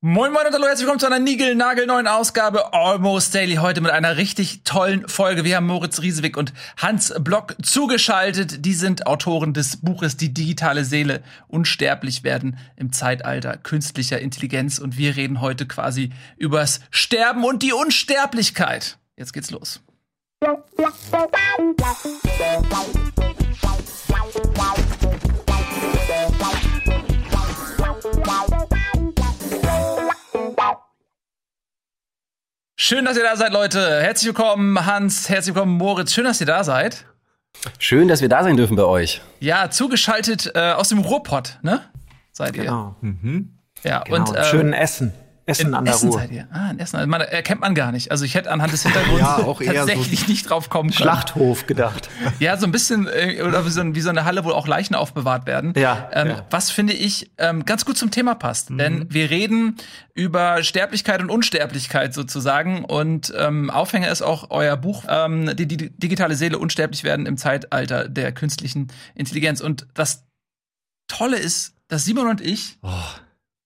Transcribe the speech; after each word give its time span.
Moin 0.00 0.32
Moin 0.32 0.46
und 0.46 0.54
hallo, 0.54 0.64
herzlich 0.66 0.82
willkommen 0.82 1.00
zu 1.00 1.06
einer 1.06 1.18
Nigel-Nagel-neuen 1.18 2.06
Ausgabe 2.06 2.72
Almost 2.72 3.34
Daily. 3.34 3.56
Heute 3.56 3.80
mit 3.80 3.90
einer 3.90 4.16
richtig 4.16 4.62
tollen 4.62 5.08
Folge. 5.08 5.42
Wir 5.42 5.56
haben 5.56 5.66
Moritz 5.66 6.00
Riesewig 6.00 6.36
und 6.36 6.52
Hans 6.76 7.12
Block 7.18 7.56
zugeschaltet. 7.64 8.64
Die 8.64 8.74
sind 8.74 9.08
Autoren 9.08 9.54
des 9.54 9.78
Buches 9.78 10.16
Die 10.16 10.32
digitale 10.32 10.84
Seele 10.84 11.24
unsterblich 11.48 12.22
werden 12.22 12.58
im 12.76 12.92
Zeitalter 12.92 13.56
künstlicher 13.56 14.20
Intelligenz. 14.20 14.78
Und 14.78 14.98
wir 14.98 15.16
reden 15.16 15.40
heute 15.40 15.66
quasi 15.66 16.12
übers 16.36 16.78
Sterben 16.92 17.42
und 17.44 17.64
die 17.64 17.72
Unsterblichkeit. 17.72 18.98
Jetzt 19.16 19.32
geht's 19.32 19.50
los. 19.50 19.80
Schön, 32.80 33.04
dass 33.04 33.16
ihr 33.16 33.24
da 33.24 33.34
seid, 33.34 33.52
Leute. 33.52 34.00
Herzlich 34.02 34.28
willkommen, 34.28 34.86
Hans. 34.86 35.28
Herzlich 35.28 35.52
willkommen, 35.52 35.76
Moritz. 35.78 36.12
Schön, 36.12 36.22
dass 36.22 36.40
ihr 36.40 36.46
da 36.46 36.62
seid. 36.62 37.06
Schön, 37.80 38.06
dass 38.06 38.20
wir 38.20 38.28
da 38.28 38.44
sein 38.44 38.56
dürfen 38.56 38.76
bei 38.76 38.84
euch. 38.84 39.20
Ja, 39.40 39.68
zugeschaltet 39.68 40.52
äh, 40.54 40.70
aus 40.74 40.90
dem 40.90 41.00
Ruhrpott, 41.00 41.58
ne? 41.62 41.80
Seid 42.30 42.54
ihr. 42.56 42.62
Genau. 42.62 42.94
Mhm. 43.00 43.58
Ja, 43.82 44.04
Genau. 44.04 44.18
und 44.30 44.36
äh, 44.36 44.44
schönen 44.44 44.72
Essen. 44.74 45.12
Essen 45.48 45.68
in 45.68 45.74
an 45.74 45.84
der 45.84 45.94
Essen 45.94 46.08
Ruhr. 46.10 46.18
seid 46.20 46.30
ihr. 46.30 46.46
Ah, 46.52 46.70
in 46.70 46.78
Essen. 46.78 47.08
Man, 47.08 47.20
erkennt 47.20 47.60
man 47.60 47.74
gar 47.74 47.90
nicht. 47.92 48.10
Also 48.10 48.24
ich 48.24 48.34
hätte 48.34 48.50
anhand 48.50 48.72
des 48.72 48.82
Hintergrunds 48.84 49.20
Ja, 49.60 49.72
tatsächlich 49.72 50.28
nicht 50.28 50.48
drauf 50.48 50.68
kommen 50.70 50.90
können. 50.90 50.98
Schlachthof 51.02 51.66
gedacht. 51.66 52.08
Ja, 52.40 52.56
so 52.56 52.66
ein 52.66 52.72
bisschen, 52.72 53.06
äh, 53.08 53.42
oder 53.42 53.64
wie 53.66 53.70
so, 53.70 53.80
ein- 53.80 53.94
wie 53.94 54.00
so 54.00 54.10
eine 54.10 54.24
Halle, 54.24 54.44
wo 54.44 54.50
auch 54.50 54.66
Leichen 54.68 54.94
aufbewahrt 54.94 55.46
werden. 55.46 55.72
Ja, 55.76 56.08
Ähm, 56.12 56.28
ja. 56.28 56.36
Mhm. 56.36 56.40
Was 56.50 56.70
finde 56.70 56.92
ich 56.92 57.30
ähm, 57.38 57.64
ganz 57.64 57.84
gut 57.84 57.96
zum 57.98 58.10
Thema 58.10 58.34
passt. 58.34 58.68
Denn 58.70 59.06
wir 59.12 59.30
reden 59.30 59.76
über 60.14 60.62
Sterblichkeit 60.62 61.20
und 61.20 61.30
Unsterblichkeit 61.30 62.12
sozusagen. 62.14 62.84
Und 62.84 63.32
ähm, 63.36 63.70
Aufhänger 63.70 64.10
ist 64.10 64.22
auch 64.22 64.50
euer 64.50 64.76
Buch, 64.76 65.04
ähm, 65.08 65.54
die, 65.56 65.66
die 65.66 65.90
digitale 65.96 66.34
Seele 66.36 66.58
unsterblich 66.58 67.04
werden 67.04 67.26
im 67.26 67.36
Zeitalter 67.36 68.08
der 68.08 68.32
künstlichen 68.32 68.88
Intelligenz. 69.14 69.60
Und 69.60 69.86
das 69.94 70.24
Tolle 71.08 71.38
ist, 71.38 71.74
dass 71.88 72.04
Simon 72.04 72.28
und 72.28 72.40
ich 72.40 72.78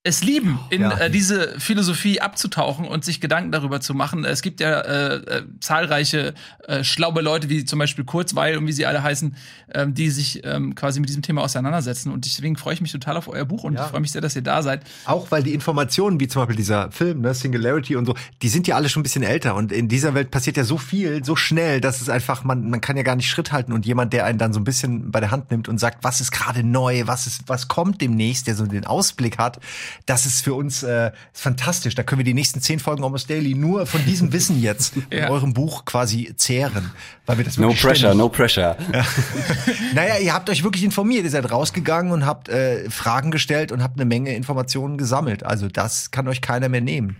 es 0.05 0.25
lieben, 0.25 0.59
in 0.71 0.83
Ja. 0.83 0.99
äh, 0.99 1.11
diese 1.11 1.61
Philosophie 1.61 2.21
abzutauchen 2.21 2.87
und 2.89 3.05
sich 3.05 3.21
Gedanken 3.21 3.53
darüber 3.53 3.81
zu 3.81 3.95
machen. 3.95 4.25
Es 4.25 4.43
gibt 4.43 4.59
ja 4.59 4.81
äh, 4.81 5.15
äh, 5.17 5.43
zahlreiche 5.61 6.35
äh, 6.67 6.83
schlaue 6.83 7.23
Leute, 7.23 7.49
wie 7.49 7.65
zum 7.65 7.79
Beispiel 7.79 8.05
Kurzweil 8.05 8.57
und 8.59 8.67
wie 8.67 8.73
sie 8.73 8.85
alle 8.85 9.05
heißen, 9.05 9.37
ähm, 9.73 9.95
die 9.95 10.11
sich 10.11 10.45
ähm, 10.45 10.75
quasi 10.75 10.99
mit 10.99 11.09
diesem 11.09 11.23
Thema 11.23 11.43
auseinandersetzen. 11.43 12.11
Und 12.11 12.25
deswegen 12.25 12.57
freue 12.57 12.75
ich 12.75 12.81
mich 12.81 12.91
total 12.91 13.17
auf 13.17 13.29
euer 13.29 13.45
Buch 13.45 13.63
und 13.63 13.75
Ja. 13.75 13.85
ich 13.85 13.91
freue 13.93 14.01
mich 14.01 14.11
sehr, 14.11 14.21
dass 14.21 14.35
ihr 14.35 14.43
da 14.43 14.63
seid. 14.65 14.83
Auch 15.05 15.31
weil 15.31 15.45
die 15.45 15.55
Informationen, 15.55 16.19
wie 16.19 16.27
zum 16.27 16.43
Beispiel 16.43 16.57
dieser 16.57 16.91
Film, 16.91 17.21
ne, 17.21 17.33
Singularity 17.33 17.95
und 17.95 18.07
so, 18.07 18.17
die 18.43 18.49
sind 18.49 18.67
ja 18.67 18.75
alle 18.75 18.89
schon 18.89 19.01
ein 19.01 19.05
bisschen 19.05 19.23
älter. 19.23 19.55
Und 19.55 19.71
in 19.71 19.87
dieser 19.87 20.15
Welt 20.15 20.33
passiert 20.33 20.57
ja 20.57 20.65
so 20.65 20.79
viel, 20.79 21.25
so 21.25 21.37
schnell, 21.37 21.81
dass 21.81 22.01
es 22.01 22.09
einfach, 22.09 22.43
man, 22.43 22.69
man 22.71 22.81
kann 22.81 22.97
ja 22.97 23.05
gar 23.05 23.15
nicht 23.15 23.31
Schritt 23.31 23.53
halten. 23.53 23.73
Und 23.73 23.87
jemand, 23.87 24.13
der 24.13 24.25
einen 24.25 24.39
dann 24.39 24.53
so 24.53 24.59
ein 24.59 24.65
bisschen 24.65 25.13
bei 25.13 25.21
der 25.21 25.31
Hand 25.31 25.53
nimmt 25.53 25.69
und 25.69 25.79
sagt, 25.79 26.03
was 26.03 26.21
ist 26.21 26.33
gerade 26.33 26.65
neu, 26.65 27.03
was 27.07 27.29
ist, 27.29 27.43
was 27.47 27.69
kommt 27.69 28.01
demnächst, 28.01 28.49
der 28.49 28.57
so 28.57 28.67
den 28.67 28.85
Ausblick 28.85 29.39
hat, 29.39 29.61
das 30.07 30.27
ist 30.27 30.43
für 30.43 30.55
uns 30.55 30.83
äh, 30.83 31.11
fantastisch. 31.33 31.95
Da 31.95 32.03
können 32.03 32.19
wir 32.19 32.25
die 32.25 32.35
nächsten 32.35 32.61
zehn 32.61 32.79
Folgen 32.79 33.05
Almost 33.05 33.29
Daily 33.31 33.55
nur 33.55 33.87
von 33.87 34.05
diesem 34.05 34.33
Wissen 34.33 34.61
jetzt 34.61 34.95
Ja. 35.11 35.27
in 35.27 35.31
eurem 35.31 35.53
Buch 35.55 35.85
quasi 35.85 36.33
zehren. 36.37 36.91
Weil 37.27 37.39
wir 37.39 37.45
das 37.45 37.57
No 37.59 37.69
pressure, 37.69 37.95
ständig- 37.95 38.17
no 38.19 38.29
pressure. 38.29 38.77
naja, 39.95 40.19
ihr 40.19 40.33
habt 40.35 40.49
euch 40.51 40.63
wirklich 40.65 40.85
informiert. 40.85 41.25
Ihr 41.25 41.31
seid 41.31 41.51
rausgegangen 41.51 42.13
und 42.13 42.27
habt 42.27 42.49
äh, 42.49 42.89
Fragen 42.91 43.31
gestellt 43.31 43.73
und 43.73 43.83
habt 43.83 43.97
eine 43.99 44.05
Menge 44.05 44.35
Informationen 44.35 44.99
gesammelt. 44.99 45.45
Also 45.45 45.69
das 45.69 46.11
kann 46.11 46.29
euch 46.29 46.41
keiner 46.41 46.69
mehr 46.69 46.81
nehmen. 46.81 47.17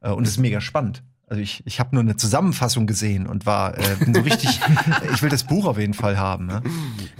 Äh, 0.00 0.10
und 0.10 0.24
es 0.24 0.30
ist 0.32 0.38
mega 0.38 0.60
spannend. 0.60 1.02
Also 1.28 1.42
ich, 1.42 1.62
ich 1.66 1.78
habe 1.78 1.94
nur 1.94 2.02
eine 2.02 2.16
Zusammenfassung 2.16 2.86
gesehen 2.86 3.26
und 3.26 3.44
war 3.44 3.76
äh, 3.78 3.96
bin 3.96 4.14
so 4.14 4.20
richtig. 4.20 4.60
ich 5.12 5.22
will 5.22 5.28
das 5.28 5.44
Buch 5.44 5.66
auf 5.66 5.78
jeden 5.78 5.94
Fall 5.94 6.18
haben. 6.18 6.46
Ne? 6.46 6.62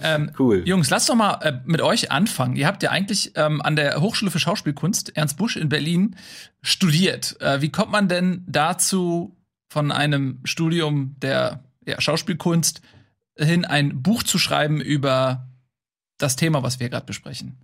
Ähm, 0.01 0.31
Cool. 0.37 0.63
Jungs, 0.65 0.89
lasst 0.89 1.09
doch 1.09 1.15
mal 1.15 1.35
äh, 1.41 1.59
mit 1.65 1.81
euch 1.81 2.11
anfangen. 2.11 2.55
Ihr 2.55 2.67
habt 2.67 2.81
ja 2.83 2.89
eigentlich 2.91 3.33
ähm, 3.35 3.61
an 3.61 3.75
der 3.75 4.01
Hochschule 4.01 4.31
für 4.31 4.39
Schauspielkunst 4.39 5.15
Ernst 5.15 5.37
Busch 5.37 5.55
in 5.55 5.69
Berlin 5.69 6.15
studiert. 6.61 7.39
Äh, 7.41 7.61
wie 7.61 7.69
kommt 7.69 7.91
man 7.91 8.07
denn 8.07 8.43
dazu, 8.47 9.35
von 9.69 9.91
einem 9.91 10.39
Studium 10.43 11.15
der 11.21 11.63
ja, 11.85 12.01
Schauspielkunst 12.01 12.81
hin 13.37 13.65
ein 13.65 14.01
Buch 14.01 14.23
zu 14.23 14.39
schreiben 14.39 14.81
über 14.81 15.47
das 16.17 16.35
Thema, 16.35 16.63
was 16.63 16.79
wir 16.79 16.89
gerade 16.89 17.05
besprechen? 17.05 17.57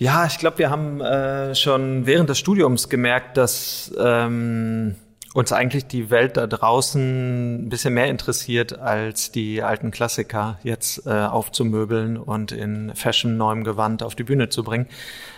Ja, 0.00 0.26
ich 0.26 0.38
glaube, 0.38 0.58
wir 0.58 0.70
haben 0.70 1.00
äh, 1.00 1.54
schon 1.54 2.04
während 2.04 2.28
des 2.28 2.38
Studiums 2.38 2.88
gemerkt, 2.88 3.36
dass 3.36 3.94
ähm, 3.96 4.96
uns 5.34 5.52
eigentlich 5.52 5.86
die 5.86 6.10
Welt 6.10 6.36
da 6.36 6.48
draußen 6.48 7.66
ein 7.66 7.68
bisschen 7.68 7.94
mehr 7.94 8.08
interessiert, 8.08 8.76
als 8.76 9.30
die 9.30 9.62
alten 9.62 9.92
Klassiker 9.92 10.58
jetzt 10.64 11.06
äh, 11.06 11.10
aufzumöbeln 11.10 12.16
und 12.16 12.50
in 12.50 12.92
Fashion 12.96 13.36
neuem 13.36 13.62
Gewand 13.62 14.02
auf 14.02 14.16
die 14.16 14.24
Bühne 14.24 14.48
zu 14.48 14.64
bringen. 14.64 14.88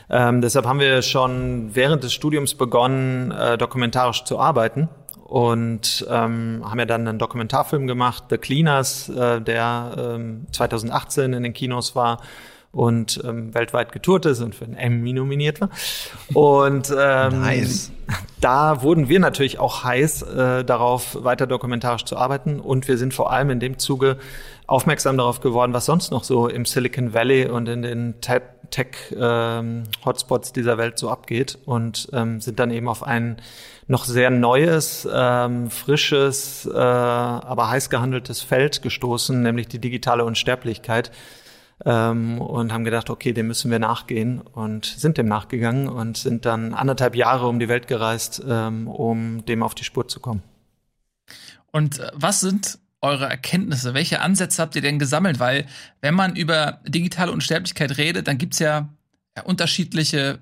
Ähm, 0.09 0.41
deshalb 0.41 0.65
haben 0.65 0.81
wir 0.81 1.03
schon 1.03 1.75
während 1.75 2.03
des 2.03 2.15
Studiums 2.15 2.55
begonnen, 2.55 3.33
äh, 3.33 3.59
dokumentarisch 3.59 4.25
zu 4.25 4.39
arbeiten 4.39 4.89
und 5.23 6.07
ähm, 6.09 6.63
haben 6.65 6.79
ja 6.79 6.87
dann 6.87 7.07
einen 7.07 7.19
Dokumentarfilm 7.19 7.87
gemacht, 7.87 8.25
The 8.31 8.39
Cleaners, 8.39 9.11
äh, 9.11 9.43
der 9.43 9.93
ähm, 9.99 10.47
2018 10.51 11.35
in 11.35 11.43
den 11.43 11.53
Kinos 11.53 11.95
war 11.95 12.23
und 12.77 13.23
ähm, 13.25 13.55
weltweit 13.55 13.91
getourt 13.91 14.27
ist 14.27 14.43
und 14.43 14.55
für 14.55 14.67
einen 14.67 14.77
Emmy 14.77 15.15
nominiert 15.15 15.63
war. 15.63 15.71
Und 16.35 16.91
ähm, 16.91 17.41
Nice. 17.41 17.91
da 18.43 18.83
wurden 18.83 19.09
wir 19.09 19.19
natürlich 19.19 19.59
auch 19.59 19.83
heiß 19.83 20.23
äh, 20.23 20.63
darauf, 20.63 21.17
weiter 21.25 21.47
dokumentarisch 21.47 22.05
zu 22.05 22.19
arbeiten. 22.19 22.61
Und 22.61 22.87
wir 22.87 22.99
sind 22.99 23.15
vor 23.15 23.33
allem 23.33 23.49
in 23.49 23.61
dem 23.61 23.79
Zuge 23.79 24.19
aufmerksam 24.67 25.17
darauf 25.17 25.41
geworden, 25.41 25.73
was 25.73 25.87
sonst 25.87 26.11
noch 26.11 26.23
so 26.23 26.49
im 26.49 26.67
Silicon 26.67 27.15
Valley 27.15 27.47
und 27.49 27.67
in 27.67 27.81
den 27.81 28.21
Te- 28.21 28.43
Tech-Hotspots 28.71 30.53
dieser 30.53 30.77
Welt 30.77 30.99
so 30.99 31.09
abgeht. 31.09 31.59
Und 31.65 32.11
ähm, 32.13 32.43
sind 32.43 32.59
dann 32.59 32.71
eben 32.71 32.89
auf 32.89 33.03
ein 33.03 33.41
noch 33.89 34.05
sehr 34.05 34.29
neues, 34.29 35.09
ähm, 35.11 35.71
frisches, 35.71 36.67
äh, 36.67 36.77
aber 36.77 37.71
heiß 37.71 37.89
gehandeltes 37.89 38.43
Feld 38.43 38.83
gestoßen, 38.83 39.43
nämlich 39.43 39.69
die 39.69 39.79
digitale 39.79 40.27
Unsterblichkeit 40.27 41.11
ähm, 41.85 42.41
und 42.41 42.73
haben 42.73 42.85
gedacht, 42.85 43.11
okay, 43.11 43.33
dem 43.33 43.49
müssen 43.49 43.71
wir 43.71 43.79
nachgehen 43.79 44.41
und 44.41 44.87
sind 44.87 45.19
dem 45.19 45.27
nachgegangen 45.27 45.89
und 45.89 46.17
sind 46.17 46.47
dann 46.47 46.75
anderthalb 46.75 47.15
Jahre 47.15 47.49
um 47.49 47.59
die 47.59 47.69
Welt 47.69 47.87
gereist, 47.87 48.43
ähm, 48.49 48.89
um 48.89 49.45
dem 49.45 49.63
auf 49.63 49.75
die 49.75 49.85
Spur 49.85 50.09
zu 50.09 50.21
kommen. 50.21 50.43
Und 51.71 51.99
äh, 51.99 52.11
was 52.15 52.41
sind 52.41 52.79
eure 53.03 53.29
Erkenntnisse? 53.29 53.95
Welche 53.95 54.21
Ansätze 54.21 54.63
habt 54.63 54.75
ihr 54.75 54.83
denn 54.83 54.99
gesammelt? 54.99 55.39
Weil, 55.39 55.67
wenn 56.01 56.15
man 56.15 56.35
über 56.35 56.81
digitale 56.87 57.33
Unsterblichkeit 57.33 57.99
redet, 57.99 58.27
dann 58.27 58.39
gibt's 58.39 58.59
ja, 58.59 58.89
ja 59.37 59.43
unterschiedliche 59.43 60.39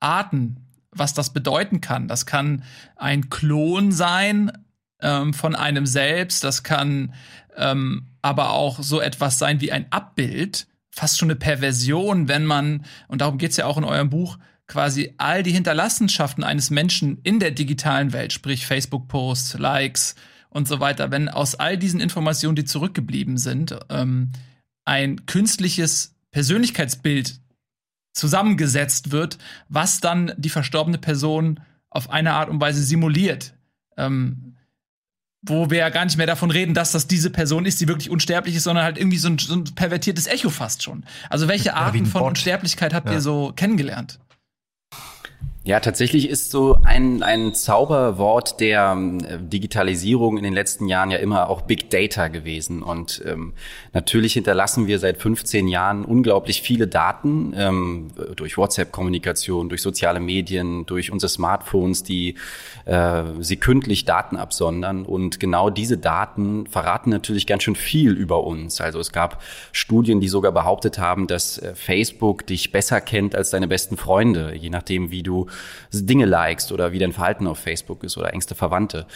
Arten, 0.00 0.56
was 0.90 1.12
das 1.12 1.32
bedeuten 1.32 1.80
kann. 1.80 2.08
Das 2.08 2.24
kann 2.24 2.64
ein 2.96 3.28
Klon 3.28 3.92
sein 3.92 4.52
ähm, 5.00 5.34
von 5.34 5.54
einem 5.54 5.84
selbst, 5.84 6.44
das 6.44 6.62
kann 6.62 7.12
ähm, 7.56 8.06
aber 8.22 8.50
auch 8.50 8.82
so 8.82 9.00
etwas 9.00 9.38
sein 9.38 9.60
wie 9.60 9.72
ein 9.72 9.90
Abbild, 9.92 10.67
fast 10.98 11.18
schon 11.18 11.30
eine 11.30 11.36
Perversion, 11.36 12.28
wenn 12.28 12.44
man, 12.44 12.84
und 13.06 13.20
darum 13.20 13.38
geht's 13.38 13.56
ja 13.56 13.66
auch 13.66 13.78
in 13.78 13.84
eurem 13.84 14.10
Buch, 14.10 14.38
quasi 14.66 15.14
all 15.16 15.42
die 15.42 15.52
Hinterlassenschaften 15.52 16.44
eines 16.44 16.70
Menschen 16.70 17.18
in 17.22 17.38
der 17.38 17.52
digitalen 17.52 18.12
Welt, 18.12 18.32
sprich 18.32 18.66
Facebook-Posts, 18.66 19.58
Likes 19.58 20.16
und 20.50 20.66
so 20.66 20.80
weiter, 20.80 21.10
wenn 21.10 21.28
aus 21.28 21.54
all 21.54 21.78
diesen 21.78 22.00
Informationen, 22.00 22.56
die 22.56 22.64
zurückgeblieben 22.64 23.38
sind, 23.38 23.78
ähm, 23.88 24.32
ein 24.84 25.24
künstliches 25.26 26.16
Persönlichkeitsbild 26.32 27.40
zusammengesetzt 28.12 29.12
wird, 29.12 29.38
was 29.68 30.00
dann 30.00 30.32
die 30.36 30.50
verstorbene 30.50 30.98
Person 30.98 31.60
auf 31.90 32.10
eine 32.10 32.32
Art 32.34 32.50
und 32.50 32.60
Weise 32.60 32.82
simuliert. 32.82 33.54
Ähm, 33.96 34.47
wo 35.48 35.70
wir 35.70 35.78
ja 35.78 35.88
gar 35.90 36.04
nicht 36.04 36.16
mehr 36.16 36.26
davon 36.26 36.50
reden, 36.50 36.74
dass 36.74 36.92
das 36.92 37.06
diese 37.06 37.30
Person 37.30 37.66
ist, 37.66 37.80
die 37.80 37.88
wirklich 37.88 38.10
unsterblich 38.10 38.54
ist, 38.56 38.64
sondern 38.64 38.84
halt 38.84 38.98
irgendwie 38.98 39.18
so 39.18 39.28
ein, 39.28 39.38
so 39.38 39.54
ein 39.54 39.64
pervertiertes 39.64 40.26
Echo 40.26 40.50
fast 40.50 40.82
schon. 40.82 41.04
Also 41.30 41.48
welche 41.48 41.74
Arten 41.74 42.06
von. 42.06 42.22
Unsterblichkeit 42.22 42.92
habt 42.94 43.06
Ja. 43.08 43.14
ihr 43.14 43.20
so 43.20 43.52
kennengelernt? 43.56 44.18
Ja, 45.68 45.80
tatsächlich 45.80 46.30
ist 46.30 46.50
so 46.50 46.78
ein, 46.82 47.22
ein 47.22 47.52
Zauberwort 47.52 48.58
der 48.58 48.96
äh, 48.96 49.36
Digitalisierung 49.38 50.38
in 50.38 50.42
den 50.42 50.54
letzten 50.54 50.88
Jahren 50.88 51.10
ja 51.10 51.18
immer 51.18 51.50
auch 51.50 51.60
Big 51.60 51.90
Data 51.90 52.28
gewesen. 52.28 52.82
Und 52.82 53.22
ähm, 53.26 53.52
natürlich 53.92 54.32
hinterlassen 54.32 54.86
wir 54.86 54.98
seit 54.98 55.20
15 55.20 55.68
Jahren 55.68 56.06
unglaublich 56.06 56.62
viele 56.62 56.88
Daten 56.88 57.52
ähm, 57.54 58.08
durch 58.34 58.56
WhatsApp-Kommunikation, 58.56 59.68
durch 59.68 59.82
soziale 59.82 60.20
Medien, 60.20 60.86
durch 60.86 61.12
unsere 61.12 61.28
Smartphones, 61.28 62.02
die 62.02 62.36
äh, 62.86 63.24
sekündlich 63.40 64.06
Daten 64.06 64.36
absondern. 64.38 65.04
Und 65.04 65.38
genau 65.38 65.68
diese 65.68 65.98
Daten 65.98 66.66
verraten 66.66 67.10
natürlich 67.10 67.46
ganz 67.46 67.64
schön 67.64 67.76
viel 67.76 68.12
über 68.12 68.42
uns. 68.42 68.80
Also 68.80 69.00
es 69.00 69.12
gab 69.12 69.42
Studien, 69.72 70.18
die 70.22 70.28
sogar 70.28 70.52
behauptet 70.52 70.98
haben, 70.98 71.26
dass 71.26 71.58
äh, 71.58 71.74
Facebook 71.74 72.46
dich 72.46 72.72
besser 72.72 73.02
kennt 73.02 73.34
als 73.34 73.50
deine 73.50 73.68
besten 73.68 73.98
Freunde, 73.98 74.54
je 74.56 74.70
nachdem, 74.70 75.10
wie 75.10 75.22
du 75.22 75.46
Dinge 75.92 76.26
likest 76.26 76.72
oder 76.72 76.92
wie 76.92 76.98
dein 76.98 77.12
Verhalten 77.12 77.46
auf 77.46 77.58
Facebook 77.58 78.04
ist 78.04 78.16
oder 78.16 78.32
engste 78.32 78.54
Verwandte. 78.54 79.06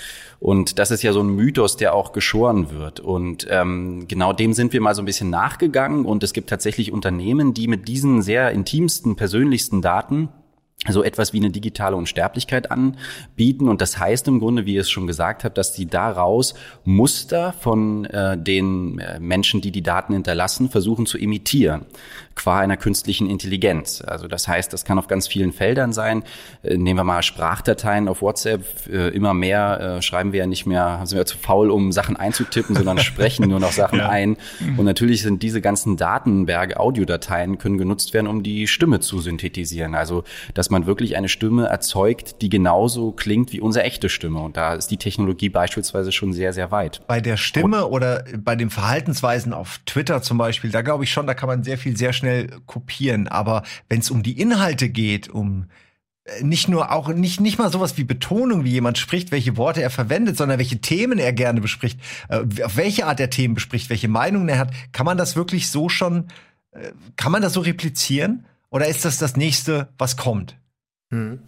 Und 0.40 0.78
das 0.78 0.90
ist 0.90 1.02
ja 1.02 1.12
so 1.12 1.20
ein 1.20 1.28
Mythos, 1.28 1.76
der 1.76 1.94
auch 1.94 2.12
geschoren 2.12 2.70
wird. 2.70 3.00
Und 3.00 3.46
ähm, 3.50 4.06
genau 4.08 4.32
dem 4.32 4.52
sind 4.52 4.72
wir 4.72 4.80
mal 4.80 4.94
so 4.94 5.02
ein 5.02 5.06
bisschen 5.06 5.30
nachgegangen. 5.30 6.04
Und 6.04 6.22
es 6.22 6.32
gibt 6.32 6.50
tatsächlich 6.50 6.92
Unternehmen, 6.92 7.54
die 7.54 7.68
mit 7.68 7.88
diesen 7.88 8.22
sehr 8.22 8.50
intimsten, 8.50 9.16
persönlichsten 9.16 9.82
Daten 9.82 10.28
so 10.88 11.04
etwas 11.04 11.32
wie 11.32 11.38
eine 11.38 11.50
digitale 11.50 11.94
Unsterblichkeit 11.94 12.70
anbieten. 12.70 13.68
Und 13.68 13.80
das 13.80 13.98
heißt 13.98 14.26
im 14.26 14.40
Grunde, 14.40 14.66
wie 14.66 14.74
ihr 14.74 14.80
es 14.80 14.90
schon 14.90 15.06
gesagt 15.06 15.44
habt, 15.44 15.56
dass 15.56 15.72
die 15.72 15.86
daraus 15.86 16.54
Muster 16.84 17.52
von 17.52 18.04
äh, 18.06 18.36
den 18.36 18.98
äh, 18.98 19.20
Menschen, 19.20 19.60
die 19.60 19.70
die 19.70 19.82
Daten 19.82 20.12
hinterlassen, 20.12 20.70
versuchen 20.70 21.06
zu 21.06 21.18
imitieren 21.18 21.86
qua 22.34 22.60
einer 22.60 22.76
künstlichen 22.76 23.28
Intelligenz. 23.28 24.02
Also 24.06 24.28
das 24.28 24.48
heißt, 24.48 24.72
das 24.72 24.84
kann 24.84 24.98
auf 24.98 25.08
ganz 25.08 25.26
vielen 25.26 25.52
Feldern 25.52 25.92
sein. 25.92 26.24
Äh, 26.62 26.76
nehmen 26.76 26.98
wir 26.98 27.04
mal 27.04 27.22
Sprachdateien 27.22 28.08
auf 28.08 28.22
WhatsApp. 28.22 28.64
Äh, 28.88 29.08
immer 29.08 29.34
mehr 29.34 29.98
äh, 29.98 30.02
schreiben 30.02 30.32
wir 30.32 30.40
ja 30.40 30.46
nicht 30.46 30.66
mehr, 30.66 31.00
sind 31.04 31.18
wir 31.18 31.26
zu 31.26 31.38
faul, 31.38 31.70
um 31.70 31.92
Sachen 31.92 32.16
einzutippen, 32.16 32.76
sondern 32.76 32.98
sprechen 33.00 33.48
nur 33.48 33.60
noch 33.60 33.72
Sachen 33.72 33.98
ja. 33.98 34.08
ein. 34.08 34.36
Und 34.76 34.84
natürlich 34.84 35.22
sind 35.22 35.42
diese 35.42 35.60
ganzen 35.60 35.96
Datenberge, 35.96 36.78
Audiodateien 36.78 37.58
können 37.58 37.78
genutzt 37.78 38.14
werden, 38.14 38.26
um 38.26 38.42
die 38.42 38.66
Stimme 38.66 39.00
zu 39.00 39.20
synthetisieren. 39.20 39.94
Also 39.94 40.24
dass 40.54 40.70
man 40.70 40.86
wirklich 40.86 41.16
eine 41.16 41.28
Stimme 41.28 41.66
erzeugt, 41.66 42.42
die 42.42 42.48
genauso 42.48 43.12
klingt 43.12 43.52
wie 43.52 43.60
unsere 43.60 43.84
echte 43.84 44.08
Stimme. 44.08 44.40
Und 44.40 44.56
da 44.56 44.74
ist 44.74 44.90
die 44.90 44.96
Technologie 44.96 45.48
beispielsweise 45.48 46.12
schon 46.12 46.32
sehr, 46.32 46.52
sehr 46.52 46.70
weit. 46.70 47.00
Bei 47.06 47.20
der 47.20 47.36
Stimme 47.36 47.88
oder 47.88 48.24
bei 48.36 48.56
den 48.56 48.70
Verhaltensweisen 48.70 49.52
auf 49.52 49.80
Twitter 49.86 50.22
zum 50.22 50.38
Beispiel, 50.38 50.70
da 50.70 50.82
glaube 50.82 51.04
ich 51.04 51.12
schon, 51.12 51.26
da 51.26 51.34
kann 51.34 51.48
man 51.48 51.62
sehr 51.62 51.78
viel, 51.78 51.96
sehr 51.96 52.12
schnell 52.22 52.48
kopieren. 52.66 53.28
Aber 53.28 53.64
wenn 53.88 54.00
es 54.00 54.10
um 54.10 54.22
die 54.22 54.40
Inhalte 54.40 54.88
geht, 54.88 55.28
um 55.28 55.66
äh, 56.24 56.44
nicht 56.44 56.68
nur 56.68 56.92
auch 56.92 57.08
nicht 57.08 57.40
nicht 57.40 57.58
mal 57.58 57.70
sowas 57.70 57.98
wie 57.98 58.04
Betonung, 58.04 58.64
wie 58.64 58.70
jemand 58.70 58.96
spricht, 58.98 59.32
welche 59.32 59.56
Worte 59.56 59.82
er 59.82 59.90
verwendet, 59.90 60.36
sondern 60.36 60.58
welche 60.58 60.80
Themen 60.80 61.18
er 61.18 61.32
gerne 61.32 61.60
bespricht, 61.60 61.98
äh, 62.28 62.44
auf 62.62 62.76
welche 62.76 63.06
Art 63.06 63.18
er 63.18 63.30
Themen 63.30 63.54
bespricht, 63.54 63.90
welche 63.90 64.08
Meinungen 64.08 64.48
er 64.48 64.58
hat, 64.58 64.72
kann 64.92 65.06
man 65.06 65.18
das 65.18 65.34
wirklich 65.36 65.68
so 65.70 65.88
schon, 65.88 66.28
äh, 66.70 66.92
kann 67.16 67.32
man 67.32 67.42
das 67.42 67.54
so 67.54 67.60
replizieren? 67.60 68.46
Oder 68.70 68.86
ist 68.86 69.04
das 69.04 69.18
das 69.18 69.36
nächste, 69.36 69.88
was 69.98 70.16
kommt? 70.16 70.56
Hm. 71.10 71.40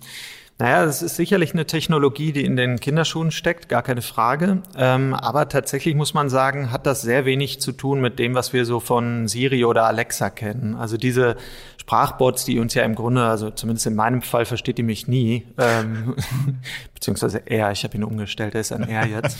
Naja, 0.59 0.85
das 0.85 1.03
ist 1.03 1.17
sicherlich 1.17 1.53
eine 1.53 1.67
Technologie, 1.67 2.31
die 2.31 2.45
in 2.45 2.55
den 2.55 2.79
Kinderschuhen 2.79 3.33
steckt, 3.33 3.69
gar 3.69 3.83
keine 3.83 4.03
Frage. 4.03 4.63
Ähm, 4.77 5.13
aber 5.13 5.49
tatsächlich 5.49 5.97
muss 5.97 6.15
man 6.15 6.29
sagen, 6.29 6.71
hat 6.71 6.87
das 6.87 7.03
sehr 7.03 7.25
wenig 7.25 7.61
zu 7.61 7.73
tun 7.73 8.01
mit 8.01 8.21
dem, 8.21 8.35
was 8.35 8.53
wir 8.53 8.65
so 8.65 8.79
von 8.79 9.27
Siri 9.27 9.65
oder 9.65 9.85
Alexa 9.85 10.31
kennen. 10.31 10.77
Also 10.77 10.97
diese 10.97 11.35
Sprachbots, 11.77 12.45
die 12.45 12.61
uns 12.61 12.73
ja 12.75 12.85
im 12.85 12.95
Grunde, 12.95 13.25
also 13.25 13.51
zumindest 13.51 13.89
in 13.89 13.97
meinem 13.97 14.23
Fall 14.23 14.45
versteht 14.45 14.79
die 14.79 14.85
mich 14.85 15.09
nie, 15.09 15.45
ähm, 15.59 16.15
beziehungsweise 16.95 17.43
er, 17.47 17.73
ich 17.73 17.83
habe 17.83 17.97
ihn 17.97 18.05
umgestellt, 18.05 18.55
er 18.55 18.61
ist 18.61 18.73
ein 18.73 18.89
er 18.89 19.07
jetzt. 19.07 19.37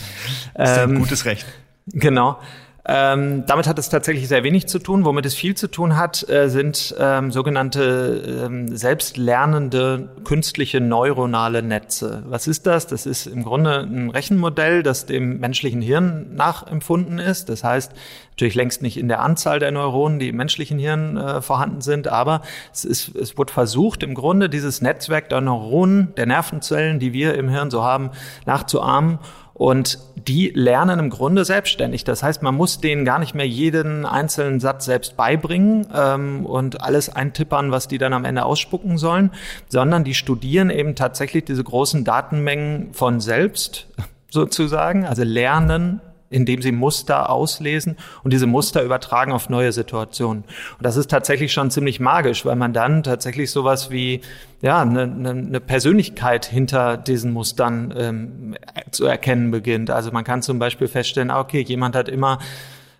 das 0.53 0.71
ist 0.71 0.77
ein 0.79 0.89
ähm, 0.91 0.99
gutes 0.99 1.23
Recht. 1.23 1.45
Genau. 1.87 2.39
Ähm, 2.87 3.45
damit 3.47 3.65
hat 3.67 3.79
es 3.79 3.89
tatsächlich 3.89 4.27
sehr 4.27 4.43
wenig 4.43 4.67
zu 4.67 4.77
tun. 4.77 5.05
Womit 5.05 5.25
es 5.25 5.33
viel 5.33 5.55
zu 5.55 5.67
tun 5.69 5.97
hat, 5.97 6.27
äh, 6.29 6.49
sind 6.49 6.95
ähm, 6.99 7.31
sogenannte 7.31 8.43
ähm, 8.45 8.75
selbstlernende 8.75 10.09
künstliche 10.23 10.79
neuronale 10.81 11.63
Netze. 11.63 12.21
Was 12.27 12.45
ist 12.45 12.67
das? 12.67 12.85
Das 12.85 13.07
ist 13.07 13.25
im 13.25 13.43
Grunde 13.43 13.79
ein 13.79 14.11
Rechenmodell, 14.11 14.83
das 14.83 15.07
dem 15.07 15.39
menschlichen 15.39 15.81
Hirn 15.81 16.35
nachempfunden 16.35 17.17
ist. 17.17 17.49
Das 17.49 17.63
heißt, 17.63 17.91
natürlich 18.31 18.53
längst 18.53 18.83
nicht 18.83 18.97
in 18.97 19.07
der 19.07 19.21
Anzahl 19.21 19.57
der 19.57 19.71
Neuronen, 19.71 20.19
die 20.19 20.29
im 20.29 20.35
menschlichen 20.35 20.77
Hirn 20.77 21.17
äh, 21.17 21.41
vorhanden 21.41 21.81
sind, 21.81 22.07
aber 22.07 22.41
es, 22.71 22.85
ist, 22.85 23.15
es 23.15 23.35
wird 23.35 23.49
versucht, 23.49 24.03
im 24.03 24.13
Grunde 24.13 24.47
dieses 24.47 24.81
Netzwerk 24.81 25.29
der 25.29 25.41
Neuronen, 25.41 26.13
der 26.17 26.27
Nervenzellen, 26.27 26.99
die 26.99 27.13
wir 27.13 27.33
im 27.33 27.49
Hirn 27.49 27.71
so 27.71 27.83
haben, 27.83 28.11
nachzuahmen 28.45 29.17
und 29.55 29.99
die 30.27 30.49
lernen 30.49 30.99
im 30.99 31.09
Grunde 31.09 31.45
selbstständig. 31.45 32.03
Das 32.03 32.21
heißt, 32.21 32.43
man 32.43 32.55
muss 32.55 32.81
denen 32.81 33.05
gar 33.05 33.19
nicht 33.19 33.33
mehr 33.35 33.47
jeden 33.47 34.05
einzelnen 34.05 34.59
Satz 34.59 34.83
selbst 34.83 35.15
beibringen 35.15 35.87
ähm, 35.95 36.45
und 36.45 36.81
alles 36.81 37.07
eintippern, 37.09 37.71
was 37.71 37.87
die 37.87 37.97
dann 37.97 38.11
am 38.11 38.25
Ende 38.25 38.43
ausspucken 38.43 38.97
sollen, 38.97 39.31
sondern 39.69 40.03
die 40.03 40.13
studieren 40.13 40.69
eben 40.69 40.95
tatsächlich 40.95 41.45
diese 41.45 41.63
großen 41.63 42.03
Datenmengen 42.03 42.89
von 42.93 43.21
selbst 43.21 43.87
sozusagen, 44.29 45.05
also 45.05 45.23
lernen 45.23 46.01
indem 46.35 46.61
sie 46.61 46.73
Muster 46.73 47.29
auslesen 47.29 47.95
und 48.23 48.33
diese 48.33 48.45
Muster 48.45 48.83
übertragen 48.83 49.31
auf 49.31 49.49
neue 49.49 49.71
Situationen. 49.71 50.43
Und 50.43 50.85
das 50.85 50.97
ist 50.97 51.09
tatsächlich 51.09 51.53
schon 51.53 51.71
ziemlich 51.71 52.01
magisch, 52.01 52.45
weil 52.45 52.57
man 52.57 52.73
dann 52.73 53.03
tatsächlich 53.03 53.51
sowas 53.51 53.89
wie 53.89 54.19
ja 54.61 54.81
eine, 54.81 55.03
eine 55.03 55.61
Persönlichkeit 55.61 56.45
hinter 56.45 56.97
diesen 56.97 57.31
Mustern 57.31 57.93
ähm, 57.97 58.55
zu 58.91 59.05
erkennen 59.05 59.51
beginnt. 59.51 59.89
Also 59.89 60.11
man 60.11 60.25
kann 60.25 60.41
zum 60.41 60.59
Beispiel 60.59 60.89
feststellen, 60.89 61.31
ah, 61.31 61.39
okay, 61.39 61.61
jemand 61.61 61.95
hat 61.95 62.09
immer 62.09 62.39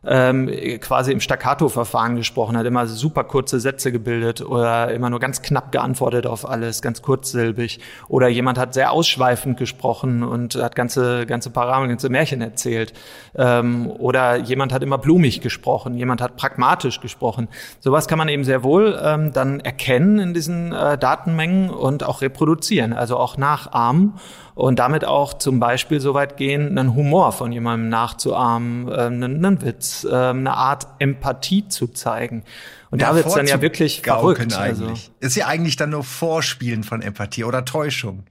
ähm, 0.07 0.49
quasi 0.79 1.11
im 1.11 1.19
Staccato-Verfahren 1.19 2.15
gesprochen, 2.15 2.57
hat 2.57 2.65
immer 2.65 2.87
super 2.87 3.23
kurze 3.23 3.59
Sätze 3.59 3.91
gebildet 3.91 4.41
oder 4.41 4.91
immer 4.91 5.09
nur 5.09 5.19
ganz 5.19 5.41
knapp 5.41 5.71
geantwortet 5.71 6.27
auf 6.27 6.47
alles, 6.47 6.81
ganz 6.81 7.01
kurzsilbig. 7.01 7.79
Oder 8.07 8.27
jemand 8.27 8.57
hat 8.57 8.73
sehr 8.73 8.91
ausschweifend 8.91 9.57
gesprochen 9.57 10.23
und 10.23 10.55
hat 10.55 10.75
ganze, 10.75 11.25
ganze 11.25 11.49
Paramen, 11.49 11.89
ganze 11.89 12.09
Märchen 12.09 12.41
erzählt. 12.41 12.93
Ähm, 13.35 13.89
oder 13.89 14.37
jemand 14.37 14.73
hat 14.73 14.83
immer 14.83 14.97
blumig 14.97 15.41
gesprochen, 15.41 15.95
jemand 15.95 16.21
hat 16.21 16.35
pragmatisch 16.35 17.01
gesprochen. 17.01 17.47
Sowas 17.79 18.07
kann 18.07 18.17
man 18.17 18.29
eben 18.29 18.43
sehr 18.43 18.63
wohl 18.63 18.99
ähm, 19.03 19.33
dann 19.33 19.59
erkennen 19.59 20.19
in 20.19 20.33
diesen 20.33 20.71
äh, 20.71 20.97
Datenmengen 20.97 21.69
und 21.69 22.03
auch 22.03 22.21
reproduzieren, 22.21 22.93
also 22.93 23.17
auch 23.17 23.37
nachahmen 23.37 24.13
und 24.55 24.79
damit 24.79 25.05
auch 25.05 25.33
zum 25.33 25.59
Beispiel 25.59 25.99
so 25.99 26.13
weit 26.13 26.37
gehen, 26.37 26.77
einen 26.77 26.95
Humor 26.95 27.33
von 27.33 27.51
jemandem 27.51 27.89
nachzuahmen, 27.89 28.87
äh, 28.87 29.01
einen, 29.01 29.45
einen 29.45 29.61
Witz, 29.61 30.05
äh, 30.05 30.15
eine 30.15 30.53
Art 30.53 30.87
Empathie 30.99 31.67
zu 31.67 31.87
zeigen. 31.87 32.43
Und 32.89 33.01
ja, 33.01 33.09
da 33.09 33.15
wird's 33.15 33.33
dann 33.33 33.47
ja 33.47 33.61
wirklich 33.61 34.01
verrückt. 34.01 34.57
Also. 34.57 34.93
Ist 35.19 35.35
ja 35.35 35.47
eigentlich 35.47 35.75
dann 35.75 35.89
nur 35.89 36.03
Vorspielen 36.03 36.83
von 36.83 37.01
Empathie 37.01 37.43
oder 37.43 37.65
Täuschung. 37.65 38.23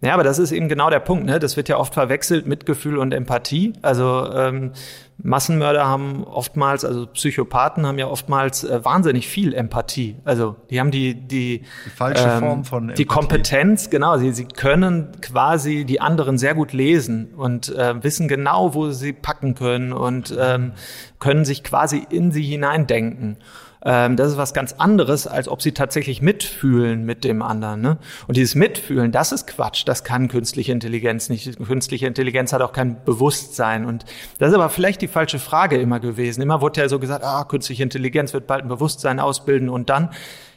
Ja, 0.00 0.14
aber 0.14 0.24
das 0.24 0.38
ist 0.38 0.52
eben 0.52 0.68
genau 0.68 0.90
der 0.90 1.00
Punkt. 1.00 1.24
Ne? 1.26 1.38
Das 1.38 1.56
wird 1.56 1.68
ja 1.68 1.76
oft 1.76 1.94
verwechselt, 1.94 2.46
Mitgefühl 2.46 2.98
und 2.98 3.12
Empathie. 3.12 3.72
Also 3.82 4.30
ähm, 4.32 4.72
Massenmörder 5.18 5.86
haben 5.86 6.24
oftmals, 6.24 6.84
also 6.84 7.06
Psychopathen 7.06 7.86
haben 7.86 7.98
ja 7.98 8.08
oftmals 8.08 8.64
äh, 8.64 8.84
wahnsinnig 8.84 9.28
viel 9.28 9.54
Empathie. 9.54 10.16
Also 10.24 10.56
die 10.70 10.80
haben 10.80 10.90
die 10.90 11.14
die, 11.14 11.60
die 11.60 11.90
falsche 11.90 12.28
ähm, 12.28 12.40
Form 12.40 12.64
von 12.64 12.82
Empathie. 12.84 13.02
die 13.02 13.06
Kompetenz, 13.06 13.90
genau. 13.90 14.18
Sie, 14.18 14.32
sie 14.32 14.46
können 14.46 15.12
quasi 15.20 15.84
die 15.84 16.00
anderen 16.00 16.38
sehr 16.38 16.54
gut 16.54 16.72
lesen 16.72 17.34
und 17.36 17.68
äh, 17.74 18.02
wissen 18.02 18.26
genau, 18.26 18.74
wo 18.74 18.90
sie 18.90 19.12
packen 19.12 19.54
können 19.54 19.92
und 19.92 20.36
ähm, 20.38 20.72
können 21.20 21.44
sich 21.44 21.62
quasi 21.62 22.04
in 22.10 22.32
sie 22.32 22.42
hineindenken. 22.42 23.36
Ähm, 23.84 24.16
das 24.16 24.32
ist 24.32 24.36
was 24.36 24.54
ganz 24.54 24.74
anderes, 24.74 25.26
als 25.26 25.48
ob 25.48 25.60
sie 25.60 25.72
tatsächlich 25.72 26.22
mitfühlen 26.22 27.04
mit 27.04 27.24
dem 27.24 27.42
anderen. 27.42 27.80
Ne? 27.80 27.98
Und 28.28 28.36
dieses 28.36 28.54
Mitfühlen, 28.54 29.10
das 29.10 29.32
ist 29.32 29.46
Quatsch. 29.46 29.82
Das 29.86 30.04
kann 30.04 30.28
künstliche 30.28 30.72
Intelligenz 30.72 31.28
nicht. 31.28 31.58
Künstliche 31.58 32.06
Intelligenz 32.06 32.52
hat 32.52 32.62
auch 32.62 32.72
kein 32.72 33.02
Bewusstsein. 33.04 33.84
Und 33.84 34.04
das 34.38 34.50
ist 34.50 34.54
aber 34.54 34.68
vielleicht 34.68 35.02
die 35.02 35.08
falsche 35.08 35.38
Frage 35.38 35.80
immer 35.80 35.98
gewesen. 35.98 36.42
Immer 36.42 36.60
wurde 36.60 36.80
ja 36.80 36.88
so 36.88 36.98
gesagt, 36.98 37.24
ah, 37.24 37.44
künstliche 37.44 37.82
Intelligenz 37.82 38.32
wird 38.32 38.46
bald 38.46 38.64
ein 38.64 38.68
Bewusstsein 38.68 39.18
ausbilden 39.18 39.68
und 39.68 39.90
dann. 39.90 40.10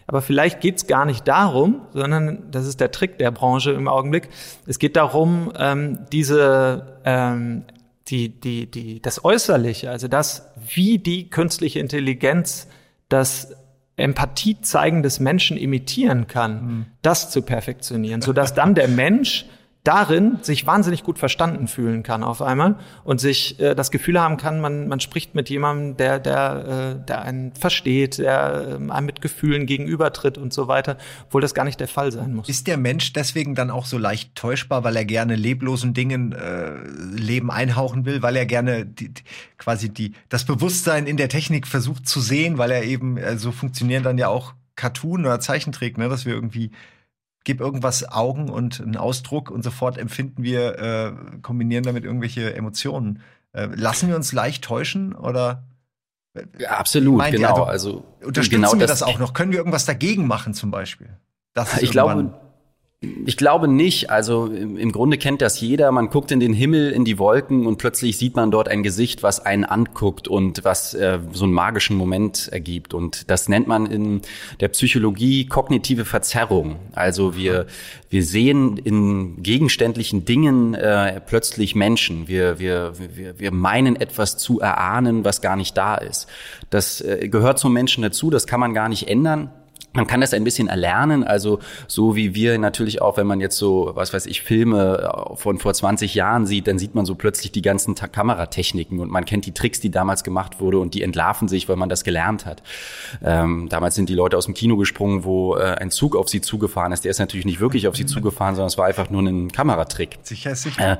Aber 0.07 0.21
vielleicht 0.21 0.61
geht's 0.61 0.85
gar 0.85 1.05
nicht 1.05 1.27
darum, 1.27 1.81
sondern 1.93 2.51
das 2.51 2.67
ist 2.67 2.79
der 2.79 2.91
Trick 2.91 3.17
der 3.17 3.31
Branche 3.31 3.71
im 3.71 3.87
Augenblick. 3.87 4.29
Es 4.67 4.77
geht 4.77 4.95
darum, 4.95 5.51
ähm, 5.57 6.05
diese 6.11 6.99
ähm, 7.05 7.63
die, 8.07 8.29
die, 8.39 8.69
die, 8.69 9.01
das 9.01 9.25
Äußerliche, 9.25 9.89
also 9.89 10.07
das, 10.07 10.51
wie 10.75 10.99
die 10.99 11.29
künstliche 11.31 11.79
Intelligenz 11.79 12.67
das 13.09 13.55
Empathie 13.97 14.59
zeigen 14.61 15.03
des 15.03 15.19
Menschen 15.19 15.57
imitieren 15.57 16.27
kann, 16.27 16.65
mhm. 16.65 16.85
das 17.01 17.29
zu 17.29 17.41
perfektionieren, 17.41 18.21
so 18.21 18.33
dass 18.33 18.53
dann 18.53 18.75
der 18.75 18.87
Mensch 18.87 19.45
darin 19.85 20.39
sich 20.41 20.65
wahnsinnig 20.65 21.03
gut 21.03 21.19
verstanden 21.19 21.67
fühlen 21.67 22.03
kann 22.03 22.23
auf 22.23 22.41
einmal 22.41 22.75
und 23.03 23.21
sich 23.21 23.59
äh, 23.59 23.75
das 23.75 23.91
Gefühl 23.91 24.19
haben 24.19 24.37
kann, 24.37 24.59
man, 24.59 24.87
man 24.87 24.99
spricht 24.99 25.35
mit 25.35 25.49
jemandem, 25.49 25.95
der, 25.95 26.19
der, 26.19 26.97
äh, 27.01 27.05
der 27.05 27.21
einen 27.21 27.53
versteht, 27.53 28.17
der 28.17 28.79
äh, 28.81 28.91
einem 28.91 29.05
mit 29.05 29.21
Gefühlen 29.21 29.67
gegenübertritt 29.67 30.37
und 30.37 30.51
so 30.51 30.67
weiter, 30.67 30.97
obwohl 31.27 31.41
das 31.41 31.53
gar 31.53 31.65
nicht 31.65 31.79
der 31.79 31.87
Fall 31.87 32.11
sein 32.11 32.33
muss. 32.33 32.49
Ist 32.49 32.65
der 32.65 32.77
Mensch 32.77 33.13
deswegen 33.13 33.53
dann 33.53 33.69
auch 33.69 33.85
so 33.85 33.99
leicht 33.99 34.33
täuschbar, 34.33 34.83
weil 34.83 34.95
er 34.95 35.05
gerne 35.05 35.35
leblosen 35.35 35.93
Dingen 35.93 36.33
äh, 36.33 36.71
Leben 37.15 37.51
einhauchen 37.51 38.05
will, 38.05 38.23
weil 38.23 38.35
er 38.35 38.47
gerne 38.47 38.87
die, 38.87 39.13
quasi 39.59 39.89
die, 39.89 40.13
das 40.29 40.45
Bewusstsein 40.45 41.05
in 41.05 41.17
der 41.17 41.29
Technik 41.29 41.67
versucht 41.67 42.07
zu 42.07 42.21
sehen, 42.21 42.57
weil 42.57 42.71
er 42.71 42.83
eben, 42.83 43.17
äh, 43.17 43.37
so 43.37 43.51
funktionieren 43.51 44.01
dann 44.01 44.17
ja 44.17 44.29
auch 44.29 44.53
Cartoon 44.75 45.21
oder 45.21 45.39
Zeichentrick, 45.39 45.99
ne, 45.99 46.09
dass 46.09 46.25
wir 46.25 46.33
irgendwie 46.33 46.71
gib 47.45 47.61
irgendwas 47.61 48.11
Augen 48.11 48.49
und 48.49 48.81
einen 48.81 48.97
Ausdruck 48.97 49.49
und 49.49 49.63
sofort 49.63 49.97
empfinden 49.97 50.43
wir, 50.43 50.77
äh, 50.77 51.37
kombinieren 51.41 51.83
damit 51.83 52.03
irgendwelche 52.03 52.53
Emotionen. 52.53 53.21
Äh, 53.53 53.67
lassen 53.73 54.09
wir 54.09 54.17
uns 54.17 54.33
leicht 54.33 54.65
täuschen 54.65 55.15
oder? 55.15 55.63
Ja, 56.59 56.71
absolut, 56.71 57.23
genau. 57.31 57.63
also, 57.63 57.63
also 57.63 58.05
unterstützen 58.25 58.61
genau 58.61 58.73
wir 58.73 58.87
das, 58.87 58.99
das 58.99 59.03
auch 59.03 59.19
noch? 59.19 59.33
Können 59.33 59.51
wir 59.51 59.59
irgendwas 59.59 59.85
dagegen 59.85 60.27
machen 60.27 60.53
zum 60.53 60.69
Beispiel? 60.69 61.07
ich 61.79 61.91
glaube, 61.91 62.33
ich 63.01 63.37
glaube 63.37 63.67
nicht. 63.67 64.09
Also 64.09 64.45
im, 64.45 64.91
Grunde 64.91 65.17
kennt 65.17 65.41
das 65.41 65.59
jeder. 65.59 65.91
Man 65.91 66.09
guckt 66.09 66.31
in 66.31 66.39
den 66.39 66.53
Himmel, 66.53 66.91
in 66.91 67.05
die 67.05 67.19
Wolken 67.19 67.67
und 67.67 67.77
plötzlich 67.77 68.17
sieht 68.17 68.35
man 68.35 68.51
dort 68.51 68.67
ein 68.69 68.83
Gesicht, 68.83 69.21
was 69.21 69.45
einen 69.45 69.65
anguckt 69.65 70.27
und 70.27 70.63
was 70.63 70.93
äh, 70.93 71.19
so 71.31 71.43
einen 71.43 71.53
magischen 71.53 71.97
Moment 71.97 72.49
ergibt. 72.51 72.93
Und 72.93 73.29
das 73.29 73.49
nennt 73.49 73.67
man 73.67 73.85
in 73.85 74.21
der 74.59 74.69
Psychologie 74.69 75.45
kognitive 75.45 76.05
Verzerrung. 76.05 76.77
Also 76.93 77.35
wir, 77.35 77.67
wir 78.09 78.23
sehen 78.23 78.77
in 78.77 79.43
gegenständlichen 79.43 80.25
Dingen 80.25 80.73
äh, 80.73 81.19
plötzlich 81.19 81.75
Menschen. 81.75 82.27
Wir, 82.27 82.59
wir, 82.59 82.93
wir, 82.97 83.39
wir 83.39 83.51
meinen 83.51 83.95
etwas 83.95 84.37
zu 84.37 84.61
erahnen, 84.61 85.25
was 85.25 85.41
gar 85.41 85.55
nicht 85.55 85.77
da 85.77 85.95
ist. 85.95 86.27
Das 86.69 87.01
äh, 87.01 87.27
gehört 87.27 87.59
zum 87.59 87.73
Menschen 87.73 88.03
dazu. 88.03 88.29
Das 88.29 88.47
kann 88.47 88.59
man 88.59 88.73
gar 88.73 88.89
nicht 88.89 89.07
ändern. 89.07 89.51
Man 89.95 90.07
kann 90.07 90.21
das 90.21 90.33
ein 90.33 90.43
bisschen 90.43 90.67
erlernen, 90.67 91.23
also 91.23 91.59
so 91.87 92.15
wie 92.15 92.35
wir 92.35 92.57
natürlich 92.59 93.01
auch, 93.01 93.17
wenn 93.17 93.27
man 93.27 93.39
jetzt 93.39 93.57
so, 93.57 93.91
was 93.95 94.13
weiß 94.13 94.25
ich, 94.25 94.41
Filme 94.41 95.09
von 95.35 95.57
vor 95.57 95.73
20 95.73 96.13
Jahren 96.13 96.45
sieht, 96.45 96.67
dann 96.67 96.77
sieht 96.77 96.95
man 96.95 97.05
so 97.05 97.15
plötzlich 97.15 97.51
die 97.51 97.61
ganzen 97.61 97.95
Kameratechniken 97.95 98.99
und 98.99 99.09
man 99.09 99.25
kennt 99.25 99.45
die 99.45 99.53
Tricks, 99.53 99.79
die 99.79 99.89
damals 99.89 100.23
gemacht 100.23 100.59
wurde 100.59 100.79
und 100.79 100.93
die 100.93 101.01
entlarven 101.01 101.47
sich, 101.47 101.69
weil 101.69 101.77
man 101.77 101.89
das 101.89 102.03
gelernt 102.03 102.45
hat. 102.45 102.61
Ähm, 103.23 103.69
damals 103.69 103.95
sind 103.95 104.09
die 104.09 104.15
Leute 104.15 104.37
aus 104.37 104.45
dem 104.45 104.53
Kino 104.53 104.77
gesprungen, 104.77 105.23
wo 105.23 105.55
äh, 105.55 105.63
ein 105.63 105.91
Zug 105.91 106.15
auf 106.15 106.29
sie 106.29 106.41
zugefahren 106.41 106.91
ist. 106.91 107.05
Der 107.05 107.11
ist 107.11 107.19
natürlich 107.19 107.45
nicht 107.45 107.59
wirklich 107.59 107.87
auf 107.87 107.95
sie 107.95 108.05
zugefahren, 108.05 108.55
sondern 108.55 108.67
es 108.67 108.77
war 108.77 108.85
einfach 108.85 109.09
nur 109.09 109.21
ein 109.21 109.51
Kameratrick. 109.51 110.19
Sicher, 110.23 110.55
sicher. 110.55 110.93
Äh, 110.93 110.97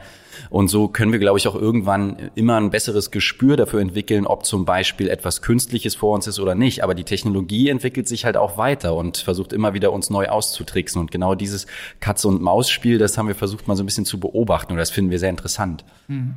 und 0.50 0.68
so 0.68 0.88
können 0.88 1.12
wir, 1.12 1.20
glaube 1.20 1.38
ich, 1.38 1.48
auch 1.48 1.56
irgendwann 1.56 2.32
immer 2.36 2.58
ein 2.58 2.70
besseres 2.70 3.12
Gespür 3.12 3.58
dafür 3.58 3.82
entwickeln, 3.82 4.26
ob 4.26 4.46
zum 4.46 4.66
Beispiel 4.66 5.10
etwas 5.10 5.42
Künstliches 5.42 5.96
vor 5.96 6.14
uns 6.14 6.28
ist 6.28 6.40
oder 6.40 6.56
nicht. 6.56 6.84
Aber 6.84 6.96
die 6.96 7.04
Technologie 7.04 7.70
entwickelt 7.70 8.08
sich 8.08 8.26
halt 8.26 8.38
auch 8.38 8.58
weiter 8.58 8.96
und 8.96 9.18
versucht 9.18 9.54
immer 9.54 9.74
wieder 9.74 9.92
uns 9.92 10.10
neu 10.10 10.28
auszutricksen. 10.28 11.00
Und 11.00 11.12
genau 11.12 11.36
dieses 11.36 11.68
Katze- 12.00 12.28
und 12.28 12.42
Maus-Spiel, 12.42 12.98
das 12.98 13.18
haben 13.18 13.28
wir 13.28 13.36
versucht 13.36 13.68
mal 13.68 13.76
so 13.76 13.84
ein 13.84 13.86
bisschen 13.86 14.06
zu 14.06 14.20
beobachten 14.20 14.72
und 14.72 14.78
das 14.78 14.92
finden 14.92 15.12
wir 15.12 15.20
sehr 15.20 15.30
interessant. 15.30 15.86
Hm. 16.08 16.36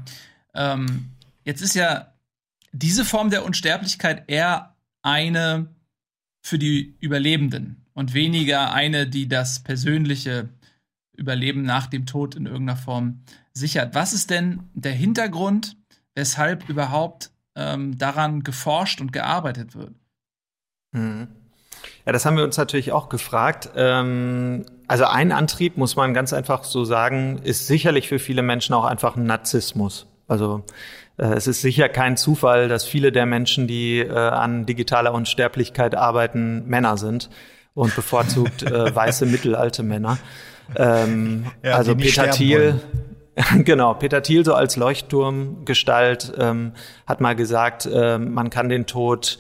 Ähm, 0.55 1.11
jetzt 1.45 1.63
ist 1.63 1.75
ja 1.75 2.13
diese 2.73 3.05
Form 3.05 3.31
der 3.31 3.45
Unsterblichkeit 3.45 4.25
eher 4.27 4.75
eine 5.03 5.69
für 6.43 6.59
die 6.59 6.97
Überlebenden 7.01 7.87
und 7.95 8.15
weniger 8.15 8.73
eine, 8.73 9.07
die 9.07 9.29
das 9.29 9.63
persönliche 9.63 10.49
Überleben 11.17 11.63
nach 11.63 11.87
dem 11.87 12.07
Tod 12.07 12.37
in 12.37 12.47
irgendeiner 12.47 12.77
Form 12.77 13.23
sichert. 13.59 13.95
Was 13.95 14.13
ist 14.13 14.31
denn 14.31 14.61
der 14.75 14.93
Hintergrund, 14.93 15.77
weshalb 16.15 16.69
überhaupt 16.69 17.31
ähm, 17.57 17.99
daran 17.99 18.43
geforscht 18.43 19.01
und 19.01 19.13
gearbeitet 19.13 19.75
wird? 19.75 19.95
Mhm. 20.93 21.29
Ja, 22.07 22.13
das 22.13 22.25
haben 22.25 22.37
wir 22.37 22.45
uns 22.45 22.57
natürlich 22.57 22.93
auch 22.93 23.09
gefragt. 23.09 23.71
Ähm, 23.77 24.65
also 24.87 25.05
ein 25.05 25.33
Antrieb, 25.33 25.77
muss 25.77 25.97
man 25.97 26.15
ganz 26.15 26.33
einfach 26.33 26.65
so 26.65 26.85
sagen, 26.85 27.41
ist 27.45 27.67
sicherlich 27.67 28.09
für 28.09 28.19
viele 28.19 28.43
Menschen 28.43 28.75
auch 28.75 28.85
einfach 28.85 29.17
ein 29.17 29.25
Narzissmus. 29.25 30.07
Also 30.27 30.65
äh, 31.19 31.27
es 31.35 31.47
ist 31.47 31.61
sicher 31.61 31.89
kein 31.89 32.17
Zufall, 32.17 32.69
dass 32.69 32.85
viele 32.85 33.13
der 33.13 33.27
Menschen, 33.27 33.67
die 33.67 33.99
äh, 33.99 34.13
an 34.13 34.67
digitaler 34.67 35.13
Unsterblichkeit 35.13 35.95
arbeiten, 35.95 36.67
Männer 36.67 36.97
sind 36.97 37.31
und 37.75 37.95
bevorzugt 37.95 38.63
äh, 38.63 38.95
weiße 38.95 39.27
mittelalte 39.27 39.83
Männer. 39.83 40.19
Ähm, 40.77 41.47
ja, 41.63 41.73
also 41.75 41.95
Peter 41.95 42.31
Thiel, 42.31 42.81
genau, 43.65 43.95
Peter 43.95 44.23
Thiel 44.23 44.45
so 44.45 44.55
als 44.55 44.77
Leuchtturmgestalt 44.77 46.33
ähm, 46.39 46.73
hat 47.07 47.21
mal 47.21 47.37
gesagt, 47.37 47.87
äh, 47.87 48.19
man 48.19 48.51
kann 48.51 48.69
den 48.69 48.87
Tod 48.87 49.39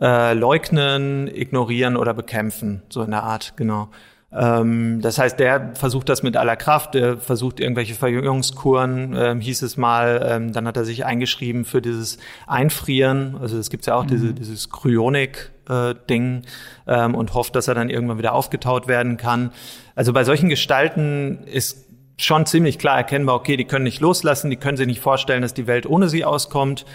äh, 0.00 0.34
leugnen, 0.34 1.28
ignorieren 1.28 1.96
oder 1.96 2.14
bekämpfen, 2.14 2.82
so 2.88 3.02
in 3.02 3.10
der 3.10 3.22
Art, 3.22 3.54
genau. 3.56 3.88
Ähm, 4.32 5.00
das 5.00 5.18
heißt, 5.18 5.38
der 5.38 5.74
versucht 5.74 6.08
das 6.08 6.22
mit 6.22 6.36
aller 6.36 6.56
Kraft, 6.56 6.94
der 6.94 7.16
versucht 7.16 7.60
irgendwelche 7.60 7.94
Verjüngungskuren, 7.94 9.14
ähm, 9.16 9.40
hieß 9.40 9.62
es 9.62 9.76
mal, 9.76 10.26
ähm, 10.28 10.52
dann 10.52 10.66
hat 10.66 10.76
er 10.76 10.84
sich 10.84 11.06
eingeschrieben 11.06 11.64
für 11.64 11.80
dieses 11.80 12.18
Einfrieren, 12.46 13.36
also 13.40 13.56
es 13.56 13.70
gibt 13.70 13.86
ja 13.86 13.94
auch 13.94 14.04
mhm. 14.04 14.08
diese, 14.08 14.34
dieses 14.34 14.70
Kryonik-Ding 14.70 16.42
äh, 16.86 17.04
ähm, 17.04 17.14
und 17.14 17.34
hofft, 17.34 17.54
dass 17.54 17.68
er 17.68 17.74
dann 17.74 17.88
irgendwann 17.88 18.18
wieder 18.18 18.34
aufgetaut 18.34 18.88
werden 18.88 19.16
kann. 19.16 19.52
Also 19.94 20.12
bei 20.12 20.24
solchen 20.24 20.48
Gestalten 20.48 21.44
ist 21.46 21.85
schon 22.16 22.46
ziemlich 22.46 22.78
klar 22.78 22.96
erkennbar, 22.96 23.34
okay, 23.36 23.56
die 23.56 23.64
können 23.64 23.84
nicht 23.84 24.00
loslassen, 24.00 24.50
die 24.50 24.56
können 24.56 24.76
sich 24.76 24.86
nicht 24.86 25.00
vorstellen, 25.00 25.42
dass 25.42 25.54
die 25.54 25.66
Welt 25.66 25.86
ohne 25.86 26.08
sie 26.08 26.24
auskommt. 26.24 26.86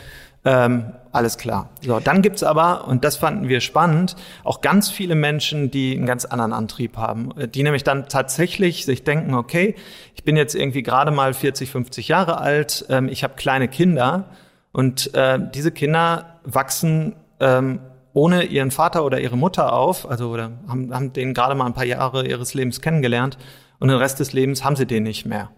Ähm, 0.43 0.93
alles 1.11 1.37
klar. 1.37 1.69
So, 1.81 1.99
dann 1.99 2.23
gibt's 2.23 2.41
aber, 2.41 2.87
und 2.87 3.03
das 3.03 3.15
fanden 3.15 3.47
wir 3.47 3.61
spannend, 3.61 4.15
auch 4.43 4.61
ganz 4.61 4.89
viele 4.89 5.13
Menschen, 5.13 5.69
die 5.69 5.95
einen 5.95 6.07
ganz 6.07 6.25
anderen 6.25 6.51
Antrieb 6.51 6.97
haben. 6.97 7.29
Die 7.53 7.61
nämlich 7.61 7.83
dann 7.83 8.09
tatsächlich 8.09 8.85
sich 8.85 9.03
denken, 9.03 9.35
okay, 9.35 9.75
ich 10.15 10.23
bin 10.23 10.35
jetzt 10.35 10.55
irgendwie 10.55 10.81
gerade 10.81 11.11
mal 11.11 11.35
40, 11.35 11.69
50 11.69 12.07
Jahre 12.07 12.39
alt, 12.39 12.85
ähm, 12.89 13.07
ich 13.07 13.23
habe 13.23 13.35
kleine 13.35 13.67
Kinder 13.67 14.25
und 14.71 15.13
äh, 15.13 15.37
diese 15.53 15.71
Kinder 15.71 16.39
wachsen 16.43 17.15
ähm, 17.39 17.79
ohne 18.13 18.43
ihren 18.43 18.71
Vater 18.71 19.05
oder 19.05 19.19
ihre 19.19 19.37
Mutter 19.37 19.73
auf, 19.73 20.09
also 20.09 20.29
oder 20.29 20.51
haben, 20.67 20.93
haben 20.93 21.13
den 21.13 21.35
gerade 21.35 21.53
mal 21.53 21.67
ein 21.67 21.73
paar 21.73 21.85
Jahre 21.85 22.27
ihres 22.27 22.55
Lebens 22.55 22.81
kennengelernt 22.81 23.37
und 23.81 23.87
den 23.87 23.97
Rest 23.97 24.19
des 24.19 24.31
Lebens 24.31 24.63
haben 24.63 24.75
sie 24.75 24.85
den 24.85 25.03
nicht 25.03 25.25
mehr. 25.25 25.49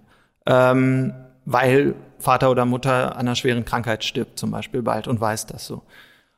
Ähm, 0.46 1.14
weil 1.46 1.94
Vater 2.20 2.50
oder 2.50 2.66
Mutter 2.66 3.16
an 3.16 3.28
einer 3.28 3.36
schweren 3.36 3.66
Krankheit 3.66 4.06
stirbt, 4.06 4.40
zum 4.40 4.50
Beispiel 4.50 4.82
bald 4.82 5.10
und 5.10 5.20
weiß 5.20 5.46
das 5.46 5.68
so. 5.68 5.84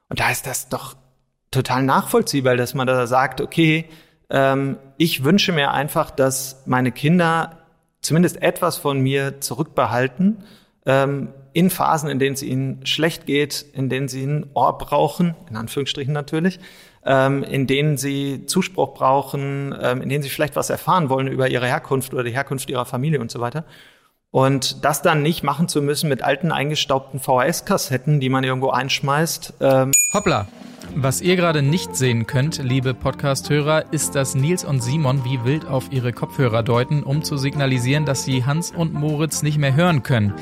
Und 0.09 0.19
da 0.19 0.31
ist 0.31 0.47
das 0.47 0.67
doch 0.67 0.95
total 1.51 1.83
nachvollziehbar, 1.83 2.57
dass 2.57 2.73
man 2.73 2.87
da 2.87 3.05
sagt, 3.05 3.39
okay, 3.39 3.85
ähm, 4.31 4.77
ich 4.97 5.23
wünsche 5.23 5.51
mir 5.51 5.71
einfach, 5.71 6.09
dass 6.09 6.63
meine 6.65 6.91
Kinder 6.91 7.59
zumindest 8.01 8.41
etwas 8.41 8.77
von 8.77 8.99
mir 8.99 9.39
zurückbehalten, 9.39 10.43
ähm, 10.87 11.29
in 11.53 11.69
Phasen, 11.69 12.09
in 12.09 12.17
denen 12.17 12.33
es 12.33 12.41
ihnen 12.41 12.83
schlecht 12.85 13.27
geht, 13.27 13.63
in 13.73 13.89
denen 13.89 14.07
sie 14.07 14.25
ein 14.25 14.49
Ohr 14.55 14.77
brauchen, 14.77 15.35
in 15.49 15.55
Anführungsstrichen 15.55 16.13
natürlich, 16.13 16.59
ähm, 17.05 17.43
in 17.43 17.67
denen 17.67 17.97
sie 17.97 18.45
Zuspruch 18.45 18.93
brauchen, 18.93 19.75
ähm, 19.79 20.01
in 20.01 20.09
denen 20.09 20.23
sie 20.23 20.29
vielleicht 20.29 20.55
was 20.55 20.69
erfahren 20.69 21.09
wollen 21.09 21.27
über 21.27 21.49
ihre 21.49 21.67
Herkunft 21.67 22.13
oder 22.13 22.23
die 22.23 22.31
Herkunft 22.31 22.69
ihrer 22.69 22.85
Familie 22.85 23.19
und 23.19 23.31
so 23.31 23.39
weiter. 23.39 23.65
Und 24.31 24.83
das 24.83 25.01
dann 25.01 25.21
nicht 25.21 25.43
machen 25.43 25.69
zu 25.69 25.81
müssen 25.81 26.09
mit 26.09 26.21
alten 26.21 26.51
eingestaubten 26.51 27.21
VHS-Kassetten, 27.21 28.19
die 28.19 28.27
man 28.27 28.43
irgendwo 28.43 28.69
einschmeißt. 28.69 29.53
Ähm 29.61 29.91
Hoppla! 30.13 30.47
Was 30.93 31.21
ihr 31.21 31.35
gerade 31.35 31.61
nicht 31.61 31.95
sehen 31.95 32.27
könnt, 32.27 32.61
liebe 32.63 32.93
Podcast-Hörer, 32.93 33.91
ist, 33.91 34.15
dass 34.15 34.35
Nils 34.35 34.63
und 34.63 34.81
Simon 34.81 35.25
wie 35.25 35.43
wild 35.43 35.67
auf 35.67 35.91
ihre 35.91 36.13
Kopfhörer 36.13 36.63
deuten, 36.63 37.03
um 37.03 37.23
zu 37.23 37.37
signalisieren, 37.37 38.05
dass 38.05 38.23
sie 38.23 38.45
Hans 38.45 38.71
und 38.71 38.93
Moritz 38.93 39.41
nicht 39.41 39.57
mehr 39.57 39.75
hören 39.75 40.03
können. 40.03 40.33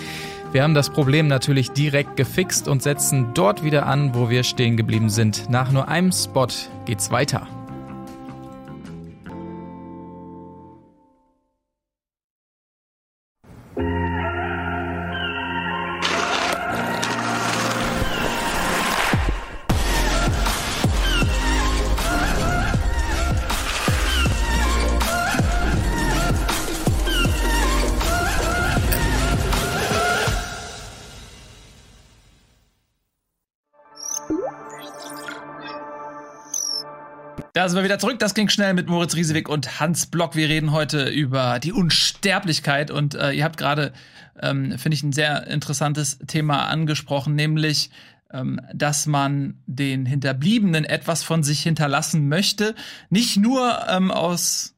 Wir 0.53 0.61
haben 0.61 0.75
das 0.75 0.91
Problem 0.91 1.27
natürlich 1.27 1.71
direkt 1.71 2.15
gefixt 2.15 2.67
und 2.67 2.83
setzen 2.83 3.33
dort 3.33 3.63
wieder 3.63 3.87
an, 3.87 4.13
wo 4.13 4.29
wir 4.29 4.43
stehen 4.43 4.77
geblieben 4.77 5.09
sind. 5.09 5.49
Nach 5.49 5.71
nur 5.71 5.87
einem 5.87 6.11
Spot 6.11 6.45
geht's 6.85 7.09
weiter. 7.09 7.47
Da 37.63 37.69
sind 37.69 37.77
wir 37.77 37.85
wieder 37.85 37.97
zurück. 37.97 38.19
Das 38.19 38.33
ging 38.33 38.49
schnell 38.49 38.73
mit 38.73 38.89
Moritz 38.89 39.15
Riesewig 39.15 39.47
und 39.47 39.79
Hans 39.79 40.07
Block. 40.07 40.35
Wir 40.35 40.49
reden 40.49 40.73
heute 40.73 41.07
über 41.07 41.59
die 41.59 41.71
Unsterblichkeit 41.71 42.91
und 42.91 43.15
äh, 43.15 43.31
ihr 43.31 43.45
habt 43.45 43.55
gerade, 43.55 43.93
ähm, 44.41 44.77
finde 44.77 44.95
ich, 44.95 45.03
ein 45.03 45.13
sehr 45.13 45.47
interessantes 45.47 46.17
Thema 46.27 46.65
angesprochen, 46.65 47.35
nämlich 47.35 47.89
ähm, 48.33 48.59
dass 48.73 49.05
man 49.05 49.61
den 49.65 50.05
Hinterbliebenen 50.05 50.83
etwas 50.83 51.23
von 51.23 51.41
sich 51.41 51.63
hinterlassen 51.63 52.27
möchte. 52.27 52.75
Nicht 53.09 53.37
nur 53.37 53.85
ähm, 53.87 54.11
aus 54.11 54.75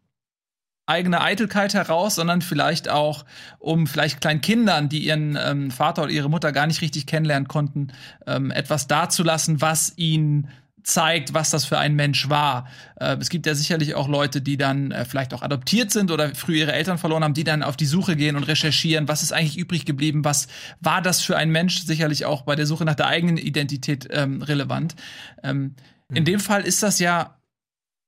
eigener 0.85 1.21
Eitelkeit 1.21 1.73
heraus, 1.73 2.13
sondern 2.13 2.43
vielleicht 2.43 2.87
auch, 2.87 3.25
um 3.57 3.87
vielleicht 3.87 4.21
kleinen 4.21 4.41
Kindern, 4.41 4.89
die 4.89 5.07
ihren 5.07 5.39
ähm, 5.41 5.71
Vater 5.71 6.03
oder 6.03 6.11
ihre 6.11 6.29
Mutter 6.29 6.51
gar 6.51 6.67
nicht 6.67 6.83
richtig 6.83 7.07
kennenlernen 7.07 7.47
konnten, 7.47 7.87
ähm, 8.27 8.51
etwas 8.51 8.85
dazulassen, 8.85 9.59
was 9.59 9.93
ihnen 9.95 10.49
zeigt, 10.85 11.33
was 11.33 11.49
das 11.49 11.65
für 11.65 11.79
ein 11.79 11.95
Mensch 11.95 12.29
war. 12.29 12.67
Äh, 12.99 13.17
es 13.17 13.29
gibt 13.29 13.45
ja 13.45 13.55
sicherlich 13.55 13.95
auch 13.95 14.07
Leute, 14.07 14.41
die 14.41 14.55
dann 14.55 14.91
äh, 14.91 15.03
vielleicht 15.03 15.33
auch 15.33 15.41
adoptiert 15.41 15.91
sind 15.91 16.11
oder 16.11 16.33
früher 16.35 16.57
ihre 16.57 16.73
Eltern 16.73 16.97
verloren 16.97 17.23
haben, 17.23 17.33
die 17.33 17.43
dann 17.43 17.63
auf 17.63 17.75
die 17.75 17.87
Suche 17.87 18.15
gehen 18.15 18.35
und 18.35 18.43
recherchieren, 18.43 19.07
was 19.07 19.23
ist 19.23 19.33
eigentlich 19.33 19.57
übrig 19.57 19.85
geblieben, 19.85 20.23
was 20.23 20.47
war 20.79 21.01
das 21.01 21.21
für 21.21 21.37
ein 21.37 21.49
Mensch, 21.49 21.83
sicherlich 21.83 22.25
auch 22.25 22.43
bei 22.43 22.55
der 22.55 22.67
Suche 22.67 22.85
nach 22.85 22.95
der 22.95 23.07
eigenen 23.07 23.37
Identität 23.37 24.07
ähm, 24.11 24.43
relevant. 24.43 24.95
Ähm, 25.43 25.75
mhm. 26.09 26.15
In 26.15 26.25
dem 26.25 26.39
Fall 26.39 26.61
ist 26.61 26.83
das 26.83 26.99
ja 26.99 27.39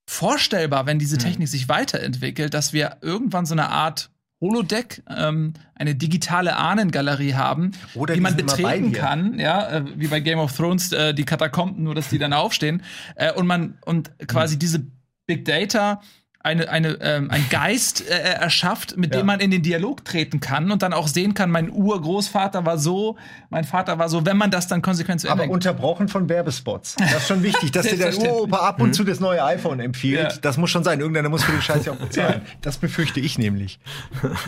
vorstellbar, 0.08 0.86
wenn 0.86 1.00
diese 1.00 1.16
mhm. 1.16 1.22
Technik 1.22 1.48
mhm. 1.48 1.52
sich 1.52 1.70
weiterentwickelt, 1.70 2.54
dass 2.54 2.74
wir 2.74 2.98
irgendwann 3.02 3.48
so 3.48 3.56
eine 3.56 3.70
Art 3.70 4.12
Holodeck, 4.40 5.02
ähm, 5.10 5.54
eine 5.74 5.96
digitale 5.96 6.56
Ahnengalerie 6.56 7.34
haben, 7.34 7.72
Oder 7.96 8.14
die 8.14 8.22
man 8.22 8.36
betreten 8.36 8.92
kann, 8.92 9.40
ja, 9.40 9.68
äh, 9.68 9.84
wie 9.96 10.08
bei 10.08 10.20
Game 10.20 10.40
of 10.40 10.56
Thrones 10.56 10.92
äh, 10.92 11.14
die 11.14 11.26
Katakomben, 11.26 11.84
nur 11.84 11.96
dass 11.96 12.10
die 12.10 12.20
dann 12.20 12.34
aufstehen 12.34 12.84
äh, 13.16 13.34
und 13.34 13.48
man 13.48 13.80
und 13.86 14.12
quasi 14.28 14.56
mhm. 14.56 14.60
diese 14.60 14.86
Big 15.26 15.46
Data 15.46 16.02
eine, 16.48 16.70
eine, 16.70 16.98
ähm, 17.02 17.30
ein 17.30 17.46
Geist 17.50 18.08
äh, 18.10 18.14
äh, 18.14 18.20
erschafft, 18.40 18.96
mit 18.98 19.14
ja. 19.14 19.20
dem 19.20 19.28
man 19.28 19.40
in 19.40 19.52
den 19.52 19.62
Dialog 19.62 20.06
treten 20.06 20.40
kann 20.40 20.72
und 20.72 20.82
dann 20.82 20.94
auch 20.94 21.08
sehen 21.08 21.34
kann, 21.34 21.52
mein 21.52 21.70
Urgroßvater 21.70 22.66
war 22.66 22.78
so, 22.78 23.18
mein 23.50 23.66
Vater 23.66 24.00
war 24.00 24.08
so, 24.08 24.26
wenn 24.26 24.38
man 24.38 24.50
das 24.50 24.68
dann 24.68 24.82
konsequent 24.82 25.22
zu 25.22 25.30
Aber 25.30 25.50
unterbrochen 25.50 26.08
von 26.08 26.30
Werbespots. 26.30 26.96
Das 26.96 27.18
ist 27.18 27.28
schon 27.28 27.44
wichtig, 27.44 27.72
dass 27.72 27.88
dir 27.88 27.98
der 27.98 28.18
Uropa 28.18 28.58
ab 28.58 28.82
und 28.82 28.90
mhm. 28.90 28.94
zu 28.94 29.04
das 29.04 29.20
neue 29.20 29.44
iPhone 29.44 29.80
empfiehlt. 29.80 30.32
Ja. 30.32 30.40
Das 30.42 30.58
muss 30.58 30.70
schon 30.70 30.84
sein. 30.84 31.00
Irgendeiner 31.00 31.30
muss 31.30 31.44
für 31.44 31.52
den 31.52 31.62
Scheiß 31.62 31.86
ja 31.86 31.92
auch 31.92 31.98
bezahlen. 32.08 32.42
Das 32.62 32.78
befürchte 32.78 33.20
ich 33.20 33.38
nämlich. 33.38 33.80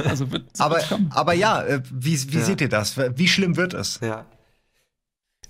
Also 0.07 0.31
wird, 0.31 0.45
aber, 0.57 0.79
aber 1.09 1.33
ja, 1.33 1.61
äh, 1.63 1.81
wie, 1.91 2.17
wie 2.31 2.37
ja. 2.37 2.43
seht 2.43 2.61
ihr 2.61 2.69
das? 2.69 2.95
Wie 2.97 3.27
schlimm 3.27 3.57
wird 3.57 3.73
es? 3.73 3.99
Ja. 4.01 4.25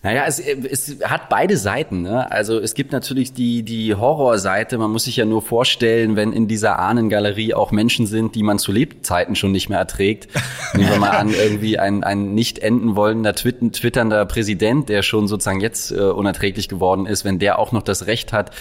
Naja, 0.01 0.23
es, 0.25 0.39
es 0.39 0.99
hat 1.03 1.27
beide 1.27 1.57
Seiten. 1.57 2.03
Ne? 2.03 2.31
Also 2.31 2.57
es 2.57 2.73
gibt 2.73 2.93
natürlich 2.93 3.33
die, 3.33 3.63
die 3.63 3.95
Horrorseite. 3.95 4.77
Man 4.77 4.91
muss 4.91 5.03
sich 5.03 5.17
ja 5.17 5.25
nur 5.25 5.41
vorstellen, 5.41 6.15
wenn 6.15 6.31
in 6.31 6.47
dieser 6.47 6.79
Ahnengalerie 6.79 7.53
auch 7.53 7.73
Menschen 7.73 8.07
sind, 8.07 8.33
die 8.35 8.43
man 8.43 8.59
zu 8.59 8.71
Lebzeiten 8.71 9.35
schon 9.35 9.51
nicht 9.51 9.67
mehr 9.67 9.77
erträgt. 9.77 10.29
Nehmen 10.73 10.89
wir 10.89 10.99
mal 10.99 11.09
an, 11.09 11.33
irgendwie 11.33 11.79
ein, 11.79 12.05
ein 12.05 12.33
nicht 12.33 12.59
enden 12.59 12.95
wollender 12.95 13.35
twitternder 13.35 14.25
Präsident, 14.25 14.87
der 14.87 15.01
schon 15.01 15.27
sozusagen 15.27 15.59
jetzt 15.59 15.91
äh, 15.91 15.99
unerträglich 15.99 16.69
geworden 16.69 17.05
ist, 17.05 17.25
wenn 17.25 17.37
der 17.37 17.59
auch 17.59 17.73
noch 17.73 17.83
das 17.83 18.07
Recht 18.07 18.31
hat, 18.31 18.51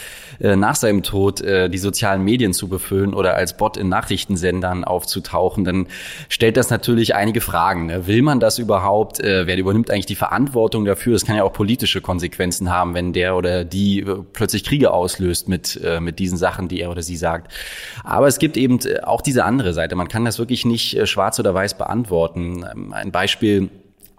äh, 0.40 0.57
nach 0.57 0.75
seinem 0.75 1.04
Tod 1.04 1.40
äh, 1.40 1.71
die 1.71 1.78
sozialen 1.78 2.25
Medien 2.25 2.52
zu 2.52 2.66
befüllen 2.66 3.14
oder 3.14 3.35
als 3.35 3.57
Bot 3.57 3.76
in 3.76 3.88
Nachrichtensendern 3.88 4.83
aufzutauchen, 4.83 5.64
dann 5.64 5.87
stellt 6.28 6.57
das 6.57 6.71
natürlich 6.71 7.14
einige 7.14 7.40
Fragen. 7.40 7.87
Ne? 7.87 8.09
Will 8.09 8.23
man 8.23 8.40
das 8.40 8.59
überhaupt? 8.59 9.21
Äh, 9.21 9.47
wer 9.47 9.57
übernimmt 9.57 9.92
eigentlich 9.92 10.07
die 10.07 10.16
Verantwortung 10.16 10.85
dafür? 10.85 11.12
Das 11.12 11.27
kann 11.28 11.37
ja 11.37 11.44
auch 11.44 11.52
politische 11.52 12.00
Konsequenzen 12.00 12.70
haben, 12.70 12.94
wenn 12.94 13.12
der 13.12 13.37
oder 13.37 13.62
die 13.62 14.00
äh, 14.00 14.25
plötzlich 14.32 14.64
Kriege 14.64 14.92
auslöst 14.92 15.47
mit, 15.47 15.78
äh, 15.85 16.00
mit 16.00 16.18
diesen 16.18 16.38
Sachen, 16.38 16.68
die 16.68 16.80
er 16.80 16.90
oder 16.90 17.02
sie 17.02 17.18
sagt. 17.18 17.52
Aber 18.02 18.28
es 18.28 18.38
gibt 18.38 18.56
eben 18.56 18.78
äh, 18.87 19.00
auch 19.02 19.20
diese 19.20 19.44
andere 19.44 19.75
Seite. 19.75 19.94
Man 19.94 20.08
kann 20.08 20.25
das 20.25 20.38
wirklich 20.38 20.64
nicht 20.64 21.06
schwarz 21.06 21.38
oder 21.38 21.52
weiß 21.52 21.76
beantworten. 21.76 22.64
Ähm, 22.73 22.94
ein 22.94 23.12
Beispiel 23.12 23.68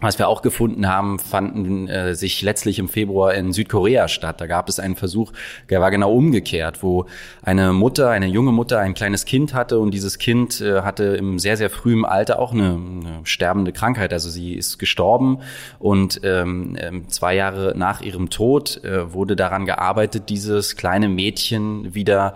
was 0.01 0.17
wir 0.17 0.27
auch 0.27 0.41
gefunden 0.41 0.87
haben, 0.87 1.19
fanden 1.19 1.87
äh, 1.87 2.15
sich 2.15 2.41
letztlich 2.41 2.79
im 2.79 2.87
Februar 2.87 3.33
in 3.33 3.51
Südkorea 3.51 4.07
statt. 4.07 4.39
Da 4.39 4.47
gab 4.47 4.69
es 4.69 4.79
einen 4.79 4.95
Versuch, 4.95 5.33
der 5.69 5.81
war 5.81 5.91
genau 5.91 6.13
umgekehrt, 6.13 6.81
wo 6.83 7.05
eine 7.41 7.73
Mutter, 7.73 8.09
eine 8.09 8.27
junge 8.27 8.51
Mutter, 8.51 8.79
ein 8.79 8.93
kleines 8.93 9.25
Kind 9.25 9.53
hatte 9.53 9.79
und 9.79 9.93
dieses 9.93 10.17
Kind 10.17 10.61
äh, 10.61 10.81
hatte 10.81 11.03
im 11.03 11.39
sehr, 11.39 11.57
sehr 11.57 11.69
frühen 11.69 12.05
Alter 12.05 12.39
auch 12.39 12.53
eine, 12.53 12.75
eine 12.75 13.19
sterbende 13.23 13.73
Krankheit. 13.73 14.13
Also 14.13 14.29
sie 14.29 14.53
ist 14.53 14.79
gestorben 14.79 15.39
und 15.79 16.21
ähm, 16.23 16.77
ähm 16.79 17.09
zwei 17.09 17.35
Jahre 17.35 17.73
nach 17.75 18.01
ihrem 18.01 18.29
Tod 18.29 18.83
äh, 18.83 19.13
wurde 19.13 19.35
daran 19.35 19.65
gearbeitet, 19.65 20.29
dieses 20.29 20.75
kleine 20.75 21.09
Mädchen 21.09 21.93
wieder 21.93 22.35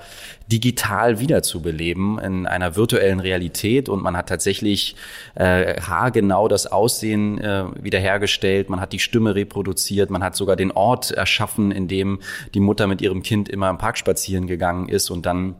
digital 0.53 1.19
wiederzubeleben 1.19 2.19
in 2.19 2.45
einer 2.45 2.75
virtuellen 2.75 3.19
Realität. 3.19 3.89
Und 3.89 4.03
man 4.03 4.15
hat 4.15 4.29
tatsächlich 4.29 4.95
äh, 5.33 5.81
haargenau 5.81 6.47
das 6.47 6.67
Aussehen 6.67 7.39
äh, 7.39 7.65
wiederhergestellt, 7.81 8.69
man 8.69 8.79
hat 8.79 8.93
die 8.93 8.99
Stimme 8.99 9.33
reproduziert, 9.33 10.11
man 10.11 10.23
hat 10.23 10.35
sogar 10.35 10.55
den 10.55 10.71
Ort 10.71 11.09
erschaffen, 11.09 11.71
in 11.71 11.87
dem 11.87 12.19
die 12.53 12.59
Mutter 12.59 12.85
mit 12.85 13.01
ihrem 13.01 13.23
Kind 13.23 13.49
immer 13.49 13.69
im 13.71 13.79
Park 13.79 13.97
spazieren 13.97 14.45
gegangen 14.45 14.89
ist. 14.89 15.09
Und 15.09 15.25
dann 15.25 15.55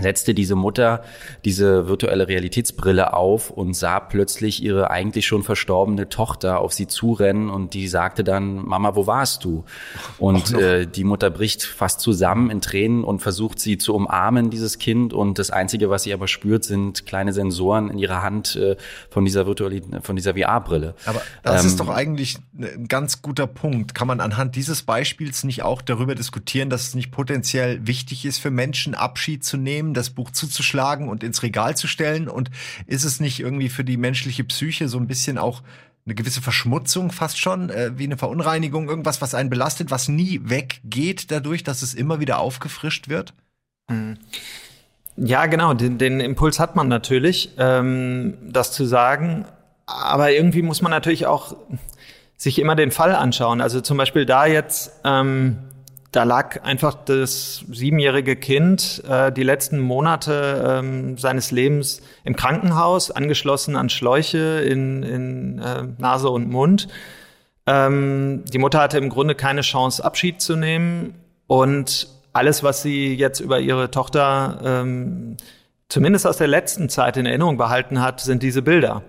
setzte 0.00 0.34
diese 0.34 0.54
Mutter 0.54 1.02
diese 1.44 1.88
virtuelle 1.88 2.28
Realitätsbrille 2.28 3.12
auf 3.14 3.50
und 3.50 3.74
sah 3.74 4.00
plötzlich 4.00 4.62
ihre 4.62 4.90
eigentlich 4.90 5.26
schon 5.26 5.42
verstorbene 5.42 6.08
Tochter 6.08 6.60
auf 6.60 6.72
sie 6.72 6.86
zurennen 6.86 7.50
und 7.50 7.74
die 7.74 7.88
sagte 7.88 8.24
dann, 8.24 8.66
Mama, 8.66 8.94
wo 8.94 9.06
warst 9.06 9.44
du? 9.44 9.64
Und 10.18 10.52
äh, 10.54 10.86
die 10.86 11.04
Mutter 11.04 11.30
bricht 11.30 11.62
fast 11.62 12.00
zusammen 12.00 12.50
in 12.50 12.60
Tränen 12.60 13.04
und 13.04 13.20
versucht 13.20 13.58
sie 13.58 13.78
zu 13.78 13.94
umarmen, 13.94 14.50
dieses 14.50 14.78
Kind. 14.78 15.12
Und 15.12 15.38
das 15.38 15.50
Einzige, 15.50 15.90
was 15.90 16.04
sie 16.04 16.12
aber 16.12 16.28
spürt, 16.28 16.64
sind 16.64 17.06
kleine 17.06 17.32
Sensoren 17.32 17.90
in 17.90 17.98
ihrer 17.98 18.22
Hand 18.22 18.56
äh, 18.56 18.76
von 19.10 19.24
dieser 19.24 19.46
virtuellen, 19.46 20.02
von 20.02 20.16
dieser 20.16 20.34
VR-Brille. 20.34 20.94
Aber 21.04 21.22
das 21.42 21.62
ähm, 21.62 21.66
ist 21.66 21.80
doch 21.80 21.88
eigentlich 21.88 22.38
ein 22.58 22.88
ganz 22.88 23.22
guter 23.22 23.46
Punkt. 23.46 23.94
Kann 23.94 24.08
man 24.08 24.20
anhand 24.20 24.56
dieses 24.56 24.82
Beispiels 24.82 25.44
nicht 25.44 25.62
auch 25.62 25.82
darüber 25.82 26.14
diskutieren, 26.14 26.70
dass 26.70 26.88
es 26.88 26.94
nicht 26.94 27.10
potenziell 27.10 27.86
wichtig 27.86 28.24
ist 28.24 28.38
für 28.38 28.50
Menschen, 28.50 28.94
Abschied 28.94 29.44
zu 29.44 29.56
nehmen? 29.56 29.77
Nehmen, 29.78 29.94
das 29.94 30.10
Buch 30.10 30.30
zuzuschlagen 30.30 31.08
und 31.08 31.22
ins 31.22 31.42
Regal 31.42 31.76
zu 31.76 31.86
stellen? 31.86 32.28
Und 32.28 32.50
ist 32.86 33.04
es 33.04 33.20
nicht 33.20 33.40
irgendwie 33.40 33.68
für 33.68 33.84
die 33.84 33.96
menschliche 33.96 34.44
Psyche 34.44 34.88
so 34.88 34.98
ein 34.98 35.06
bisschen 35.06 35.38
auch 35.38 35.62
eine 36.04 36.14
gewisse 36.14 36.40
Verschmutzung 36.40 37.12
fast 37.12 37.38
schon, 37.38 37.70
äh, 37.70 37.92
wie 37.96 38.04
eine 38.04 38.16
Verunreinigung, 38.16 38.88
irgendwas, 38.88 39.20
was 39.20 39.34
einen 39.34 39.50
belastet, 39.50 39.90
was 39.90 40.08
nie 40.08 40.40
weggeht 40.42 41.30
dadurch, 41.30 41.64
dass 41.64 41.82
es 41.82 41.94
immer 41.94 42.18
wieder 42.18 42.38
aufgefrischt 42.38 43.08
wird? 43.08 43.34
Hm. 43.90 44.16
Ja, 45.16 45.46
genau, 45.46 45.74
den, 45.74 45.98
den 45.98 46.20
Impuls 46.20 46.58
hat 46.60 46.76
man 46.76 46.88
natürlich, 46.88 47.50
ähm, 47.58 48.34
das 48.42 48.72
zu 48.72 48.86
sagen. 48.86 49.44
Aber 49.86 50.30
irgendwie 50.30 50.62
muss 50.62 50.80
man 50.80 50.90
natürlich 50.90 51.26
auch 51.26 51.56
sich 52.36 52.58
immer 52.58 52.76
den 52.76 52.90
Fall 52.92 53.14
anschauen. 53.14 53.60
Also 53.60 53.80
zum 53.80 53.96
Beispiel 53.98 54.24
da 54.24 54.46
jetzt 54.46 54.92
ähm, 55.04 55.58
da 56.12 56.24
lag 56.24 56.62
einfach 56.64 56.94
das 56.94 57.64
siebenjährige 57.70 58.36
Kind 58.36 59.02
äh, 59.08 59.30
die 59.30 59.42
letzten 59.42 59.78
Monate 59.78 60.80
ähm, 60.80 61.18
seines 61.18 61.50
Lebens 61.50 62.00
im 62.24 62.34
Krankenhaus, 62.34 63.10
angeschlossen 63.10 63.76
an 63.76 63.90
Schläuche 63.90 64.62
in, 64.62 65.02
in 65.02 65.58
äh, 65.58 65.84
Nase 65.98 66.30
und 66.30 66.48
Mund. 66.48 66.88
Ähm, 67.66 68.44
die 68.46 68.58
Mutter 68.58 68.80
hatte 68.80 68.96
im 68.96 69.10
Grunde 69.10 69.34
keine 69.34 69.60
Chance, 69.60 70.02
Abschied 70.02 70.40
zu 70.40 70.56
nehmen. 70.56 71.14
Und 71.46 72.08
alles, 72.32 72.62
was 72.62 72.82
sie 72.82 73.14
jetzt 73.14 73.40
über 73.40 73.60
ihre 73.60 73.90
Tochter 73.90 74.60
ähm, 74.64 75.36
zumindest 75.88 76.26
aus 76.26 76.38
der 76.38 76.48
letzten 76.48 76.88
Zeit 76.88 77.18
in 77.18 77.26
Erinnerung 77.26 77.58
behalten 77.58 78.00
hat, 78.00 78.20
sind 78.20 78.42
diese 78.42 78.62
Bilder 78.62 79.02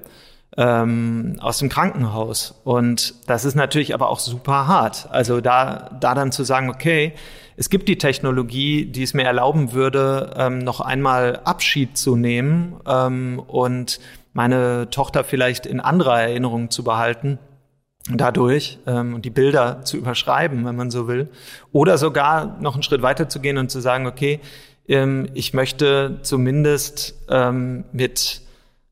ähm, 0.60 1.38
aus 1.40 1.58
dem 1.60 1.70
Krankenhaus. 1.70 2.60
Und 2.66 3.16
das 3.28 3.46
ist 3.46 3.56
natürlich 3.56 3.94
aber 3.94 4.10
auch 4.10 4.20
super 4.20 4.68
hart. 4.68 5.08
Also 5.10 5.40
da, 5.40 5.90
da 6.02 6.14
dann 6.14 6.34
zu 6.34 6.44
sagen, 6.44 6.70
okay, 6.70 7.14
es 7.56 7.70
gibt 7.70 7.88
die 7.88 7.98
Technologie, 7.98 8.86
die 8.86 9.04
es 9.04 9.14
mir 9.14 9.24
erlauben 9.24 9.72
würde, 9.72 10.34
ähm, 10.36 10.60
noch 10.60 10.82
einmal 10.82 11.40
Abschied 11.46 11.98
zu 11.98 12.18
nehmen 12.18 12.76
ähm, 12.86 13.42
und 13.48 14.02
meine 14.34 14.90
Tochter 14.90 15.24
vielleicht 15.24 15.66
in 15.66 15.80
anderer 15.80 16.22
Erinnerung 16.22 16.70
zu 16.70 16.84
behalten 16.84 17.40
dadurch 18.12 18.80
ähm, 18.86 19.14
und 19.14 19.24
die 19.24 19.30
Bilder 19.30 19.84
zu 19.86 19.96
überschreiben, 19.96 20.66
wenn 20.66 20.76
man 20.76 20.92
so 20.92 21.08
will, 21.08 21.30
oder 21.72 21.98
sogar 21.98 22.58
noch 22.60 22.74
einen 22.74 22.84
Schritt 22.84 23.02
weiter 23.02 23.30
zu 23.30 23.40
gehen 23.40 23.58
und 23.58 23.72
zu 23.72 23.80
sagen, 23.80 24.08
okay, 24.08 24.42
ähm, 24.90 25.30
ich 25.36 25.54
möchte 25.54 26.20
zumindest 26.22 27.16
ähm, 27.30 27.86
mit 27.94 28.42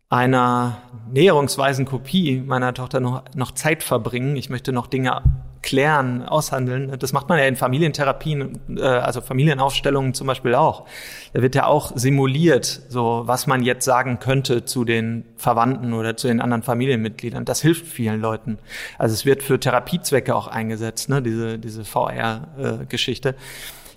einer 0.09 0.77
näherungsweisen 1.11 1.85
Kopie 1.85 2.41
meiner 2.45 2.73
Tochter 2.73 2.99
noch, 2.99 3.23
noch 3.35 3.51
Zeit 3.51 3.83
verbringen. 3.83 4.35
Ich 4.37 4.49
möchte 4.49 4.71
noch 4.71 4.87
Dinge 4.87 5.21
klären, 5.61 6.23
aushandeln. 6.23 6.97
Das 6.97 7.11
macht 7.11 7.27
man 7.27 7.39
ja 7.39 7.45
in 7.45 7.57
Familientherapien, 7.57 8.77
äh, 8.77 8.83
also 8.83 9.19
Familienaufstellungen 9.19 10.13
zum 10.13 10.27
Beispiel 10.27 10.55
auch. 10.55 10.85
Da 11.33 11.41
wird 11.41 11.55
ja 11.55 11.65
auch 11.65 11.91
simuliert, 11.95 12.83
so 12.87 13.23
was 13.25 13.47
man 13.47 13.63
jetzt 13.63 13.83
sagen 13.83 14.19
könnte 14.19 14.63
zu 14.63 14.85
den 14.85 15.25
Verwandten 15.35 15.91
oder 15.91 16.15
zu 16.15 16.27
den 16.27 16.39
anderen 16.39 16.63
Familienmitgliedern. 16.63 17.43
Das 17.43 17.61
hilft 17.61 17.85
vielen 17.85 18.21
Leuten. 18.21 18.59
Also 18.97 19.13
es 19.13 19.25
wird 19.25 19.43
für 19.43 19.59
Therapiezwecke 19.59 20.33
auch 20.33 20.47
eingesetzt, 20.47 21.09
ne, 21.09 21.21
diese, 21.21 21.59
diese 21.59 21.83
VR-Geschichte. 21.83 23.29
Äh, 23.29 23.33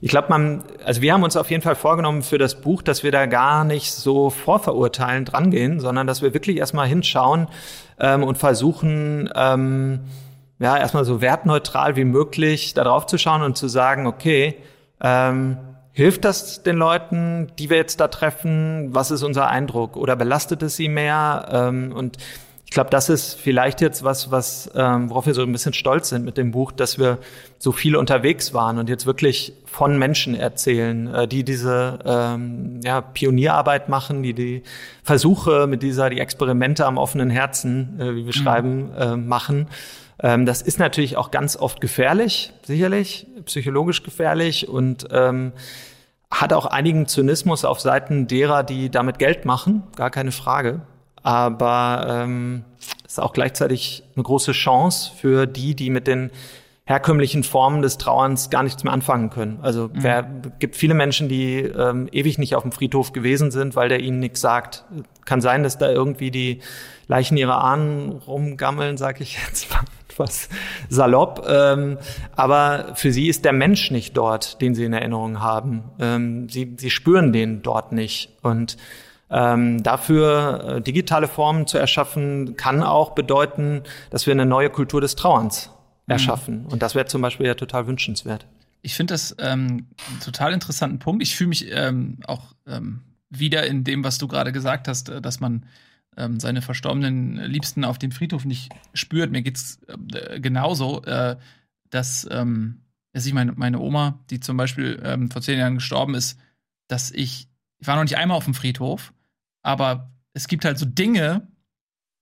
ich 0.03 0.11
glaube, 0.11 0.29
man, 0.31 0.65
also 0.85 1.03
wir 1.03 1.13
haben 1.13 1.23
uns 1.23 1.37
auf 1.37 1.51
jeden 1.51 1.63
Fall 1.63 1.75
vorgenommen 1.75 2.23
für 2.23 2.39
das 2.39 2.61
Buch, 2.61 2.81
dass 2.81 3.03
wir 3.03 3.13
da 3.13 3.27
gar 3.27 3.65
nicht 3.65 3.93
so 3.93 4.31
vorverurteilend 4.31 5.35
rangehen, 5.35 5.79
sondern 5.79 6.07
dass 6.07 6.23
wir 6.23 6.33
wirklich 6.33 6.57
erstmal 6.57 6.87
hinschauen 6.87 7.49
ähm, 7.99 8.23
und 8.23 8.39
versuchen, 8.39 9.29
ähm, 9.35 10.01
ja, 10.59 10.77
erstmal 10.77 11.05
so 11.05 11.21
wertneutral 11.21 11.97
wie 11.97 12.05
möglich 12.05 12.73
darauf 12.73 13.07
zu 13.07 13.19
schauen 13.19 13.43
und 13.43 13.59
zu 13.59 13.69
sagen, 13.69 14.07
okay, 14.07 14.57
ähm, 15.03 15.59
hilft 15.93 16.25
das 16.25 16.63
den 16.63 16.77
Leuten, 16.77 17.53
die 17.59 17.69
wir 17.69 17.77
jetzt 17.77 18.01
da 18.01 18.09
treffen? 18.09 18.95
Was 18.95 19.11
ist 19.11 19.23
unser 19.23 19.49
Eindruck? 19.49 19.97
Oder 19.97 20.17
belastet 20.17 20.63
es 20.63 20.77
sie 20.77 20.89
mehr? 20.89 21.49
Ähm, 21.51 21.93
und 21.95 22.17
ich 22.71 22.75
glaube, 22.75 22.91
das 22.91 23.09
ist 23.09 23.35
vielleicht 23.35 23.81
jetzt 23.81 24.05
was, 24.05 24.31
was 24.31 24.71
ähm, 24.77 25.11
worauf 25.11 25.27
wir 25.27 25.35
so 25.35 25.43
ein 25.43 25.51
bisschen 25.51 25.73
stolz 25.73 26.09
sind 26.11 26.25
mit 26.25 26.37
dem 26.37 26.53
Buch, 26.53 26.71
dass 26.71 27.01
wir 27.01 27.19
so 27.59 27.73
viele 27.73 27.99
unterwegs 27.99 28.55
waren 28.55 28.79
und 28.79 28.89
jetzt 28.89 29.07
wirklich 29.07 29.55
von 29.65 29.99
Menschen 29.99 30.37
erzählen, 30.37 31.13
äh, 31.13 31.27
die 31.27 31.43
diese 31.43 31.99
ähm, 32.05 32.79
ja, 32.85 33.01
Pionierarbeit 33.01 33.89
machen, 33.89 34.23
die 34.23 34.35
die 34.35 34.63
Versuche 35.03 35.67
mit 35.67 35.83
dieser, 35.83 36.11
die 36.11 36.21
Experimente 36.21 36.87
am 36.87 36.97
offenen 36.97 37.29
Herzen, 37.29 37.99
äh, 37.99 38.15
wie 38.15 38.19
wir 38.19 38.27
mhm. 38.27 38.33
schreiben, 38.33 38.95
äh, 38.97 39.17
machen. 39.17 39.67
Ähm, 40.23 40.47
das 40.47 40.63
ist 40.63 40.79
natürlich 40.79 41.17
auch 41.17 41.33
ganz 41.33 41.57
oft 41.57 41.81
gefährlich, 41.81 42.53
sicherlich, 42.63 43.27
psychologisch 43.47 44.05
gefährlich 44.05 44.69
und 44.69 45.09
ähm, 45.11 45.51
hat 46.31 46.53
auch 46.53 46.67
einigen 46.67 47.09
Zynismus 47.09 47.65
auf 47.65 47.81
Seiten 47.81 48.29
derer, 48.29 48.63
die 48.63 48.91
damit 48.91 49.19
Geld 49.19 49.45
machen, 49.45 49.83
gar 49.97 50.11
keine 50.11 50.31
Frage 50.31 50.83
aber 51.23 52.07
ähm, 52.09 52.65
ist 53.07 53.21
auch 53.21 53.33
gleichzeitig 53.33 54.03
eine 54.15 54.23
große 54.23 54.53
Chance 54.53 55.11
für 55.17 55.47
die, 55.47 55.75
die 55.75 55.91
mit 55.91 56.07
den 56.07 56.31
herkömmlichen 56.91 57.45
Formen 57.45 57.83
des 57.83 57.99
Trauerns 57.99 58.51
gar 58.51 58.65
nichts 58.65 58.83
mehr 58.83 58.93
anfangen 58.93 59.31
können. 59.31 59.61
Also 59.63 59.85
mhm. 59.85 59.91
wer 59.95 60.23
gibt 60.59 60.75
viele 60.75 60.95
Menschen, 60.95 61.29
die 61.29 61.59
ähm, 61.59 62.09
ewig 62.11 62.39
nicht 62.39 62.57
auf 62.57 62.63
dem 62.63 62.73
Friedhof 62.73 63.13
gewesen 63.13 63.53
sind, 63.53 63.77
weil 63.77 63.89
der 63.89 64.01
ihnen 64.01 64.19
nichts 64.19 64.41
sagt. 64.41 64.85
Kann 65.25 65.41
sein, 65.41 65.63
dass 65.63 65.79
da 65.79 65.89
irgendwie 65.89 66.33
die 66.33 66.59
Leichen 67.07 67.37
ihrer 67.37 67.63
Ahnen 67.63 68.11
rumgammeln, 68.27 68.97
sag 68.97 69.21
ich 69.21 69.39
jetzt 69.47 69.69
etwas 70.09 70.49
salopp. 70.89 71.47
Ähm, 71.49 71.99
aber 72.35 72.93
für 72.97 73.13
sie 73.13 73.29
ist 73.29 73.45
der 73.45 73.53
Mensch 73.53 73.93
nicht 73.93 74.17
dort, 74.17 74.61
den 74.61 74.75
sie 74.75 74.85
in 74.85 74.93
Erinnerung 74.93 75.41
haben. 75.41 75.85
Ähm, 76.01 76.49
sie, 76.49 76.75
sie 76.77 76.91
spüren 76.91 77.33
den 77.33 77.63
dort 77.63 77.93
nicht. 77.93 78.37
Und 78.43 78.77
ähm, 79.31 79.83
dafür 79.83 80.65
äh, 80.77 80.81
digitale 80.83 81.29
Formen 81.29 81.67
zu 81.67 81.79
erschaffen, 81.79 82.57
kann 82.57 82.83
auch 82.83 83.15
bedeuten, 83.15 83.83
dass 84.11 84.27
wir 84.27 84.33
eine 84.33 84.47
neue 84.47 84.71
Kultur 84.71 85.01
des 85.01 85.17
Trauerns 85.17 85.71
mhm. 86.07 86.13
erschaffen. 86.13 86.63
Mhm. 86.63 86.67
Und 86.67 86.83
das 86.83 86.95
wäre 86.95 87.07
zum 87.07 87.23
Beispiel 87.23 87.47
ja 87.47 87.55
total 87.55 87.87
wünschenswert. 87.87 88.47
Ich 88.83 88.95
finde 88.95 89.15
das 89.15 89.37
ähm, 89.39 89.87
einen 90.09 90.21
total 90.25 90.53
interessanten 90.53 90.99
Punkt. 90.99 91.23
Ich 91.23 91.37
fühle 91.37 91.49
mich 91.49 91.71
ähm, 91.71 92.19
auch 92.27 92.55
ähm, 92.67 93.03
wieder 93.29 93.67
in 93.67 93.85
dem, 93.85 94.03
was 94.03 94.19
du 94.19 94.27
gerade 94.27 94.53
gesagt 94.53 94.89
hast, 94.89 95.09
äh, 95.09 95.21
dass 95.21 95.39
man 95.39 95.67
ähm, 96.17 96.41
seine 96.41 96.63
verstorbenen 96.63 97.37
Liebsten 97.37 97.85
auf 97.85 97.99
dem 97.99 98.11
Friedhof 98.11 98.45
nicht 98.45 98.73
spürt. 98.95 99.31
Mir 99.31 99.43
geht's 99.43 99.79
äh, 99.87 100.41
genauso, 100.41 101.03
äh, 101.05 101.37
dass, 101.91 102.27
ähm, 102.31 102.81
dass 103.13 103.27
ich 103.27 103.33
meine, 103.33 103.53
meine 103.53 103.79
Oma, 103.79 104.19
die 104.31 104.41
zum 104.41 104.57
Beispiel 104.57 105.01
ähm, 105.05 105.31
vor 105.31 105.43
zehn 105.43 105.59
Jahren 105.59 105.77
gestorben 105.77 106.15
ist, 106.15 106.39
dass 106.89 107.11
ich, 107.11 107.49
ich 107.79 107.87
war 107.87 107.97
noch 107.97 108.03
nicht 108.03 108.17
einmal 108.17 108.37
auf 108.37 108.45
dem 108.45 108.55
Friedhof, 108.55 109.13
aber 109.63 110.11
es 110.33 110.49
gibt 110.49 110.65
halt 110.65 110.79
so 110.79 110.87
Dinge, 110.87 111.49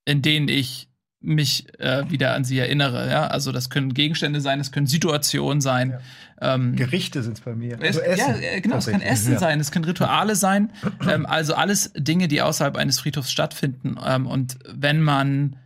in 0.05 0.22
denen 0.22 0.48
ich 0.48 0.88
mich 1.20 1.66
äh, 1.81 2.09
wieder 2.11 2.35
an 2.35 2.44
sie 2.44 2.59
erinnere. 2.59 3.11
Ja? 3.11 3.27
Also 3.27 3.51
das 3.51 3.70
können 3.70 3.92
Gegenstände 3.92 4.40
sein, 4.40 4.61
es 4.61 4.70
können 4.70 4.87
Situationen 4.87 5.61
sein. 5.61 5.98
Ja. 6.40 6.55
Ähm, 6.55 6.77
Gerichte 6.77 7.22
sind 7.22 7.38
es 7.38 7.40
bei 7.40 7.55
mir. 7.55 7.79
Es, 7.81 7.98
also 7.98 8.01
Essen, 8.01 8.42
ja, 8.42 8.61
genau, 8.61 8.77
es 8.77 8.87
kann 8.87 9.01
Essen 9.01 9.33
ja. 9.33 9.38
sein, 9.38 9.59
es 9.59 9.72
können 9.72 9.85
Rituale 9.85 10.37
sein. 10.37 10.72
ähm, 11.09 11.27
also 11.27 11.55
alles 11.55 11.92
Dinge, 11.96 12.29
die 12.29 12.40
außerhalb 12.40 12.77
eines 12.77 13.01
Friedhofs 13.01 13.33
stattfinden. 13.33 13.96
Ähm, 14.05 14.27
und 14.27 14.59
wenn 14.68 15.03
man 15.03 15.57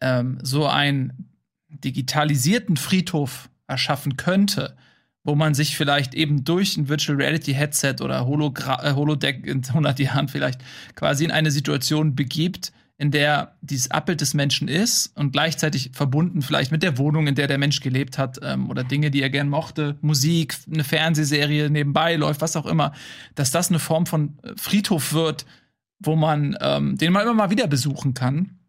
ähm, 0.00 0.38
so 0.42 0.66
einen 0.66 1.30
digitalisierten 1.68 2.78
Friedhof 2.78 3.50
erschaffen 3.66 4.16
könnte, 4.16 4.76
wo 5.26 5.34
man 5.34 5.54
sich 5.54 5.76
vielleicht 5.76 6.14
eben 6.14 6.44
durch 6.44 6.76
ein 6.76 6.88
Virtual 6.88 7.18
Reality 7.18 7.52
Headset 7.52 7.96
oder 8.00 8.26
Hologra 8.26 8.82
äh, 8.84 8.94
Holodeck 8.94 9.44
in 9.44 9.64
100 9.64 9.98
Jahren 9.98 10.28
vielleicht 10.28 10.60
quasi 10.94 11.24
in 11.24 11.32
eine 11.32 11.50
Situation 11.50 12.14
begibt, 12.14 12.72
in 12.96 13.10
der 13.10 13.56
dieses 13.60 13.90
Abbild 13.90 14.20
des 14.20 14.34
Menschen 14.34 14.68
ist 14.68 15.16
und 15.16 15.32
gleichzeitig 15.32 15.90
verbunden 15.92 16.42
vielleicht 16.42 16.70
mit 16.70 16.84
der 16.84 16.96
Wohnung, 16.96 17.26
in 17.26 17.34
der 17.34 17.48
der 17.48 17.58
Mensch 17.58 17.80
gelebt 17.80 18.18
hat 18.18 18.38
ähm, 18.42 18.70
oder 18.70 18.84
Dinge, 18.84 19.10
die 19.10 19.20
er 19.20 19.28
gern 19.28 19.48
mochte, 19.48 19.98
Musik, 20.00 20.56
eine 20.72 20.84
Fernsehserie 20.84 21.70
nebenbei 21.70 22.14
läuft, 22.14 22.40
was 22.40 22.56
auch 22.56 22.66
immer, 22.66 22.92
dass 23.34 23.50
das 23.50 23.68
eine 23.68 23.80
Form 23.80 24.06
von 24.06 24.38
äh, 24.44 24.52
Friedhof 24.56 25.12
wird, 25.12 25.44
wo 25.98 26.14
man 26.14 26.56
ähm, 26.60 26.96
den 26.96 27.12
man 27.12 27.22
immer 27.22 27.34
mal 27.34 27.50
wieder 27.50 27.66
besuchen 27.66 28.14
kann. 28.14 28.60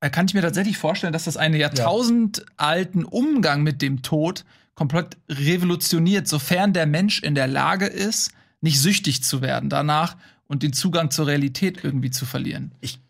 Da 0.00 0.08
kann 0.10 0.26
ich 0.26 0.34
mir 0.34 0.42
tatsächlich 0.42 0.78
vorstellen, 0.78 1.12
dass 1.12 1.24
das 1.24 1.36
einen 1.36 1.54
jahrtausendalten 1.54 3.04
Umgang 3.04 3.62
mit 3.62 3.80
dem 3.82 4.02
Tod 4.02 4.44
komplett 4.74 5.16
revolutioniert, 5.28 6.28
sofern 6.28 6.72
der 6.72 6.86
Mensch 6.86 7.22
in 7.22 7.34
der 7.34 7.46
Lage 7.46 7.86
ist, 7.86 8.32
nicht 8.60 8.80
süchtig 8.80 9.22
zu 9.22 9.40
werden 9.40 9.70
danach 9.70 10.16
und 10.46 10.62
den 10.62 10.72
Zugang 10.72 11.10
zur 11.10 11.26
Realität 11.26 11.82
irgendwie 11.82 12.10
zu 12.10 12.26
verlieren. 12.26 12.72
Ich. 12.80 13.00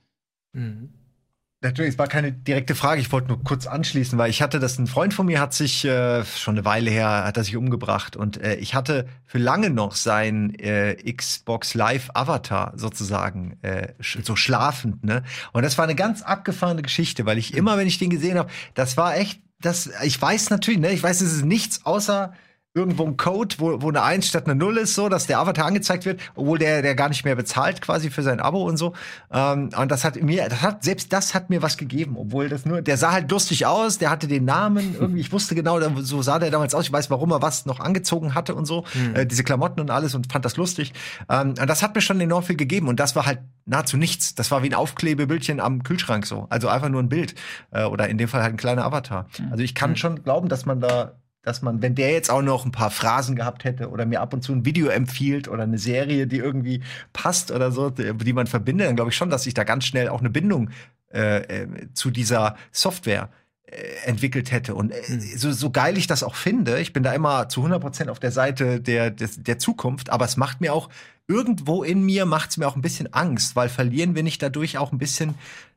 Mhm. 1.66 1.70
Natürlich, 1.70 1.92
es 1.92 1.98
war 1.98 2.08
keine 2.08 2.32
direkte 2.32 2.74
Frage. 2.74 3.00
Ich 3.00 3.12
wollte 3.12 3.28
nur 3.28 3.42
kurz 3.42 3.66
anschließen, 3.66 4.18
weil 4.18 4.30
ich 4.30 4.42
hatte 4.42 4.58
das, 4.58 4.78
ein 4.78 4.86
Freund 4.86 5.14
von 5.14 5.26
mir 5.26 5.40
hat 5.40 5.54
sich 5.54 5.84
äh, 5.84 6.24
schon 6.24 6.56
eine 6.56 6.64
Weile 6.64 6.90
her, 6.90 7.24
hat 7.24 7.36
er 7.36 7.44
sich 7.44 7.56
umgebracht 7.56 8.16
und 8.16 8.40
äh, 8.42 8.54
ich 8.56 8.74
hatte 8.74 9.06
für 9.24 9.38
lange 9.38 9.70
noch 9.70 9.94
sein 9.94 10.54
äh, 10.54 10.94
Xbox 11.12 11.74
Live 11.74 12.10
Avatar 12.14 12.72
sozusagen 12.76 13.58
äh, 13.62 13.92
sch 14.00 14.18
so 14.22 14.36
schlafend, 14.36 15.04
ne? 15.04 15.22
Und 15.52 15.62
das 15.62 15.78
war 15.78 15.84
eine 15.84 15.94
ganz 15.94 16.22
abgefahrene 16.22 16.82
Geschichte, 16.82 17.26
weil 17.26 17.38
ich 17.38 17.54
immer, 17.54 17.76
wenn 17.76 17.86
ich 17.86 17.98
den 17.98 18.10
gesehen 18.10 18.38
habe, 18.38 18.50
das 18.74 18.96
war 18.96 19.16
echt 19.16 19.40
das, 19.60 19.90
ich 20.02 20.20
weiß 20.20 20.50
natürlich, 20.50 20.80
ne, 20.80 20.92
ich 20.92 21.02
weiß, 21.02 21.20
es 21.20 21.32
ist 21.32 21.44
nichts 21.44 21.84
außer 21.86 22.34
irgendwo 22.76 23.06
ein 23.06 23.16
Code, 23.16 23.56
wo, 23.58 23.80
wo 23.80 23.88
eine 23.88 24.02
1 24.02 24.28
statt 24.28 24.44
eine 24.44 24.54
0 24.54 24.76
ist, 24.76 24.94
so, 24.94 25.08
dass 25.08 25.26
der 25.26 25.38
Avatar 25.38 25.64
angezeigt 25.64 26.04
wird, 26.04 26.20
obwohl 26.34 26.58
der, 26.58 26.82
der 26.82 26.94
gar 26.94 27.08
nicht 27.08 27.24
mehr 27.24 27.34
bezahlt 27.34 27.80
quasi 27.80 28.10
für 28.10 28.22
sein 28.22 28.38
Abo 28.38 28.62
und 28.62 28.76
so. 28.76 28.92
Ähm, 29.32 29.70
und 29.76 29.90
das 29.90 30.04
hat 30.04 30.22
mir, 30.22 30.48
das 30.48 30.60
hat, 30.60 30.84
selbst 30.84 31.12
das 31.12 31.34
hat 31.34 31.48
mir 31.48 31.62
was 31.62 31.78
gegeben, 31.78 32.16
obwohl 32.18 32.50
das 32.50 32.66
nur, 32.66 32.82
der 32.82 32.98
sah 32.98 33.12
halt 33.12 33.30
lustig 33.30 33.64
aus, 33.64 33.96
der 33.96 34.10
hatte 34.10 34.28
den 34.28 34.44
Namen, 34.44 34.94
irgendwie, 35.00 35.20
ich 35.20 35.32
wusste 35.32 35.54
genau, 35.54 35.80
so 36.00 36.20
sah 36.20 36.38
der 36.38 36.50
damals 36.50 36.74
aus, 36.74 36.84
ich 36.84 36.92
weiß, 36.92 37.10
warum 37.10 37.32
er 37.32 37.40
was 37.40 37.64
noch 37.64 37.80
angezogen 37.80 38.34
hatte 38.34 38.54
und 38.54 38.66
so, 38.66 38.84
mhm. 38.92 39.16
äh, 39.16 39.26
diese 39.26 39.42
Klamotten 39.42 39.80
und 39.80 39.90
alles 39.90 40.14
und 40.14 40.30
fand 40.30 40.44
das 40.44 40.58
lustig. 40.58 40.92
Ähm, 41.30 41.54
und 41.58 41.66
das 41.66 41.82
hat 41.82 41.94
mir 41.94 42.02
schon 42.02 42.20
enorm 42.20 42.42
viel 42.42 42.56
gegeben 42.56 42.88
und 42.88 43.00
das 43.00 43.16
war 43.16 43.24
halt 43.24 43.38
nahezu 43.64 43.96
nichts. 43.96 44.34
Das 44.34 44.50
war 44.50 44.62
wie 44.62 44.68
ein 44.68 44.74
Aufklebebildchen 44.74 45.60
am 45.60 45.82
Kühlschrank 45.82 46.26
so. 46.26 46.46
Also 46.50 46.68
einfach 46.68 46.88
nur 46.88 47.02
ein 47.02 47.08
Bild. 47.08 47.34
Äh, 47.70 47.84
oder 47.84 48.08
in 48.08 48.18
dem 48.18 48.28
Fall 48.28 48.42
halt 48.42 48.54
ein 48.54 48.58
kleiner 48.58 48.84
Avatar. 48.84 49.26
Mhm. 49.38 49.52
Also 49.52 49.64
ich 49.64 49.74
kann 49.74 49.90
mhm. 49.90 49.96
schon 49.96 50.22
glauben, 50.22 50.48
dass 50.48 50.66
man 50.66 50.80
da 50.80 51.14
dass 51.46 51.62
man, 51.62 51.80
wenn 51.80 51.94
der 51.94 52.10
jetzt 52.10 52.28
auch 52.28 52.42
noch 52.42 52.64
ein 52.64 52.72
paar 52.72 52.90
Phrasen 52.90 53.36
gehabt 53.36 53.62
hätte 53.62 53.88
oder 53.90 54.04
mir 54.04 54.20
ab 54.20 54.34
und 54.34 54.42
zu 54.42 54.52
ein 54.52 54.64
Video 54.64 54.88
empfiehlt 54.88 55.46
oder 55.46 55.62
eine 55.62 55.78
Serie, 55.78 56.26
die 56.26 56.38
irgendwie 56.38 56.82
passt 57.12 57.52
oder 57.52 57.70
so, 57.70 57.90
die 57.90 58.32
man 58.32 58.48
verbindet, 58.48 58.88
dann 58.88 58.96
glaube 58.96 59.12
ich 59.12 59.16
schon, 59.16 59.30
dass 59.30 59.44
sich 59.44 59.54
da 59.54 59.62
ganz 59.62 59.84
schnell 59.84 60.08
auch 60.08 60.18
eine 60.20 60.30
Bindung 60.30 60.70
äh, 61.12 61.62
äh, 61.62 61.68
zu 61.94 62.10
dieser 62.10 62.56
Software 62.72 63.30
äh, 63.64 64.06
entwickelt 64.06 64.50
hätte. 64.50 64.74
Und 64.74 64.90
äh, 64.90 65.02
hm. 65.04 65.20
so, 65.20 65.52
so 65.52 65.70
geil 65.70 65.96
ich 65.96 66.08
das 66.08 66.24
auch 66.24 66.34
finde, 66.34 66.80
ich 66.80 66.92
bin 66.92 67.04
da 67.04 67.12
immer 67.12 67.48
zu 67.48 67.60
100 67.60 67.80
Prozent 67.80 68.10
auf 68.10 68.18
der 68.18 68.32
Seite 68.32 68.80
der, 68.80 69.12
des, 69.12 69.40
der 69.40 69.60
Zukunft, 69.60 70.10
aber 70.10 70.24
es 70.24 70.36
macht 70.36 70.60
mir 70.60 70.74
auch, 70.74 70.88
irgendwo 71.28 71.84
in 71.84 72.04
mir 72.04 72.26
macht 72.26 72.50
es 72.50 72.56
mir 72.56 72.66
auch 72.66 72.74
ein 72.74 72.82
bisschen 72.82 73.12
Angst, 73.12 73.54
weil 73.54 73.68
verlieren 73.68 74.16
wir 74.16 74.24
nicht 74.24 74.42
dadurch 74.42 74.78
auch 74.78 74.90
ein 74.90 74.98
bisschen 74.98 75.36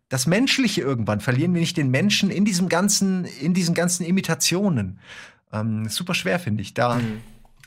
das 0.10 0.26
Menschliche 0.26 0.82
irgendwann, 0.82 1.22
verlieren 1.22 1.54
wir 1.54 1.62
nicht 1.62 1.78
den 1.78 1.92
Menschen 1.92 2.32
in 2.32 2.44
diesem 2.44 2.70
ganzen, 2.70 3.26
in 3.26 3.54
diesen 3.54 3.76
ganzen 3.76 4.04
Imitationen. 4.04 5.00
Ähm, 5.52 5.88
super 5.90 6.14
schwer, 6.14 6.40
finde 6.40 6.62
ich, 6.62 6.74
da 6.74 6.96
mhm. 6.96 7.22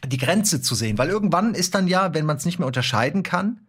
die 0.07 0.19
Grenze 0.19 0.63
zu 0.63 0.75
sehen. 0.75 0.99
Weil 0.99 1.09
irgendwann 1.09 1.55
ist 1.55 1.75
dann 1.75 1.89
ja, 1.89 2.15
wenn 2.15 2.27
man 2.27 2.37
es 2.37 2.45
nicht 2.45 2.59
mehr 2.59 2.67
unterscheiden 2.67 3.23
kann, 3.23 3.67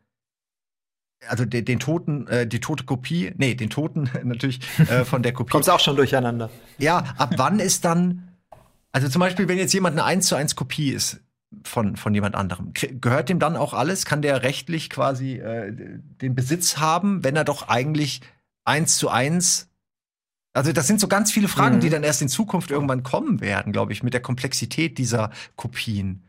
also 1.28 1.46
den, 1.46 1.66
den 1.66 1.80
toten, 1.80 2.28
äh, 2.28 2.48
die 2.48 2.60
tote 2.60 2.84
Kopie, 2.84 3.34
nee, 3.38 3.56
den 3.56 3.70
toten 3.70 4.10
natürlich 4.24 4.60
äh, 4.90 5.06
von 5.06 5.24
der 5.24 5.34
Kopie. 5.34 5.52
Kommt's 5.52 5.70
auch 5.70 5.80
schon 5.80 5.96
durcheinander. 5.96 6.50
Ja, 6.78 6.98
ab 7.18 7.34
wann 7.38 7.60
ist 7.60 7.86
dann, 7.86 8.30
also 8.92 9.08
zum 9.08 9.20
Beispiel, 9.20 9.48
wenn 9.48 9.58
jetzt 9.58 9.74
jemand 9.74 9.98
eine 9.98 10.04
1 10.04 10.28
zu 10.28 10.36
1 10.36 10.56
Kopie 10.56 10.92
ist 10.92 11.22
von, 11.64 11.96
von 11.96 12.14
jemand 12.14 12.36
anderem, 12.36 12.74
gehört 12.74 13.30
dem 13.30 13.40
dann 13.40 13.56
auch 13.56 13.74
alles? 13.74 14.06
Kann 14.06 14.22
der 14.22 14.44
rechtlich 14.44 14.90
quasi 14.90 15.38
äh, 15.38 15.72
den 15.72 16.36
Besitz 16.36 16.78
haben, 16.78 17.24
wenn 17.24 17.36
er 17.36 17.46
doch 17.46 17.68
eigentlich 17.68 18.22
1 18.66 18.98
zu 18.98 19.10
1 19.10 19.70
also 20.54 20.72
das 20.72 20.88
sind 20.88 21.00
so 21.00 21.08
ganz 21.08 21.32
viele 21.32 21.48
Fragen, 21.48 21.78
mhm. 21.78 21.80
die 21.82 21.90
dann 21.90 22.04
erst 22.04 22.22
in 22.22 22.30
Zukunft 22.30 22.72
irgendwann 22.72 23.04
kommen 23.04 23.42
werden, 23.42 23.74
glaube 23.74 23.92
ich, 23.92 24.04
mit 24.04 24.14
der 24.14 24.22
Komplexität 24.22 24.98
dieser 24.98 25.32
Kopien. 25.56 26.22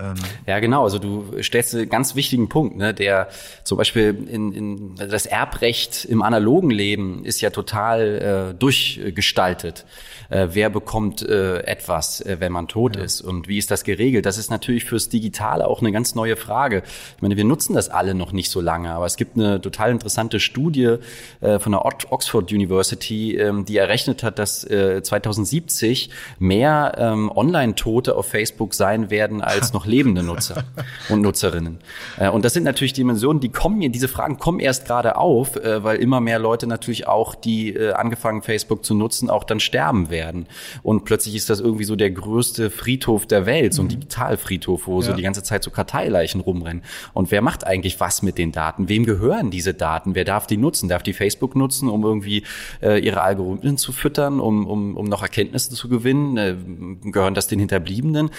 Ähm 0.00 0.14
ja, 0.46 0.58
genau. 0.60 0.84
Also 0.84 0.98
du 0.98 1.42
stellst 1.42 1.74
einen 1.74 1.88
ganz 1.88 2.14
wichtigen 2.14 2.48
Punkt, 2.48 2.76
ne? 2.76 2.94
der 2.94 3.28
zum 3.64 3.78
Beispiel 3.78 4.26
in, 4.30 4.52
in 4.52 4.94
das 4.96 5.26
Erbrecht 5.26 6.04
im 6.04 6.22
analogen 6.22 6.70
Leben 6.70 7.24
ist 7.24 7.40
ja 7.40 7.50
total 7.50 8.52
äh, 8.52 8.58
durchgestaltet. 8.58 9.84
Äh, 10.30 10.48
wer 10.52 10.70
bekommt 10.70 11.22
äh, 11.22 11.58
etwas, 11.62 12.20
äh, 12.20 12.36
wenn 12.38 12.52
man 12.52 12.68
tot 12.68 12.96
ja. 12.96 13.02
ist 13.02 13.20
und 13.20 13.48
wie 13.48 13.58
ist 13.58 13.70
das 13.70 13.82
geregelt? 13.82 14.26
Das 14.26 14.38
ist 14.38 14.50
natürlich 14.50 14.84
fürs 14.84 15.08
Digitale 15.08 15.66
auch 15.66 15.80
eine 15.80 15.90
ganz 15.90 16.14
neue 16.14 16.36
Frage. 16.36 16.82
Ich 17.16 17.22
meine, 17.22 17.36
wir 17.36 17.44
nutzen 17.44 17.74
das 17.74 17.88
alle 17.88 18.14
noch 18.14 18.32
nicht 18.32 18.50
so 18.50 18.60
lange, 18.60 18.92
aber 18.92 19.06
es 19.06 19.16
gibt 19.16 19.36
eine 19.36 19.60
total 19.60 19.90
interessante 19.90 20.38
Studie 20.38 20.96
äh, 21.40 21.58
von 21.58 21.72
der 21.72 21.84
Oxford 21.84 22.52
University, 22.52 23.36
ähm, 23.36 23.64
die 23.64 23.76
errechnet 23.76 24.22
hat, 24.22 24.38
dass 24.38 24.62
äh, 24.64 25.02
2070 25.02 26.10
mehr 26.38 26.94
ähm, 26.96 27.30
Online-Tote 27.34 28.14
auf 28.14 28.26
Facebook 28.26 28.74
sein 28.74 29.10
werden 29.10 29.42
als 29.42 29.72
noch 29.72 29.84
lebende 29.90 30.22
Nutzer 30.22 30.64
und 31.08 31.20
Nutzerinnen. 31.20 31.78
Äh, 32.18 32.30
und 32.30 32.44
das 32.44 32.54
sind 32.54 32.62
natürlich 32.62 32.92
Dimensionen, 32.92 33.40
die 33.40 33.50
kommen 33.50 33.78
mir, 33.78 33.90
diese 33.90 34.08
Fragen 34.08 34.38
kommen 34.38 34.60
erst 34.60 34.86
gerade 34.86 35.16
auf, 35.16 35.56
äh, 35.56 35.84
weil 35.84 35.98
immer 35.98 36.20
mehr 36.20 36.38
Leute 36.38 36.66
natürlich 36.66 37.06
auch, 37.06 37.34
die 37.34 37.74
äh, 37.74 37.92
angefangen 37.92 38.42
Facebook 38.42 38.84
zu 38.84 38.94
nutzen, 38.94 39.28
auch 39.28 39.44
dann 39.44 39.60
sterben 39.60 40.10
werden. 40.10 40.46
Und 40.82 41.04
plötzlich 41.04 41.34
ist 41.34 41.50
das 41.50 41.60
irgendwie 41.60 41.84
so 41.84 41.96
der 41.96 42.10
größte 42.10 42.70
Friedhof 42.70 43.26
der 43.26 43.46
Welt, 43.46 43.74
so 43.74 43.82
ein 43.82 43.86
mhm. 43.86 43.90
Digitalfriedhof, 43.90 44.86
wo 44.86 45.00
ja. 45.00 45.08
so 45.08 45.12
die 45.12 45.22
ganze 45.22 45.42
Zeit 45.42 45.64
so 45.64 45.70
Karteileichen 45.70 46.40
rumrennen. 46.40 46.82
Und 47.12 47.30
wer 47.30 47.42
macht 47.42 47.66
eigentlich 47.66 48.00
was 48.00 48.22
mit 48.22 48.38
den 48.38 48.52
Daten? 48.52 48.88
Wem 48.88 49.04
gehören 49.04 49.50
diese 49.50 49.74
Daten? 49.74 50.14
Wer 50.14 50.24
darf 50.24 50.46
die 50.46 50.56
nutzen? 50.56 50.88
Darf 50.88 51.02
die 51.02 51.12
Facebook 51.12 51.56
nutzen, 51.56 51.88
um 51.88 52.04
irgendwie 52.04 52.44
ihre 52.80 53.20
Algorithmen 53.22 53.76
zu 53.76 53.92
füttern, 53.92 54.40
um, 54.40 54.66
um, 54.66 54.96
um 54.96 55.06
noch 55.06 55.22
Erkenntnisse 55.22 55.74
zu 55.74 55.88
gewinnen? 55.88 57.00
Gehören 57.02 57.34
das 57.34 57.48
den 57.48 57.58
Hinterbliebenen? 57.58 58.30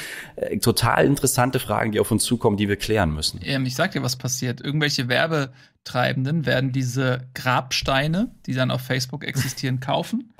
Total 0.61 1.05
interessante 1.43 1.60
Fragen, 1.60 1.91
die 1.91 1.99
auf 1.99 2.12
uns 2.12 2.23
zukommen, 2.23 2.58
die 2.58 2.67
wir 2.67 2.75
klären 2.75 3.13
müssen. 3.13 3.39
Ähm, 3.43 3.65
ich 3.65 3.75
sag 3.75 3.91
dir, 3.91 4.04
was 4.04 4.15
passiert. 4.15 4.62
Irgendwelche 4.62 5.08
Werbetreibenden 5.08 6.45
werden 6.45 6.71
diese 6.71 7.27
Grabsteine, 7.34 8.32
die 8.45 8.54
dann 8.54 8.71
auf 8.71 8.82
Facebook 8.82 9.23
existieren, 9.23 9.80
kaufen. 9.80 10.34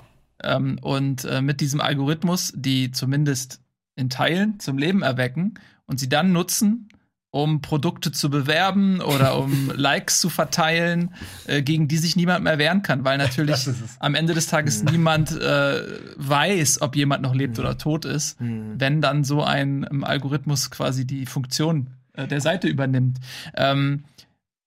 Ähm, 0.44 0.80
und 0.82 1.26
äh, 1.26 1.42
mit 1.42 1.62
diesem 1.62 1.82
Algorithmus, 1.82 2.54
die 2.56 2.92
zumindest 2.92 3.62
in 3.96 4.10
Teilen 4.10 4.60
zum 4.60 4.78
Leben 4.78 5.02
erwecken 5.02 5.56
und 5.86 6.00
sie 6.00 6.10
dann 6.10 6.32
nutzen, 6.32 6.88
um 7.32 7.62
Produkte 7.62 8.12
zu 8.12 8.30
bewerben 8.30 9.00
oder 9.00 9.38
um 9.38 9.72
Likes 9.76 10.20
zu 10.20 10.30
verteilen, 10.30 11.14
äh, 11.48 11.62
gegen 11.62 11.88
die 11.88 11.98
sich 11.98 12.18
niemand 12.18 12.44
mehr 12.44 12.58
wehren 12.58 12.82
kann, 12.84 13.06
weil 13.06 13.18
natürlich 13.18 13.68
am 14.00 14.16
Ende 14.16 14.34
des 14.34 14.48
Tages 14.48 14.84
mhm. 14.84 14.92
niemand 14.92 15.32
äh, 15.32 15.82
weiß, 16.18 16.82
ob 16.82 16.96
jemand 16.96 17.24
noch 17.24 17.34
lebt 17.34 17.58
mhm. 17.58 17.64
oder 17.64 17.78
tot 17.78 18.04
ist, 18.06 18.40
mhm. 18.42 18.76
wenn 18.78 19.02
dann 19.02 19.24
so 19.24 19.44
ein 19.44 19.88
um, 19.88 20.04
Algorithmus 20.04 20.70
quasi 20.72 21.08
die 21.08 21.26
Funktion 21.26 21.90
äh, 22.14 22.28
der 22.28 22.42
Seite 22.42 22.68
übernimmt. 22.68 23.20
Ähm, 23.56 24.04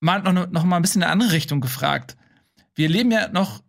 mal 0.01 0.23
noch, 0.23 0.51
noch 0.51 0.65
mal 0.65 0.77
ein 0.77 0.83
bisschen 0.83 1.03
in 1.03 1.05
eine 1.05 1.13
andere 1.13 1.33
Richtung 1.33 1.61
gefragt. 1.61 2.17
Wir 2.75 2.89
leben 2.89 3.11
ja 3.11 3.29
noch 3.29 3.63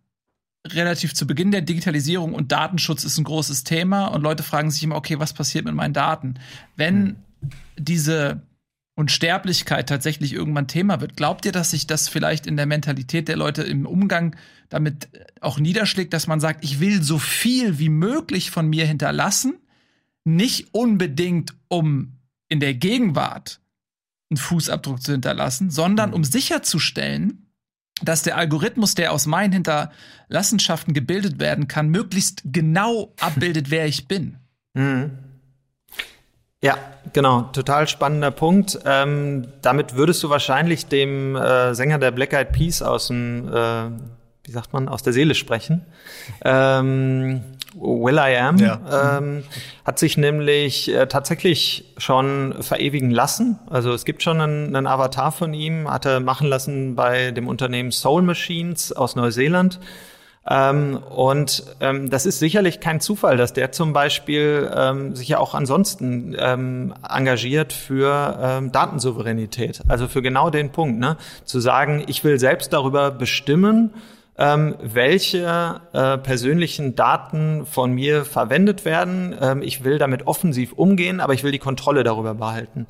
relativ 0.66 1.14
zu 1.14 1.26
Beginn 1.26 1.52
der 1.52 1.60
Digitalisierung 1.60 2.32
und 2.32 2.50
Datenschutz 2.50 3.04
ist 3.04 3.18
ein 3.18 3.24
großes 3.24 3.62
Thema 3.62 4.06
und 4.06 4.22
Leute 4.22 4.42
fragen 4.42 4.70
sich 4.70 4.82
immer, 4.82 4.96
okay, 4.96 5.20
was 5.20 5.32
passiert 5.32 5.64
mit 5.64 5.74
meinen 5.74 5.94
Daten? 5.94 6.34
Wenn 6.76 7.16
diese 7.78 8.40
Unsterblichkeit 8.96 9.88
tatsächlich 9.88 10.32
irgendwann 10.32 10.68
Thema 10.68 11.00
wird. 11.00 11.16
Glaubt 11.16 11.44
ihr, 11.44 11.52
dass 11.52 11.70
sich 11.70 11.86
das 11.86 12.08
vielleicht 12.08 12.46
in 12.46 12.56
der 12.56 12.66
Mentalität 12.66 13.28
der 13.28 13.36
Leute 13.36 13.62
im 13.62 13.86
Umgang 13.86 14.34
damit 14.70 15.08
auch 15.40 15.58
niederschlägt, 15.58 16.14
dass 16.14 16.26
man 16.26 16.40
sagt, 16.40 16.64
ich 16.64 16.80
will 16.80 17.02
so 17.02 17.18
viel 17.18 17.78
wie 17.78 17.90
möglich 17.90 18.50
von 18.50 18.68
mir 18.68 18.86
hinterlassen, 18.86 19.58
nicht 20.24 20.68
unbedingt 20.72 21.54
um 21.68 22.14
in 22.48 22.58
der 22.58 22.74
Gegenwart 22.74 23.60
einen 24.30 24.38
Fußabdruck 24.38 25.02
zu 25.02 25.12
hinterlassen, 25.12 25.70
sondern 25.70 26.14
um 26.14 26.24
sicherzustellen, 26.24 27.46
dass 28.02 28.22
der 28.22 28.36
Algorithmus, 28.36 28.94
der 28.94 29.12
aus 29.12 29.26
meinen 29.26 29.52
Hinterlassenschaften 29.52 30.94
gebildet 30.94 31.38
werden 31.38 31.68
kann, 31.68 31.90
möglichst 31.90 32.42
genau 32.46 33.14
abbildet, 33.20 33.70
wer 33.70 33.86
ich 33.86 34.08
bin. 34.08 34.38
Mhm. 34.74 35.25
Ja, 36.66 36.78
genau, 37.12 37.42
total 37.52 37.86
spannender 37.86 38.32
Punkt. 38.32 38.80
Ähm, 38.84 39.46
damit 39.62 39.94
würdest 39.94 40.20
du 40.24 40.30
wahrscheinlich 40.30 40.86
dem 40.86 41.36
äh, 41.36 41.76
Sänger 41.76 42.00
der 42.00 42.10
Black 42.10 42.32
Eyed 42.32 42.50
Peas 42.50 42.82
aus 42.82 43.06
dem, 43.06 43.46
äh, 43.46 43.84
wie 44.42 44.50
sagt 44.50 44.72
man, 44.72 44.88
aus 44.88 45.04
der 45.04 45.12
Seele 45.12 45.36
sprechen. 45.36 45.86
Ähm, 46.44 47.44
Will 47.76 48.16
I 48.16 48.36
Am 48.36 48.56
ja. 48.56 49.18
ähm, 49.18 49.44
hat 49.84 50.00
sich 50.00 50.16
nämlich 50.16 50.92
äh, 50.92 51.06
tatsächlich 51.06 51.94
schon 51.98 52.56
verewigen 52.62 53.12
lassen. 53.12 53.60
Also 53.70 53.92
es 53.92 54.04
gibt 54.04 54.24
schon 54.24 54.40
einen, 54.40 54.74
einen 54.74 54.88
Avatar 54.88 55.30
von 55.30 55.54
ihm, 55.54 55.88
hat 55.88 56.04
er 56.04 56.18
machen 56.18 56.48
lassen 56.48 56.96
bei 56.96 57.30
dem 57.30 57.46
Unternehmen 57.46 57.92
Soul 57.92 58.22
Machines 58.22 58.92
aus 58.92 59.14
Neuseeland. 59.14 59.78
Ähm, 60.48 60.98
und 61.10 61.64
ähm, 61.80 62.08
das 62.10 62.26
ist 62.26 62.38
sicherlich 62.38 62.80
kein 62.80 63.00
Zufall, 63.00 63.36
dass 63.36 63.52
der 63.52 63.72
zum 63.72 63.92
Beispiel 63.92 64.70
ähm, 64.74 65.16
sich 65.16 65.28
ja 65.28 65.38
auch 65.38 65.54
ansonsten 65.54 66.36
ähm, 66.38 66.94
engagiert 67.08 67.72
für 67.72 68.38
ähm, 68.40 68.72
Datensouveränität. 68.72 69.82
Also 69.88 70.06
für 70.08 70.22
genau 70.22 70.50
den 70.50 70.70
Punkt, 70.70 71.00
ne? 71.00 71.16
zu 71.44 71.58
sagen, 71.58 72.04
ich 72.06 72.22
will 72.22 72.38
selbst 72.38 72.72
darüber 72.72 73.10
bestimmen, 73.10 73.92
ähm, 74.38 74.76
welche 74.82 75.80
äh, 75.92 76.18
persönlichen 76.18 76.94
Daten 76.94 77.64
von 77.64 77.92
mir 77.92 78.24
verwendet 78.24 78.84
werden. 78.84 79.34
Ähm, 79.40 79.62
ich 79.62 79.82
will 79.84 79.98
damit 79.98 80.26
offensiv 80.26 80.72
umgehen, 80.72 81.20
aber 81.20 81.32
ich 81.32 81.42
will 81.42 81.52
die 81.52 81.58
Kontrolle 81.58 82.04
darüber 82.04 82.34
behalten. 82.34 82.86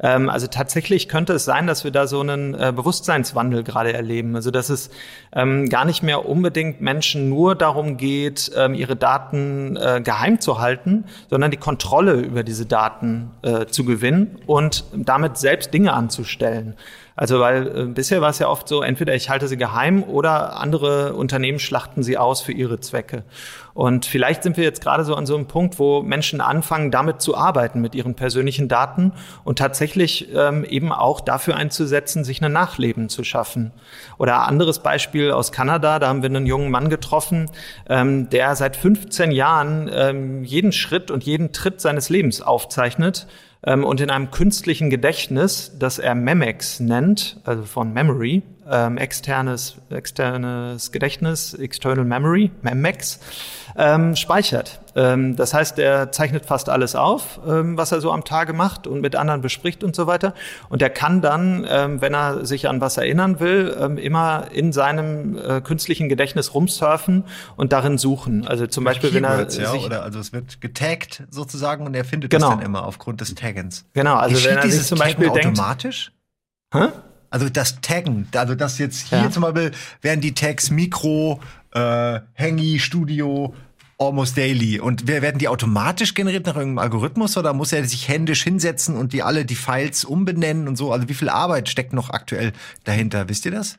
Ähm, 0.00 0.30
also 0.30 0.46
tatsächlich 0.46 1.08
könnte 1.08 1.34
es 1.34 1.44
sein, 1.44 1.66
dass 1.66 1.84
wir 1.84 1.90
da 1.90 2.06
so 2.06 2.20
einen 2.20 2.54
äh, 2.54 2.72
Bewusstseinswandel 2.74 3.62
gerade 3.62 3.92
erleben. 3.92 4.36
Also 4.36 4.50
dass 4.50 4.70
es 4.70 4.90
ähm, 5.32 5.68
gar 5.68 5.84
nicht 5.84 6.02
mehr 6.02 6.26
unbedingt 6.26 6.80
Menschen 6.80 7.28
nur 7.28 7.54
darum 7.54 7.96
geht, 7.98 8.50
ähm, 8.56 8.74
ihre 8.74 8.96
Daten 8.96 9.76
äh, 9.76 10.00
geheim 10.02 10.40
zu 10.40 10.60
halten, 10.60 11.04
sondern 11.28 11.50
die 11.50 11.56
Kontrolle 11.58 12.14
über 12.14 12.42
diese 12.42 12.64
Daten 12.66 13.30
äh, 13.42 13.66
zu 13.66 13.84
gewinnen 13.84 14.38
und 14.46 14.84
damit 14.94 15.36
selbst 15.36 15.74
Dinge 15.74 15.92
anzustellen. 15.92 16.74
Also 17.16 17.40
weil 17.40 17.66
äh, 17.66 17.84
bisher 17.86 18.20
war 18.20 18.28
es 18.28 18.38
ja 18.38 18.48
oft 18.48 18.68
so, 18.68 18.82
entweder 18.82 19.14
ich 19.14 19.30
halte 19.30 19.48
sie 19.48 19.56
geheim 19.56 20.04
oder 20.04 20.60
andere 20.60 21.14
Unternehmen 21.14 21.58
schlachten 21.58 22.02
sie 22.02 22.18
aus 22.18 22.42
für 22.42 22.52
ihre 22.52 22.78
Zwecke. 22.78 23.24
Und 23.72 24.06
vielleicht 24.06 24.42
sind 24.42 24.56
wir 24.56 24.64
jetzt 24.64 24.82
gerade 24.82 25.04
so 25.04 25.14
an 25.14 25.26
so 25.26 25.34
einem 25.34 25.46
Punkt, 25.46 25.78
wo 25.78 26.02
Menschen 26.02 26.40
anfangen, 26.40 26.90
damit 26.90 27.20
zu 27.20 27.36
arbeiten, 27.36 27.80
mit 27.80 27.94
ihren 27.94 28.14
persönlichen 28.14 28.68
Daten 28.68 29.12
und 29.44 29.58
tatsächlich 29.58 30.28
ähm, 30.34 30.64
eben 30.64 30.92
auch 30.92 31.20
dafür 31.20 31.56
einzusetzen, 31.56 32.24
sich 32.24 32.42
ein 32.42 32.52
Nachleben 32.52 33.08
zu 33.08 33.24
schaffen. 33.24 33.72
Oder 34.18 34.46
anderes 34.46 34.78
Beispiel 34.78 35.30
aus 35.30 35.52
Kanada, 35.52 35.98
da 35.98 36.08
haben 36.08 36.22
wir 36.22 36.28
einen 36.28 36.46
jungen 36.46 36.70
Mann 36.70 36.88
getroffen, 36.90 37.50
ähm, 37.88 38.28
der 38.30 38.56
seit 38.56 38.76
15 38.76 39.30
Jahren 39.30 39.90
ähm, 39.92 40.44
jeden 40.44 40.72
Schritt 40.72 41.10
und 41.10 41.24
jeden 41.24 41.52
Tritt 41.52 41.80
seines 41.80 42.08
Lebens 42.08 42.42
aufzeichnet 42.42 43.26
und 43.66 44.00
in 44.00 44.10
einem 44.10 44.30
künstlichen 44.30 44.90
Gedächtnis, 44.90 45.72
das 45.78 45.98
er 45.98 46.14
Memex 46.14 46.80
nennt, 46.80 47.40
also 47.44 47.64
von 47.64 47.92
Memory, 47.92 48.42
ähm, 48.70 48.98
externes, 48.98 49.76
externes 49.90 50.92
Gedächtnis, 50.92 51.54
External 51.54 52.04
Memory, 52.04 52.50
Memex, 52.62 53.20
ähm, 53.76 54.16
speichert. 54.16 54.80
Ähm, 54.94 55.36
das 55.36 55.52
heißt, 55.52 55.78
er 55.78 56.10
zeichnet 56.10 56.46
fast 56.46 56.68
alles 56.68 56.96
auf, 56.96 57.40
ähm, 57.46 57.76
was 57.76 57.92
er 57.92 58.00
so 58.00 58.12
am 58.12 58.24
Tage 58.24 58.52
macht 58.54 58.86
und 58.86 59.02
mit 59.02 59.14
anderen 59.14 59.42
bespricht 59.42 59.84
und 59.84 59.94
so 59.94 60.06
weiter. 60.06 60.34
Und 60.68 60.80
er 60.80 60.90
kann 60.90 61.20
dann, 61.20 61.66
ähm, 61.68 62.00
wenn 62.00 62.14
er 62.14 62.46
sich 62.46 62.68
an 62.68 62.80
was 62.80 62.96
erinnern 62.96 63.38
will, 63.38 63.76
ähm, 63.78 63.98
immer 63.98 64.48
in 64.52 64.72
seinem 64.72 65.36
äh, 65.36 65.60
künstlichen 65.60 66.08
Gedächtnis 66.08 66.54
rumsurfen 66.54 67.24
und 67.56 67.72
darin 67.72 67.98
suchen. 67.98 68.46
Also 68.48 68.66
zum 68.66 68.84
Beispiel, 68.84 69.10
Keywords, 69.10 69.58
wenn 69.58 69.64
er 69.64 69.74
ja, 69.74 69.84
oder 69.84 70.02
also 70.02 70.18
es 70.18 70.32
wird 70.32 70.60
getaggt 70.60 71.24
sozusagen 71.30 71.86
und 71.86 71.94
er 71.94 72.04
findet 72.04 72.30
genau. 72.30 72.48
das 72.48 72.56
dann 72.56 72.64
immer 72.64 72.86
aufgrund 72.86 73.20
des 73.20 73.34
Taggens. 73.34 73.84
Genau, 73.92 74.16
also 74.16 74.42
wenn 74.48 74.56
er 74.56 74.68
sich 74.70 74.86
zum 74.86 74.98
Beispiel 74.98 75.30
denkt, 75.30 75.58
automatisch? 75.58 76.12
Hä? 76.72 76.88
Also 77.36 77.50
das 77.50 77.82
Taggen, 77.82 78.26
also 78.34 78.54
das 78.54 78.78
jetzt 78.78 79.08
hier 79.08 79.18
ja. 79.18 79.30
zum 79.30 79.42
Beispiel 79.42 79.70
wären 80.00 80.22
die 80.22 80.32
Tags 80.32 80.70
Mikro, 80.70 81.38
äh, 81.74 82.20
Hangy, 82.34 82.78
Studio, 82.78 83.54
Almost 83.98 84.38
Daily. 84.38 84.80
Und 84.80 85.06
werden 85.06 85.36
die 85.36 85.46
automatisch 85.46 86.14
generiert 86.14 86.46
nach 86.46 86.56
irgendeinem 86.56 86.78
Algorithmus 86.78 87.36
oder 87.36 87.52
muss 87.52 87.74
er 87.74 87.84
sich 87.84 88.08
händisch 88.08 88.42
hinsetzen 88.42 88.96
und 88.96 89.12
die 89.12 89.22
alle 89.22 89.44
die 89.44 89.54
Files 89.54 90.06
umbenennen 90.06 90.66
und 90.66 90.76
so? 90.76 90.92
Also 90.92 91.10
wie 91.10 91.14
viel 91.14 91.28
Arbeit 91.28 91.68
steckt 91.68 91.92
noch 91.92 92.08
aktuell 92.08 92.54
dahinter? 92.84 93.28
Wisst 93.28 93.44
ihr 93.44 93.52
das? 93.52 93.78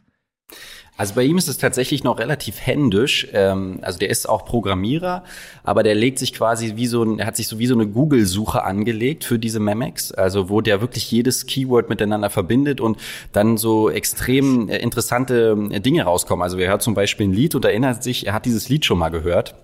Also 0.97 1.13
bei 1.13 1.23
ihm 1.23 1.37
ist 1.37 1.47
es 1.47 1.59
tatsächlich 1.59 2.03
noch 2.03 2.17
relativ 2.17 2.59
händisch. 2.59 3.27
Ähm, 3.31 3.79
also 3.83 3.99
der 3.99 4.09
ist 4.09 4.27
auch 4.27 4.45
Programmierer, 4.45 5.23
aber 5.63 5.83
der 5.83 5.93
legt 5.93 6.17
sich 6.17 6.33
quasi 6.33 6.75
wie 6.75 6.87
so 6.87 7.03
ein, 7.03 7.19
er 7.19 7.27
hat 7.27 7.37
sich 7.37 7.47
so 7.47 7.59
wie 7.59 7.67
so 7.67 7.75
eine 7.75 7.87
Google-Suche 7.87 8.63
angelegt 8.63 9.23
für 9.23 9.37
diese 9.37 9.59
Memex, 9.59 10.11
also 10.11 10.49
wo 10.49 10.59
der 10.61 10.81
wirklich 10.81 11.09
jedes 11.11 11.45
Keyword 11.45 11.89
miteinander 11.89 12.31
verbindet 12.31 12.81
und 12.81 12.97
dann 13.31 13.57
so 13.57 13.91
extrem 13.91 14.69
äh, 14.69 14.77
interessante 14.79 15.55
äh, 15.69 15.79
Dinge 15.79 16.03
rauskommen. 16.03 16.41
Also 16.41 16.57
er 16.57 16.69
hört 16.69 16.81
zum 16.81 16.95
Beispiel 16.95 17.27
ein 17.27 17.33
Lied 17.33 17.53
und 17.53 17.63
erinnert 17.63 18.03
sich, 18.03 18.25
er 18.25 18.33
hat 18.33 18.45
dieses 18.45 18.67
Lied 18.67 18.83
schon 18.83 18.97
mal 18.97 19.09
gehört. 19.09 19.55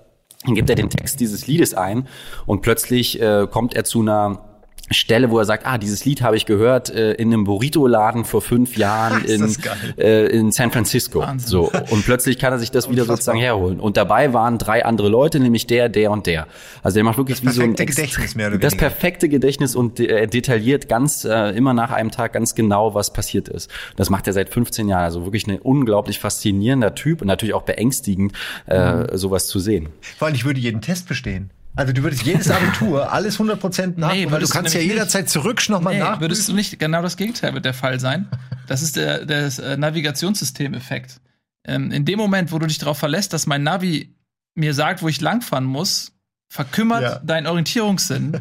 Dann 0.45 0.55
gibt 0.55 0.69
er 0.69 0.75
den 0.75 0.89
Text 0.89 1.19
dieses 1.19 1.47
Liedes 1.47 1.73
ein 1.73 2.07
und 2.45 2.61
plötzlich 2.61 3.19
äh, 3.19 3.47
kommt 3.49 3.75
er 3.75 3.85
zu 3.85 4.01
einer 4.01 4.52
Stelle, 4.93 5.31
wo 5.31 5.39
er 5.39 5.45
sagt, 5.45 5.65
ah, 5.65 5.77
dieses 5.77 6.05
Lied 6.05 6.21
habe 6.21 6.37
ich 6.37 6.45
gehört 6.45 6.89
äh, 6.89 7.13
in 7.13 7.33
einem 7.33 7.43
Burrito-Laden 7.43 8.25
vor 8.25 8.41
fünf 8.41 8.77
Jahren 8.77 9.25
in, 9.25 9.55
äh, 9.97 10.27
in 10.27 10.51
San 10.51 10.71
Francisco. 10.71 11.19
Wahnsinn. 11.19 11.47
So 11.47 11.71
und 11.89 12.05
plötzlich 12.05 12.39
kann 12.39 12.53
er 12.53 12.59
sich 12.59 12.71
das 12.71 12.89
wieder 12.89 13.05
sozusagen 13.05 13.39
herholen. 13.39 13.79
Und 13.79 13.97
dabei 13.97 14.33
waren 14.33 14.57
drei 14.57 14.85
andere 14.85 15.09
Leute, 15.09 15.39
nämlich 15.39 15.67
der, 15.67 15.89
der 15.89 16.11
und 16.11 16.27
der. 16.27 16.47
Also 16.81 16.95
der 16.95 17.03
macht 17.03 17.17
wirklich 17.17 17.41
Das 17.41 17.49
wie 17.49 17.55
so 17.55 17.61
ein 17.61 17.75
Gedächtnis 17.75 18.35
mehr 18.35 18.47
oder 18.47 18.57
das 18.57 18.75
perfekte 18.75 19.29
Gedächtnis 19.29 19.75
und 19.75 19.99
äh, 19.99 20.27
detailliert 20.27 20.87
ganz 20.87 21.25
äh, 21.25 21.49
immer 21.55 21.73
nach 21.73 21.91
einem 21.91 22.11
Tag 22.11 22.33
ganz 22.33 22.55
genau, 22.55 22.93
was 22.95 23.13
passiert 23.13 23.49
ist. 23.49 23.69
Das 23.95 24.09
macht 24.09 24.27
er 24.27 24.33
seit 24.33 24.49
15 24.49 24.87
Jahren. 24.87 25.03
Also 25.03 25.25
wirklich 25.25 25.47
ein 25.47 25.59
unglaublich 25.59 26.19
faszinierender 26.19 26.95
Typ 26.95 27.21
und 27.21 27.27
natürlich 27.27 27.53
auch 27.53 27.63
beängstigend, 27.63 28.33
äh, 28.65 29.17
sowas 29.17 29.47
zu 29.47 29.59
sehen. 29.59 29.89
Vor 30.17 30.27
allem, 30.27 30.35
ich 30.35 30.45
würde 30.45 30.59
jeden 30.59 30.81
Test 30.81 31.07
bestehen. 31.07 31.49
Also 31.75 31.91
du 31.93 32.03
würdest 32.03 32.23
jedes 32.23 32.51
Abitur, 32.51 33.11
alles 33.13 33.39
100% 33.39 33.93
nach, 33.97 34.13
Nee, 34.13 34.29
weil 34.29 34.41
du 34.41 34.47
kannst 34.47 34.73
ja 34.75 34.79
jederzeit 34.81 35.27
zurück 35.29 35.67
nochmal 35.69 35.93
Nee, 35.95 35.99
nach. 36.01 36.19
würdest 36.21 36.47
du 36.47 36.53
nicht, 36.53 36.77
genau 36.79 37.01
das 37.01 37.17
Gegenteil 37.17 37.53
wird 37.53 37.65
der 37.65 37.73
Fall 37.73 37.99
sein. 37.99 38.27
Das 38.67 38.81
ist 38.83 38.95
der, 38.95 39.25
der 39.25 39.45
äh, 39.59 39.77
Navigationssystem-Effekt. 39.77 41.19
Ähm, 41.65 41.91
in 41.91 42.05
dem 42.05 42.17
Moment, 42.19 42.51
wo 42.51 42.59
du 42.59 42.67
dich 42.67 42.77
darauf 42.77 42.97
verlässt, 42.97 43.33
dass 43.33 43.47
mein 43.47 43.63
Navi 43.63 44.15
mir 44.55 44.73
sagt, 44.73 45.01
wo 45.01 45.07
ich 45.07 45.19
langfahren 45.21 45.65
muss, 45.65 46.11
verkümmert 46.47 47.01
Ja. 47.01 47.21
dein 47.23 47.47
Orientierungssinn. 47.47 48.39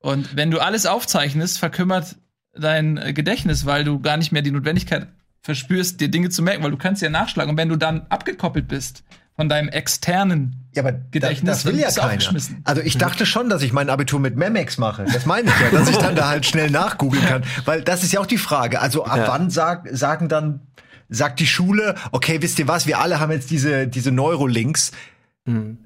Und 0.00 0.36
wenn 0.36 0.50
du 0.50 0.58
alles 0.58 0.86
aufzeichnest, 0.86 1.58
verkümmert 1.58 2.16
dein 2.52 2.96
äh, 2.96 3.12
Gedächtnis, 3.12 3.66
weil 3.66 3.84
du 3.84 4.00
gar 4.00 4.16
nicht 4.16 4.32
mehr 4.32 4.42
die 4.42 4.50
Notwendigkeit 4.50 5.08
verspürst, 5.42 6.00
dir 6.00 6.08
Dinge 6.08 6.30
zu 6.30 6.42
merken, 6.42 6.62
weil 6.64 6.70
du 6.70 6.76
kannst 6.78 7.02
ja 7.02 7.10
nachschlagen. 7.10 7.50
Und 7.50 7.56
wenn 7.56 7.68
du 7.68 7.76
dann 7.76 8.06
abgekoppelt 8.08 8.66
bist 8.66 9.04
von 9.36 9.48
deinem 9.48 9.68
externen 9.68 10.64
Ja, 10.74 10.82
aber 10.82 10.92
Gedächtnis, 11.10 11.62
das, 11.62 11.62
das 11.64 11.72
will 11.72 11.80
ja 11.80 11.90
keiner. 11.90 12.22
Also 12.64 12.82
ich 12.82 12.98
dachte 12.98 13.26
schon, 13.26 13.48
dass 13.48 13.62
ich 13.62 13.72
mein 13.72 13.90
Abitur 13.90 14.20
mit 14.20 14.36
Memex 14.36 14.78
mache. 14.78 15.04
Das 15.12 15.26
meine 15.26 15.48
ich 15.48 15.60
ja, 15.60 15.76
dass 15.78 15.88
ich 15.88 15.96
dann 15.96 16.14
da 16.16 16.28
halt 16.28 16.46
schnell 16.46 16.70
nachgoogeln 16.70 17.24
kann. 17.24 17.42
Weil 17.64 17.82
das 17.82 18.02
ist 18.02 18.12
ja 18.12 18.20
auch 18.20 18.26
die 18.26 18.38
Frage. 18.38 18.80
Also 18.80 19.04
ab 19.04 19.16
Ja. 19.18 19.28
wann 19.28 19.50
sag, 19.50 19.88
sagen 19.90 20.28
dann, 20.28 20.60
sagt 21.08 21.40
die 21.40 21.46
Schule, 21.46 21.96
okay, 22.12 22.40
wisst 22.42 22.58
ihr 22.58 22.68
was, 22.68 22.86
wir 22.86 22.98
alle 23.00 23.20
haben 23.20 23.32
jetzt 23.32 23.50
diese, 23.50 23.86
diese 23.88 24.10
Neurolinks. 24.12 24.92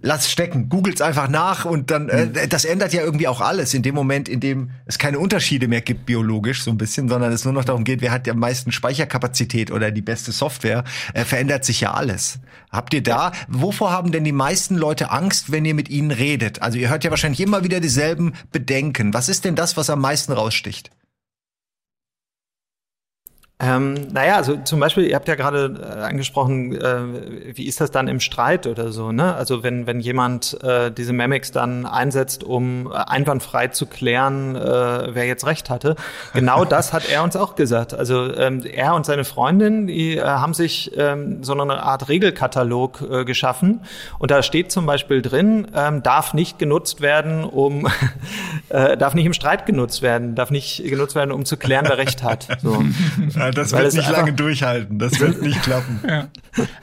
Lass 0.02 0.30
stecken, 0.30 0.68
googelt's 0.68 1.00
einfach 1.00 1.28
nach 1.28 1.64
und 1.64 1.90
dann, 1.90 2.08
äh, 2.08 2.46
das 2.46 2.64
ändert 2.64 2.92
ja 2.92 3.02
irgendwie 3.02 3.26
auch 3.26 3.40
alles 3.40 3.74
in 3.74 3.82
dem 3.82 3.96
Moment, 3.96 4.28
in 4.28 4.38
dem 4.38 4.70
es 4.86 4.98
keine 4.98 5.18
Unterschiede 5.18 5.66
mehr 5.66 5.80
gibt 5.80 6.06
biologisch 6.06 6.62
so 6.62 6.70
ein 6.70 6.78
bisschen, 6.78 7.08
sondern 7.08 7.32
es 7.32 7.44
nur 7.44 7.52
noch 7.52 7.64
darum 7.64 7.82
geht, 7.82 8.00
wer 8.00 8.12
hat 8.12 8.26
die 8.26 8.30
am 8.30 8.38
meisten 8.38 8.70
Speicherkapazität 8.70 9.72
oder 9.72 9.90
die 9.90 10.00
beste 10.00 10.30
Software, 10.30 10.84
äh, 11.12 11.24
verändert 11.24 11.64
sich 11.64 11.80
ja 11.80 11.92
alles. 11.92 12.38
Habt 12.70 12.94
ihr 12.94 13.02
da, 13.02 13.32
wovor 13.48 13.90
haben 13.90 14.12
denn 14.12 14.22
die 14.22 14.30
meisten 14.30 14.76
Leute 14.76 15.10
Angst, 15.10 15.50
wenn 15.50 15.64
ihr 15.64 15.74
mit 15.74 15.88
ihnen 15.88 16.12
redet? 16.12 16.62
Also 16.62 16.78
ihr 16.78 16.88
hört 16.88 17.02
ja 17.02 17.10
wahrscheinlich 17.10 17.40
immer 17.40 17.64
wieder 17.64 17.80
dieselben 17.80 18.34
Bedenken. 18.52 19.12
Was 19.12 19.28
ist 19.28 19.44
denn 19.44 19.56
das, 19.56 19.76
was 19.76 19.90
am 19.90 20.00
meisten 20.00 20.32
raussticht? 20.32 20.92
Ähm, 23.60 24.06
naja, 24.12 24.36
also 24.36 24.56
zum 24.58 24.78
Beispiel, 24.78 25.04
ihr 25.04 25.16
habt 25.16 25.26
ja 25.26 25.34
gerade 25.34 25.80
äh, 25.82 26.02
angesprochen, 26.02 26.76
äh, 26.80 27.56
wie 27.56 27.66
ist 27.66 27.80
das 27.80 27.90
dann 27.90 28.06
im 28.06 28.20
Streit 28.20 28.68
oder 28.68 28.92
so, 28.92 29.10
ne? 29.10 29.34
Also 29.34 29.64
wenn, 29.64 29.88
wenn 29.88 29.98
jemand 29.98 30.62
äh, 30.62 30.92
diese 30.92 31.12
Memex 31.12 31.50
dann 31.50 31.84
einsetzt, 31.84 32.44
um 32.44 32.86
äh, 32.86 32.94
einwandfrei 32.94 33.66
zu 33.66 33.86
klären, 33.86 34.54
äh, 34.54 34.60
wer 35.12 35.26
jetzt 35.26 35.44
recht 35.46 35.70
hatte. 35.70 35.96
Genau 36.34 36.64
das 36.64 36.92
hat 36.92 37.08
er 37.10 37.24
uns 37.24 37.34
auch 37.34 37.56
gesagt. 37.56 37.94
Also 37.94 38.32
ähm, 38.34 38.62
er 38.64 38.94
und 38.94 39.04
seine 39.04 39.24
Freundin, 39.24 39.88
die 39.88 40.16
äh, 40.16 40.22
haben 40.22 40.54
sich 40.54 40.92
ähm, 40.96 41.42
so 41.42 41.52
eine 41.52 41.82
Art 41.82 42.08
Regelkatalog 42.08 43.02
äh, 43.10 43.24
geschaffen 43.24 43.80
und 44.20 44.30
da 44.30 44.42
steht 44.42 44.70
zum 44.70 44.86
Beispiel 44.86 45.20
drin, 45.20 45.66
ähm, 45.74 46.02
darf 46.02 46.32
nicht 46.32 46.60
genutzt 46.60 47.00
werden, 47.00 47.42
um 47.44 47.88
äh, 48.68 48.96
darf 48.96 49.14
nicht 49.14 49.26
im 49.26 49.32
Streit 49.32 49.66
genutzt 49.66 50.02
werden, 50.02 50.36
darf 50.36 50.50
nicht 50.50 50.84
genutzt 50.84 51.16
werden, 51.16 51.32
um 51.32 51.44
zu 51.44 51.56
klären, 51.56 51.86
wer 51.88 51.98
recht 51.98 52.22
hat. 52.22 52.46
So. 52.62 52.84
das 53.52 53.72
Weil 53.72 53.87
es 53.87 53.98
einfach- 53.98 54.28
durchhalten. 54.30 54.98
Das 54.98 55.18
wird 55.20 55.42
nicht 55.42 55.62
klappen. 55.62 56.00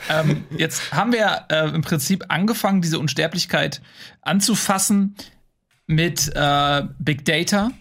ähm, 0.10 0.44
jetzt 0.58 0.92
haben 0.92 1.12
wir 1.14 1.46
äh, 1.50 1.70
im 1.70 1.82
Prinzip 1.82 2.26
angefangen, 2.30 2.82
diese 2.82 3.00
Unsterblichkeit 3.00 3.82
anzufassen 4.22 5.16
mit 5.88 6.32
äh, 6.36 6.84
Big 7.00 7.26
Data 7.26 7.72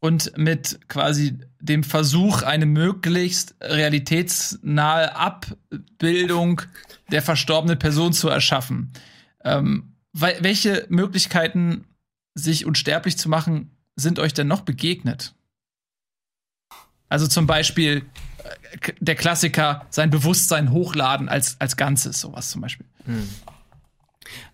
und 0.00 0.36
mit 0.38 0.80
quasi 0.88 1.38
dem 1.60 1.84
Versuch, 1.84 2.42
eine 2.42 2.64
möglichst 2.66 3.54
realitätsnahe 3.60 5.14
Abbildung 5.14 6.62
der 7.10 7.20
verstorbenen 7.22 7.78
Person 7.78 8.12
zu 8.14 8.28
erschaffen. 8.28 8.92
Ähm, 9.44 9.92
wel- 10.16 10.42
welche 10.42 10.86
Möglichkeiten, 10.88 11.84
sich 12.34 12.64
unsterblich 12.64 13.18
zu 13.18 13.28
machen, 13.28 13.76
sind 13.96 14.18
euch 14.18 14.32
denn 14.32 14.46
noch 14.46 14.62
begegnet? 14.62 15.34
Also 17.10 17.26
zum 17.26 17.46
Beispiel 17.46 18.04
der 19.00 19.14
Klassiker, 19.14 19.86
sein 19.90 20.10
Bewusstsein 20.10 20.72
hochladen 20.72 21.28
als, 21.28 21.56
als 21.60 21.76
Ganzes, 21.76 22.20
sowas 22.20 22.50
zum 22.50 22.60
Beispiel. 22.60 22.86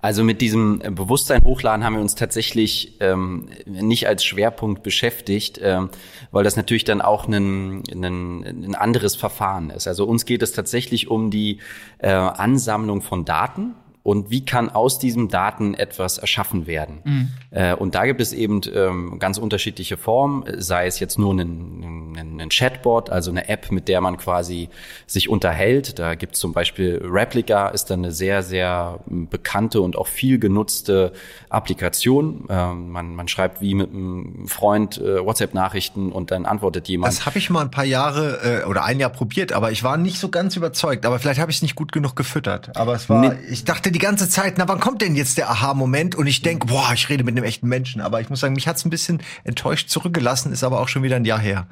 Also 0.00 0.24
mit 0.24 0.40
diesem 0.40 0.80
äh, 0.82 0.90
Bewusstsein 0.90 1.42
hochladen 1.44 1.84
haben 1.84 1.94
wir 1.94 2.00
uns 2.00 2.14
tatsächlich 2.14 2.96
ähm, 3.00 3.48
nicht 3.66 4.06
als 4.06 4.24
Schwerpunkt 4.24 4.82
beschäftigt, 4.82 5.60
ähm, 5.62 5.90
weil 6.30 6.44
das 6.44 6.56
natürlich 6.56 6.84
dann 6.84 7.00
auch 7.00 7.26
ein, 7.26 7.82
ein, 7.90 8.44
ein 8.44 8.74
anderes 8.74 9.16
Verfahren 9.16 9.70
ist. 9.70 9.86
Also 9.86 10.06
uns 10.06 10.24
geht 10.24 10.42
es 10.42 10.52
tatsächlich 10.52 11.08
um 11.08 11.30
die 11.30 11.60
äh, 11.98 12.08
Ansammlung 12.08 13.02
von 13.02 13.24
Daten. 13.24 13.74
Und 14.06 14.30
wie 14.30 14.44
kann 14.44 14.70
aus 14.70 15.00
diesen 15.00 15.26
Daten 15.26 15.74
etwas 15.74 16.18
erschaffen 16.18 16.68
werden? 16.68 17.32
Äh, 17.50 17.74
und 17.74 17.96
da 17.96 18.06
gibt 18.06 18.20
es 18.20 18.32
eben 18.32 18.60
ähm, 18.72 19.18
ganz 19.18 19.36
unterschiedliche 19.36 19.96
Formen, 19.96 20.44
sei 20.58 20.86
es 20.86 21.00
jetzt 21.00 21.18
nur 21.18 21.34
ein, 21.34 22.14
ein, 22.16 22.40
ein 22.40 22.48
Chatbot, 22.48 23.10
also 23.10 23.32
eine 23.32 23.48
App, 23.48 23.72
mit 23.72 23.88
der 23.88 24.00
man 24.00 24.16
quasi 24.16 24.68
sich 25.08 25.28
unterhält. 25.28 25.98
Da 25.98 26.14
gibt 26.14 26.34
es 26.34 26.40
zum 26.40 26.52
Beispiel 26.52 27.00
Replica, 27.02 27.66
ist 27.70 27.86
dann 27.86 28.04
eine 28.04 28.12
sehr, 28.12 28.44
sehr 28.44 29.00
bekannte 29.06 29.80
und 29.80 29.98
auch 29.98 30.06
viel 30.06 30.38
genutzte 30.38 31.12
Applikation. 31.48 32.44
Ähm, 32.48 32.90
man, 32.90 33.16
man 33.16 33.26
schreibt 33.26 33.60
wie 33.60 33.74
mit 33.74 33.90
einem 33.90 34.46
Freund 34.46 34.98
äh, 34.98 35.24
WhatsApp-Nachrichten 35.24 36.12
und 36.12 36.30
dann 36.30 36.46
antwortet 36.46 36.86
jemand. 36.86 37.12
Das 37.12 37.26
habe 37.26 37.38
ich 37.38 37.50
mal 37.50 37.62
ein 37.62 37.72
paar 37.72 37.84
Jahre 37.84 38.62
äh, 38.62 38.66
oder 38.66 38.84
ein 38.84 39.00
Jahr 39.00 39.10
probiert, 39.10 39.52
aber 39.52 39.72
ich 39.72 39.82
war 39.82 39.96
nicht 39.96 40.20
so 40.20 40.28
ganz 40.28 40.54
überzeugt. 40.54 41.04
Aber 41.06 41.18
vielleicht 41.18 41.40
habe 41.40 41.50
ich 41.50 41.56
es 41.56 41.62
nicht 41.62 41.74
gut 41.74 41.90
genug 41.90 42.14
gefüttert. 42.14 42.76
Aber 42.76 42.94
es 42.94 43.08
war, 43.08 43.16
Nee. 43.20 43.32
ich 43.50 43.64
dachte 43.64 43.95
die 43.96 44.04
ganze 44.04 44.28
Zeit, 44.28 44.58
na 44.58 44.68
wann 44.68 44.78
kommt 44.78 45.00
denn 45.00 45.14
jetzt 45.16 45.38
der 45.38 45.48
Aha-Moment? 45.50 46.14
Und 46.16 46.26
ich 46.26 46.42
denk, 46.42 46.66
boah, 46.66 46.90
ich 46.92 47.08
rede 47.08 47.24
mit 47.24 47.34
einem 47.34 47.44
echten 47.44 47.66
Menschen. 47.66 48.02
Aber 48.02 48.20
ich 48.20 48.28
muss 48.28 48.40
sagen, 48.40 48.52
mich 48.52 48.68
hat's 48.68 48.84
ein 48.84 48.90
bisschen 48.90 49.22
enttäuscht 49.44 49.88
zurückgelassen, 49.88 50.52
ist 50.52 50.64
aber 50.64 50.80
auch 50.82 50.88
schon 50.88 51.02
wieder 51.02 51.16
ein 51.16 51.24
Jahr 51.24 51.38
her. 51.38 51.66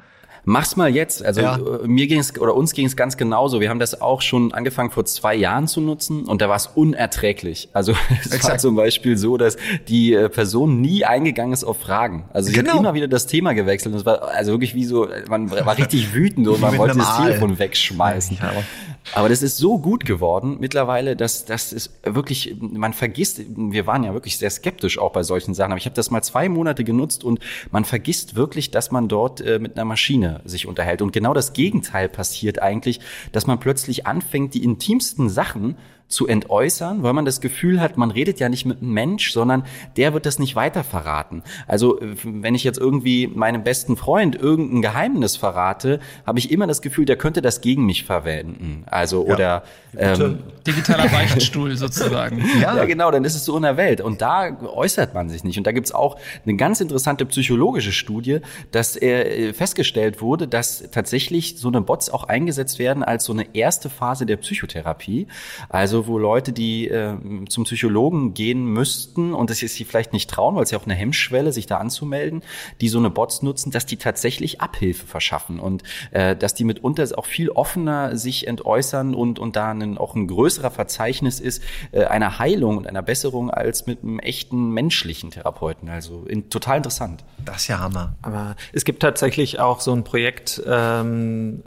Mach's 0.47 0.75
mal 0.75 0.89
jetzt. 0.89 1.23
Also 1.23 1.41
Ja. 1.41 1.57
äh, 1.57 1.87
mir 1.87 2.07
ging 2.07 2.19
es 2.19 2.39
oder 2.39 2.55
uns 2.55 2.73
ging 2.73 2.87
es 2.87 2.95
ganz 2.95 3.15
genauso. 3.17 3.61
Wir 3.61 3.69
haben 3.69 3.79
das 3.79 3.99
auch 4.01 4.21
schon 4.23 4.53
angefangen 4.53 4.89
vor 4.91 5.05
zwei 5.05 5.35
Jahren 5.35 5.67
zu 5.67 5.81
nutzen 5.81 6.25
und 6.25 6.41
da 6.41 6.49
war 6.49 6.55
es 6.55 6.67
unerträglich. 6.67 7.69
Also 7.73 7.91
es 8.21 8.29
war 8.29 8.35
Exakt. 8.35 8.61
zum 8.61 8.75
Beispiel 8.75 9.17
so, 9.17 9.37
dass 9.37 9.57
die 9.87 10.13
äh, 10.13 10.27
Person 10.29 10.81
nie 10.81 11.05
eingegangen 11.05 11.53
ist 11.53 11.63
auf 11.63 11.79
Fragen. 11.79 12.25
Also 12.33 12.49
sie 12.49 12.55
Genau. 12.55 12.73
hat 12.73 12.79
immer 12.79 12.93
wieder 12.95 13.07
das 13.07 13.27
Thema 13.27 13.53
gewechselt. 13.53 13.93
Und 13.93 13.99
es 13.99 14.05
war 14.05 14.21
also 14.29 14.51
wirklich 14.51 14.73
wie 14.75 14.85
so, 14.85 15.07
man 15.29 15.49
war 15.51 15.77
richtig 15.77 16.13
wütend 16.13 16.47
und 16.47 16.59
man 16.61 16.75
wollte 16.77 16.97
das. 16.97 17.17
Telefon 17.17 17.57
wegschmeißen. 17.59 18.37
Ja. 18.41 18.51
Aber 19.13 19.29
das 19.29 19.41
ist 19.41 19.57
so 19.57 19.77
gut 19.79 20.05
geworden 20.05 20.57
mittlerweile, 20.59 21.15
dass 21.15 21.45
das 21.45 21.71
ist 21.71 21.91
wirklich, 22.03 22.55
man 22.59 22.93
vergisst, 22.93 23.41
wir 23.55 23.85
waren 23.85 24.03
ja 24.03 24.13
wirklich 24.13 24.37
sehr 24.37 24.49
skeptisch 24.49 24.97
auch 24.97 25.11
bei 25.11 25.23
solchen 25.23 25.53
Sachen, 25.53 25.71
aber 25.71 25.77
ich 25.77 25.85
habe 25.85 25.95
das 25.95 26.11
mal 26.11 26.21
zwei 26.21 26.49
Monate 26.49 26.83
genutzt 26.83 27.23
und 27.23 27.39
man 27.71 27.85
vergisst 27.85 28.35
wirklich, 28.35 28.71
dass 28.71 28.91
man 28.91 29.07
dort 29.07 29.41
äh, 29.41 29.59
mit 29.59 29.75
einer 29.75 29.85
Maschine 29.85 30.41
sich 30.45 30.67
unterhält. 30.67 31.01
Und 31.01 31.11
genau 31.11 31.33
das 31.33 31.53
Gegenteil 31.53 32.09
passiert 32.09 32.61
eigentlich, 32.61 32.99
dass 33.31 33.47
man 33.47 33.59
plötzlich 33.59 34.07
anfängt, 34.07 34.53
die 34.53 34.63
intimsten 34.63 35.29
Sachen 35.29 35.77
zu 36.07 36.27
entäußern, 36.27 37.01
weil 37.01 37.13
man 37.13 37.25
das 37.25 37.41
Gefühl 37.41 37.81
hat, 37.81 37.97
man 37.97 38.11
redet 38.11 38.39
ja 38.39 38.47
nicht 38.47 38.65
mit 38.65 38.81
einem 38.81 38.93
Mensch, 38.93 39.31
sondern 39.31 39.63
der 39.97 40.13
wird 40.13 40.25
das 40.25 40.37
nicht 40.37 40.55
weiter 40.55 40.83
verraten. 40.83 41.41
Also 41.67 41.99
äh, 41.99 42.15
wenn 42.23 42.53
ich 42.53 42.63
jetzt 42.63 42.77
irgendwie 42.77 43.27
meinem 43.27 43.63
besten 43.63 43.97
Freund 43.97 44.35
irgendein 44.35 44.81
Geheimnis 44.81 45.35
verrate, 45.35 45.99
habe 46.25 46.39
ich 46.39 46.51
immer 46.51 46.67
das 46.67 46.81
Gefühl, 46.81 47.05
der 47.05 47.17
könnte 47.17 47.41
das 47.41 47.61
gegen 47.61 47.85
mich 47.85 48.03
verwenden. 48.03 48.83
Also 48.85 49.25
oder 49.25 49.63
ähm, 49.97 50.39
Digitaler 50.65 51.07
Beichtstuhl 51.11 51.75
sozusagen. 51.75 52.43
ja. 52.61 52.85
genau, 52.85 53.09
dann 53.11 53.23
ist 53.23 53.35
es 53.35 53.45
so 53.45 53.55
in 53.57 53.63
der 53.63 53.77
Welt. 53.77 54.01
Und 54.01 54.21
da 54.21 54.55
äußert 54.61 55.13
man 55.13 55.29
sich 55.29 55.43
nicht. 55.43 55.57
Und 55.57 55.65
da 55.65 55.71
gibt's 55.71 55.91
auch 55.91 56.17
eine 56.45 56.55
ganz 56.55 56.81
interessante 56.81 57.25
psychologische 57.25 57.91
Studie, 57.91 58.39
dass 58.71 58.95
äh, 59.01 59.53
festgestellt 59.53 60.21
wurde, 60.21 60.47
dass 60.47 60.89
tatsächlich 60.91 61.57
so 61.57 61.67
eine 61.67 61.81
Bots 61.81 62.09
auch 62.09 62.25
eingesetzt 62.25 62.79
werden 62.79 63.03
als 63.03 63.25
so 63.25 63.33
eine 63.33 63.55
erste 63.55 63.89
Phase 63.89 64.25
der 64.25 64.37
Psychotherapie. 64.37 65.27
Also 65.69 65.94
Also 65.95 66.07
wo 66.07 66.17
Leute, 66.17 66.51
die 66.51 66.89
äh, 66.89 67.15
zum 67.47 67.63
Psychologen 67.63 68.33
gehen 68.33 68.65
müssten 68.65 69.33
und 69.33 69.49
das 69.49 69.63
ist 69.63 69.75
sie 69.75 69.85
vielleicht 69.85 70.11
nicht 70.11 70.29
trauen, 70.29 70.57
weil 70.57 70.63
es 70.63 70.71
ja 70.71 70.77
auch 70.77 70.83
eine 70.83 70.93
Hemmschwelle, 70.93 71.53
sich 71.53 71.67
da 71.67 71.77
anzumelden, 71.77 72.43
die 72.81 72.89
so 72.89 72.97
eine 72.97 73.09
Bots 73.09 73.43
nutzen, 73.43 73.71
dass 73.71 73.85
die 73.85 73.95
tatsächlich 73.95 74.59
Abhilfe 74.59 75.07
verschaffen 75.07 75.57
und 75.57 75.83
äh, 76.11 76.35
dass 76.35 76.53
die 76.53 76.65
mitunter 76.65 77.07
auch 77.17 77.25
viel 77.25 77.49
offener 77.49 78.17
sich 78.17 78.45
entäußern 78.45 79.15
und, 79.15 79.39
und 79.39 79.55
da 79.55 79.71
ein, 79.71 79.97
auch 79.97 80.15
ein 80.15 80.27
größerer 80.27 80.69
Verzeichnis 80.69 81.39
ist 81.39 81.63
äh, 81.93 82.03
einer 82.03 82.39
Heilung 82.39 82.75
und 82.75 82.87
einer 82.87 83.01
Besserung 83.01 83.49
als 83.49 83.87
mit 83.87 84.03
einem 84.03 84.19
echten 84.19 84.71
menschlichen 84.71 85.31
Therapeuten. 85.31 85.87
Also 85.87 86.25
in, 86.27 86.49
total 86.49 86.75
interessant. 86.75 87.23
Das 87.45 87.61
ist 87.61 87.67
ja 87.69 87.79
Hammer. 87.79 88.17
Aber 88.21 88.57
es 88.73 88.83
gibt 88.83 89.01
tatsächlich 89.01 89.61
auch 89.61 89.79
so 89.79 89.93
ein 89.93 90.03
Projekt, 90.03 90.61
ähm, 90.67 91.63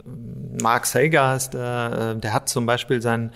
Mark 0.61 0.85
Sager 0.85 1.35
ist 1.35 1.55
der, 1.55 2.13
äh, 2.15 2.19
der 2.19 2.31
hat 2.31 2.47
zum 2.47 2.67
Beispiel 2.67 3.01
sein 3.01 3.31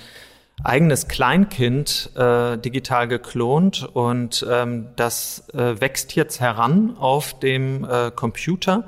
eigenes 0.64 1.08
Kleinkind 1.08 2.12
äh, 2.16 2.58
digital 2.58 3.08
geklont 3.08 3.90
und 3.94 4.46
ähm, 4.50 4.88
das 4.96 5.50
äh, 5.54 5.80
wächst 5.82 6.16
jetzt 6.16 6.40
heran 6.40 6.96
auf 6.98 7.40
dem 7.40 7.84
äh, 7.84 8.12
Computer 8.12 8.86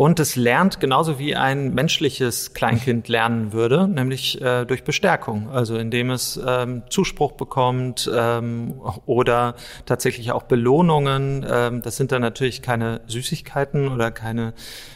und 0.00 0.18
es 0.18 0.34
lernt 0.34 0.80
genauso 0.80 1.18
wie 1.18 1.36
ein 1.36 1.74
menschliches 1.74 2.54
Kleinkind 2.54 3.08
lernen 3.08 3.52
würde, 3.52 3.86
nämlich 3.86 4.40
äh, 4.40 4.64
durch 4.64 4.82
Bestärkung, 4.82 5.50
also 5.50 5.76
indem 5.76 6.08
es 6.08 6.40
ähm, 6.42 6.84
Zuspruch 6.88 7.32
bekommt 7.32 8.10
ähm, 8.10 8.80
oder 9.04 9.56
tatsächlich 9.84 10.32
auch 10.32 10.44
Belohnungen. 10.44 11.44
Ähm, 11.46 11.82
das 11.82 11.98
sind 11.98 12.12
dann 12.12 12.22
natürlich 12.22 12.62
keine 12.62 13.02
Süßigkeiten 13.08 13.88
oder 13.88 14.10
keine 14.10 14.54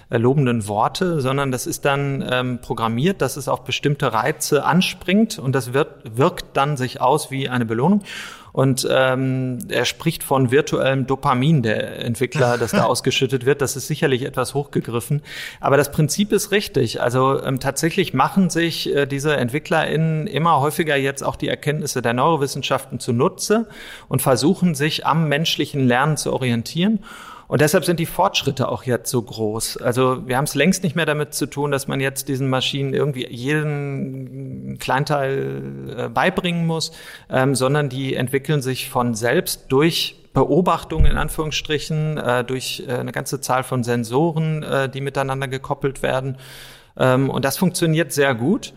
äh, 0.09 0.17
lobenden 0.17 0.69
Worte, 0.69 1.21
sondern 1.21 1.51
das 1.51 1.67
ist 1.67 1.85
dann 1.85 2.27
ähm, 2.27 2.61
programmiert, 2.63 3.21
dass 3.21 3.37
es 3.37 3.47
auf 3.47 3.63
bestimmte 3.65 4.15
Reize 4.15 4.65
anspringt 4.65 5.39
und 5.39 5.55
das 5.55 5.75
wird, 5.75 6.17
wirkt 6.17 6.57
dann 6.57 6.79
sich 6.79 7.03
aus 7.03 7.31
wie 7.31 7.51
eine 7.51 7.67
Belohnung. 7.67 8.05
Und 8.55 8.87
ähm, 8.89 9.59
er 9.69 9.85
spricht 9.85 10.23
von 10.23 10.53
virtuellem 10.53 11.09
Dopamin, 11.09 11.65
der 11.65 12.05
Entwickler, 12.05 12.57
das 12.57 12.71
da 12.71 12.85
ausgeschüttet 12.85 13.45
wird. 13.47 13.61
Das 13.61 13.75
ist 13.75 13.89
sicherlich 13.89 14.23
etwas 14.23 14.55
hochgegriffen. 14.55 15.23
Aber 15.59 15.77
das 15.77 15.91
Prinzip 15.91 16.31
ist 16.31 16.53
richtig. 16.53 17.03
Also 17.03 17.43
ähm, 17.43 17.59
tatsächlich 17.59 18.15
machen 18.15 18.51
sich 18.51 18.95
äh, 18.95 19.07
diese 19.07 19.37
EntwicklerInnen 19.37 20.29
immer 20.29 20.61
häufiger 20.61 20.95
jetzt 20.95 21.25
auch 21.25 21.35
die 21.35 21.49
Erkenntnisse 21.49 22.01
der 22.01 22.13
Neurowissenschaften 22.13 23.01
zunutze 23.01 23.67
und 24.07 24.23
versuchen 24.23 24.77
sich 24.77 25.05
am 25.05 25.29
menschlichen 25.29 25.89
Lernen 25.89 26.17
zu 26.17 26.33
orientieren. 26.33 27.01
Und 27.55 27.61
deshalb 27.61 27.85
sind 27.85 28.01
die 28.01 28.07
Fortschritte 28.07 28.69
auch 28.69 28.83
jetzt 28.83 29.09
so 29.09 29.23
groß. 29.23 29.77
Also 29.77 30.27
wir 30.27 30.37
haben 30.37 30.43
es 30.43 30.57
längst 30.57 30.83
nicht 30.83 30.97
mehr 30.97 31.07
damit 31.07 31.35
zu 31.35 31.47
tun, 31.47 31.71
dass 31.71 31.87
man 31.87 32.01
jetzt 32.01 32.27
diesen 32.27 32.51
Maschinen 32.51 32.95
irgendwie 32.95 33.29
jeden 33.31 34.77
Kleinteil 34.81 35.63
äh, 35.97 36.09
beibringen 36.09 36.67
muss, 36.67 36.91
ähm, 37.31 37.55
sondern 37.55 37.89
die 37.89 38.17
entwickeln 38.17 38.61
sich 38.61 38.91
von 38.91 39.15
selbst 39.15 39.67
durch 39.69 40.17
Beobachtung 40.33 41.07
in 41.07 41.17
Anführungsstrichen, 41.17 42.19
äh, 42.19 42.43
durch 42.43 42.83
äh, 42.89 42.95
eine 42.95 43.13
ganze 43.13 43.41
Zahl 43.41 43.63
von 43.63 43.85
Sensoren, 43.85 44.65
äh, 44.65 44.89
die 44.89 45.01
miteinander 45.01 45.47
gekoppelt 45.47 46.03
werden. 46.03 46.39
Ähm, 46.99 47.31
und 47.31 47.45
das 47.45 47.57
funktioniert 47.57 48.13
sehr 48.13 48.35
gut. 48.35 48.73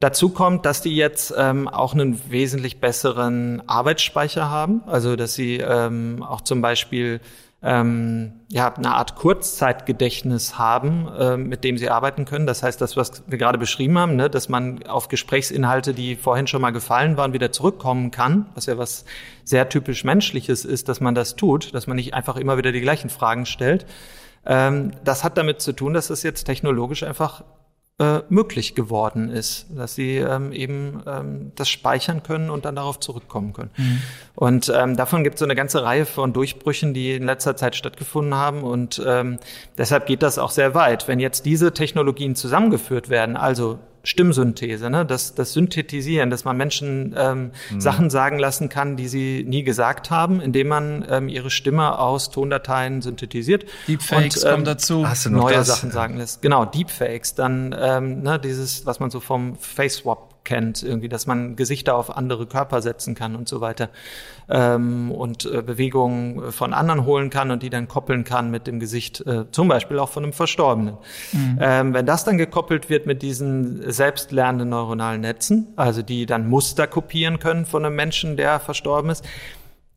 Dazu 0.00 0.30
kommt, 0.30 0.64
dass 0.64 0.80
die 0.80 0.96
jetzt 0.96 1.34
ähm, 1.36 1.68
auch 1.68 1.92
einen 1.92 2.18
wesentlich 2.30 2.80
besseren 2.80 3.62
Arbeitsspeicher 3.66 4.48
haben, 4.48 4.80
also 4.86 5.16
dass 5.16 5.34
sie 5.34 5.58
ähm, 5.58 6.22
auch 6.26 6.40
zum 6.40 6.62
Beispiel 6.62 7.20
ähm, 7.64 8.32
ja, 8.48 8.74
eine 8.74 8.94
Art 8.94 9.14
Kurzzeitgedächtnis 9.14 10.58
haben, 10.58 11.08
äh, 11.16 11.36
mit 11.36 11.62
dem 11.62 11.78
sie 11.78 11.90
arbeiten 11.90 12.24
können. 12.24 12.46
Das 12.46 12.62
heißt, 12.62 12.80
das, 12.80 12.96
was 12.96 13.22
wir 13.28 13.38
gerade 13.38 13.56
beschrieben 13.56 13.98
haben, 13.98 14.16
ne, 14.16 14.28
dass 14.28 14.48
man 14.48 14.84
auf 14.86 15.08
Gesprächsinhalte, 15.08 15.94
die 15.94 16.16
vorhin 16.16 16.48
schon 16.48 16.60
mal 16.60 16.70
gefallen 16.70 17.16
waren, 17.16 17.32
wieder 17.32 17.52
zurückkommen 17.52 18.10
kann, 18.10 18.46
was 18.54 18.66
ja 18.66 18.78
was 18.78 19.04
sehr 19.44 19.68
typisch 19.68 20.02
Menschliches 20.02 20.64
ist, 20.64 20.88
dass 20.88 21.00
man 21.00 21.14
das 21.14 21.36
tut, 21.36 21.72
dass 21.72 21.86
man 21.86 21.96
nicht 21.96 22.14
einfach 22.14 22.36
immer 22.36 22.58
wieder 22.58 22.72
die 22.72 22.80
gleichen 22.80 23.10
Fragen 23.10 23.46
stellt. 23.46 23.86
Ähm, 24.44 24.90
das 25.04 25.22
hat 25.22 25.38
damit 25.38 25.60
zu 25.60 25.72
tun, 25.72 25.94
dass 25.94 26.10
es 26.10 26.24
jetzt 26.24 26.44
technologisch 26.44 27.04
einfach 27.04 27.44
äh, 28.02 28.22
möglich 28.30 28.74
geworden 28.74 29.30
ist, 29.30 29.66
dass 29.70 29.94
sie 29.94 30.16
ähm, 30.16 30.52
eben 30.52 31.02
ähm, 31.06 31.52
das 31.54 31.68
speichern 31.68 32.24
können 32.24 32.50
und 32.50 32.64
dann 32.64 32.74
darauf 32.74 32.98
zurückkommen 32.98 33.52
können. 33.52 33.70
Mhm. 33.76 34.02
Und 34.34 34.72
ähm, 34.74 34.96
davon 34.96 35.22
gibt 35.22 35.34
es 35.34 35.38
so 35.38 35.44
eine 35.44 35.54
ganze 35.54 35.84
Reihe 35.84 36.04
von 36.04 36.32
Durchbrüchen, 36.32 36.94
die 36.94 37.12
in 37.12 37.22
letzter 37.22 37.56
Zeit 37.56 37.76
stattgefunden 37.76 38.34
haben 38.34 38.64
und 38.64 39.00
ähm, 39.06 39.38
deshalb 39.78 40.06
geht 40.06 40.22
das 40.22 40.38
auch 40.38 40.50
sehr 40.50 40.74
weit. 40.74 41.06
Wenn 41.06 41.20
jetzt 41.20 41.46
diese 41.46 41.72
Technologien 41.72 42.34
zusammengeführt 42.34 43.08
werden, 43.08 43.36
also 43.36 43.78
Stimmsynthese, 44.04 44.90
ne? 44.90 45.06
das, 45.06 45.34
das 45.34 45.52
Synthetisieren, 45.52 46.30
dass 46.30 46.44
man 46.44 46.56
Menschen 46.56 47.14
ähm, 47.16 47.52
mhm. 47.70 47.80
Sachen 47.80 48.10
sagen 48.10 48.38
lassen 48.38 48.68
kann, 48.68 48.96
die 48.96 49.08
sie 49.08 49.44
nie 49.46 49.62
gesagt 49.62 50.10
haben, 50.10 50.40
indem 50.40 50.68
man 50.68 51.04
ähm, 51.08 51.28
ihre 51.28 51.50
Stimme 51.50 51.98
aus 51.98 52.30
Tondateien 52.30 53.02
synthetisiert. 53.02 53.64
Deepfakes 53.86 54.38
und, 54.38 54.44
ähm, 54.44 54.50
kommen 54.52 54.64
dazu. 54.64 55.08
Hast 55.08 55.26
du 55.26 55.30
noch 55.30 55.42
neue 55.42 55.54
das? 55.54 55.68
Sachen 55.68 55.90
sagen 55.90 56.16
lässt. 56.16 56.42
Genau, 56.42 56.64
Deepfakes. 56.64 57.34
Dann 57.34 57.74
ähm, 57.78 58.22
ne, 58.22 58.38
dieses, 58.38 58.86
was 58.86 58.98
man 59.00 59.10
so 59.10 59.20
vom 59.20 59.56
Face 59.56 59.96
Swap 59.96 60.31
kennt, 60.44 60.82
irgendwie, 60.82 61.08
dass 61.08 61.26
man 61.26 61.56
Gesichter 61.56 61.96
auf 61.96 62.16
andere 62.16 62.46
Körper 62.46 62.82
setzen 62.82 63.14
kann 63.14 63.36
und 63.36 63.48
so 63.48 63.60
weiter 63.60 63.90
ähm, 64.48 65.10
und 65.10 65.44
äh, 65.44 65.62
Bewegungen 65.62 66.52
von 66.52 66.72
anderen 66.72 67.04
holen 67.04 67.30
kann 67.30 67.50
und 67.50 67.62
die 67.62 67.70
dann 67.70 67.88
koppeln 67.88 68.24
kann 68.24 68.50
mit 68.50 68.66
dem 68.66 68.80
Gesicht, 68.80 69.24
äh, 69.26 69.50
zum 69.50 69.68
Beispiel 69.68 69.98
auch 69.98 70.08
von 70.08 70.24
einem 70.24 70.32
Verstorbenen. 70.32 70.96
Mhm. 71.32 71.58
Ähm, 71.60 71.94
wenn 71.94 72.06
das 72.06 72.24
dann 72.24 72.38
gekoppelt 72.38 72.90
wird 72.90 73.06
mit 73.06 73.22
diesen 73.22 73.90
selbstlernenden 73.90 74.68
neuronalen 74.68 75.20
Netzen, 75.20 75.68
also 75.76 76.02
die 76.02 76.26
dann 76.26 76.48
Muster 76.48 76.86
kopieren 76.86 77.38
können 77.38 77.66
von 77.66 77.84
einem 77.84 77.96
Menschen, 77.96 78.36
der 78.36 78.60
verstorben 78.60 79.10
ist, 79.10 79.24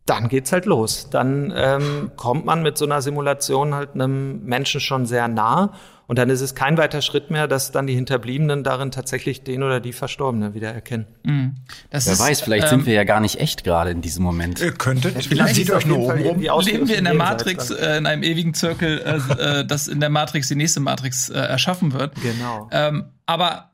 dann 0.06 0.30
geht's 0.30 0.52
halt 0.52 0.66
los. 0.66 1.10
Dann 1.10 1.54
ähm, 1.56 2.12
kommt 2.16 2.46
man 2.46 2.62
mit 2.62 2.78
so 2.78 2.86
einer 2.86 3.02
Simulation 3.02 3.74
halt 3.74 3.96
einem 3.96 4.44
Menschen 4.44 4.80
schon 4.80 5.06
sehr 5.06 5.28
nah 5.28 5.74
und 6.08 6.20
dann 6.20 6.30
ist 6.30 6.42
es 6.42 6.54
kein 6.54 6.78
weiter 6.78 7.02
Schritt 7.02 7.32
mehr, 7.32 7.48
dass 7.48 7.72
dann 7.72 7.88
die 7.88 7.96
Hinterbliebenen 7.96 8.64
darin 8.64 8.92
tatsächlich 8.92 9.44
den 9.44 9.64
oder 9.64 9.80
die 9.80 9.94
Verstorbene 9.94 10.54
wiedererkennen. 10.54 11.08
Mhm. 11.24 11.56
Wer 11.90 11.98
ist, 11.98 12.20
weiß, 12.20 12.42
vielleicht 12.42 12.66
ähm, 12.66 12.70
sind 12.70 12.86
wir 12.86 12.94
ja 12.94 13.04
gar 13.04 13.20
nicht 13.20 13.40
echt 13.40 13.64
gerade 13.64 13.90
in 13.90 14.02
diesem 14.02 14.24
Moment. 14.24 14.62
Ihr 14.62 14.72
könntet. 14.72 15.26
Vielleicht 15.26 15.56
sieht 15.56 15.72
euch 15.72 15.86
nur 15.86 16.00
oben 16.00 16.22
rum. 16.22 16.62
Leben 16.62 16.88
wir 16.88 16.98
in 16.98 17.06
der 17.06 17.16
Matrix, 17.16 17.72
äh, 17.72 17.98
in 17.98 18.06
einem 18.06 18.22
ewigen 18.22 18.54
Zirkel, 18.54 19.00
äh, 19.00 19.60
äh, 19.62 19.66
dass 19.66 19.88
in 19.88 20.00
der 20.00 20.10
Matrix 20.10 20.48
die 20.48 20.56
nächste 20.56 20.80
Matrix 20.80 21.30
äh, 21.30 21.40
erschaffen 21.40 21.94
wird. 21.94 22.14
Genau. 22.22 22.70
Ähm, 22.72 23.06
aber 23.26 23.72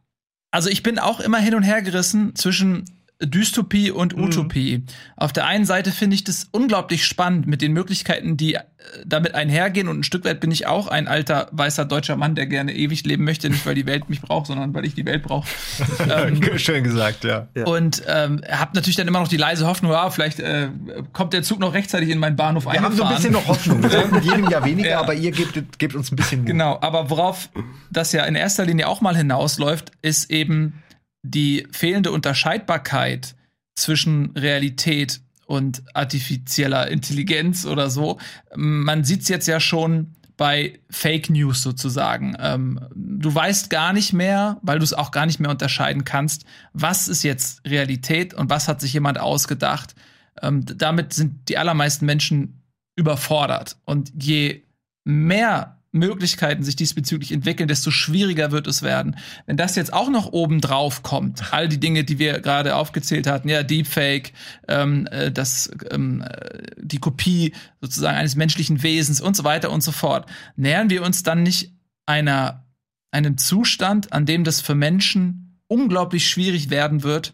also 0.52 0.70
ich 0.70 0.84
bin 0.84 1.00
auch 1.00 1.20
immer 1.20 1.40
hin 1.40 1.56
und 1.56 1.64
her 1.64 1.82
gerissen 1.82 2.36
zwischen 2.36 2.86
Dystopie 3.22 3.92
und 3.92 4.16
mhm. 4.16 4.24
Utopie. 4.24 4.80
Mhm. 4.80 4.86
Auf 5.16 5.34
der 5.34 5.46
einen 5.46 5.66
Seite 5.66 5.92
finde 5.92 6.16
ich 6.16 6.24
das 6.24 6.48
unglaublich 6.52 7.06
spannend 7.06 7.48
mit 7.48 7.62
den 7.62 7.74
Möglichkeiten, 7.74 8.38
die 8.38 8.56
äh, 8.56 8.62
damit 9.06 9.36
einhergehen. 9.36 9.88
Und 9.88 10.00
ein 10.00 10.04
Stück 10.04 10.26
weit 10.26 10.40
bin 10.40 10.52
ich 10.52 10.68
auch 10.68 10.88
ein 10.88 11.08
alter 11.08 11.48
weißer 11.52 11.86
deutscher 11.86 12.16
Mann, 12.16 12.36
der 12.36 12.48
gerne 12.48 12.76
ewig 12.76 13.06
leben 13.06 13.24
möchte, 13.24 13.50
nicht 13.50 13.66
weil 13.66 13.76
die 13.76 13.86
Welt 13.86 14.10
mich 14.10 14.22
braucht, 14.22 14.48
sondern 14.48 14.74
weil 14.74 14.86
ich 14.86 14.96
die 14.96 15.06
Welt 15.06 15.24
brauche. 15.24 15.48
ähm, 16.10 16.42
Schön 16.58 16.84
gesagt, 16.84 17.24
ja. 17.24 17.48
Und 17.66 18.04
ähm, 18.08 18.42
habe 18.50 18.72
natürlich 18.74 18.96
dann 18.96 19.08
immer 19.08 19.20
noch 19.20 19.28
die 19.28 19.38
leise 19.38 19.68
Hoffnung, 19.68 19.92
ja, 19.92 20.10
vielleicht 20.10 20.40
äh, 20.40 20.70
kommt 21.14 21.34
der 21.34 21.44
Zug 21.44 21.60
noch 21.60 21.74
rechtzeitig 21.74 22.10
in 22.10 22.20
meinen 22.20 22.36
Bahnhof 22.36 22.66
Wir 22.66 22.82
haben 22.82 22.96
so 22.96 23.04
ein 23.04 23.16
bisschen 23.16 23.34
noch 23.34 23.48
Hoffnung. 23.48 23.84
Wir 23.84 24.08
mit 24.08 24.24
jedem 24.26 24.50
Jahr 24.50 24.66
weniger, 24.66 24.90
ja. 24.90 25.00
aber 25.00 25.14
ihr 25.14 25.32
gebt, 25.32 25.80
gebt 25.80 25.96
uns 25.96 26.12
ein 26.12 26.16
bisschen 26.16 26.40
Mut. 26.40 26.48
Genau, 26.48 26.78
aber 26.82 27.10
worauf 27.10 27.50
das 27.92 28.12
ja 28.12 28.26
in 28.26 28.36
erster 28.36 28.66
Linie 28.66 28.88
auch 28.88 29.02
mal 29.02 29.16
hinausläuft, 29.16 29.92
ist 30.02 30.32
eben 30.32 30.82
die 31.24 31.68
fehlende 31.72 32.12
Unterscheidbarkeit 32.12 33.36
zwischen 33.76 34.32
Realität 34.32 35.22
und 35.46 35.84
artifizieller 35.94 36.88
Intelligenz 36.88 37.66
oder 37.66 37.90
so. 37.90 38.20
Man 38.56 39.04
sieht 39.04 39.24
es 39.24 39.28
jetzt 39.28 39.48
ja 39.48 39.60
schon 39.60 40.16
bei 40.38 40.80
Fake 40.90 41.30
News 41.30 41.62
sozusagen. 41.62 42.36
Ähm, 42.40 42.80
du 42.96 43.34
weißt 43.34 43.70
gar 43.70 43.94
nicht 43.94 44.14
mehr, 44.14 44.58
weil 44.64 44.80
du 44.80 44.84
es 44.84 44.94
auch 44.94 45.12
gar 45.12 45.26
nicht 45.26 45.40
mehr 45.40 45.52
unterscheiden 45.52 46.06
kannst, 46.06 46.46
was 46.74 47.08
ist 47.08 47.24
jetzt 47.24 47.62
Realität 47.68 48.34
und 48.34 48.50
was 48.50 48.68
hat 48.68 48.82
sich 48.82 48.94
jemand 48.94 49.20
ausgedacht. 49.20 49.94
Ähm, 50.42 50.66
damit 50.66 51.14
sind 51.14 51.50
die 51.50 51.58
allermeisten 51.58 52.06
Menschen 52.06 52.64
überfordert. 52.96 53.78
Und 53.86 54.12
je 54.20 54.64
mehr 55.04 55.81
Möglichkeiten 55.92 56.64
sich 56.64 56.78
diesbezüglich 56.78 57.32
entwickeln, 57.34 57.68
desto 57.68 57.92
schwieriger 57.92 58.52
wird 58.52 58.68
es 58.68 58.82
werden. 58.82 59.18
Wenn 59.46 59.58
das 59.58 59.76
jetzt 59.76 59.92
auch 59.92 60.10
noch 60.10 60.32
oben 60.32 60.62
drauf 60.62 61.04
kommt, 61.04 61.54
all 61.54 61.68
die 61.68 61.80
Dinge, 61.80 62.06
die 62.06 62.18
wir 62.18 62.40
gerade 62.40 62.76
aufgezählt 62.76 63.28
hatten, 63.28 63.50
ja, 63.50 63.64
Deepfake, 63.64 64.32
ähm, 64.70 65.08
äh, 65.08 65.32
das, 65.32 65.70
ähm, 65.92 66.22
äh, 66.22 66.64
die 66.78 67.00
Kopie 67.00 67.54
sozusagen 67.82 68.18
eines 68.18 68.36
menschlichen 68.36 68.84
Wesens 68.84 69.20
und 69.20 69.36
so 69.36 69.44
weiter 69.44 69.70
und 69.70 69.82
so 69.82 69.92
fort, 69.92 70.30
nähern 70.56 70.90
wir 70.90 71.04
uns 71.04 71.24
dann 71.24 71.44
nicht 71.44 71.74
einer, 72.06 72.66
einem 73.12 73.38
Zustand, 73.38 74.14
an 74.14 74.26
dem 74.26 74.46
das 74.46 74.62
für 74.62 74.76
Menschen 74.76 75.60
unglaublich 75.68 76.30
schwierig 76.30 76.70
werden 76.70 77.04
wird, 77.04 77.34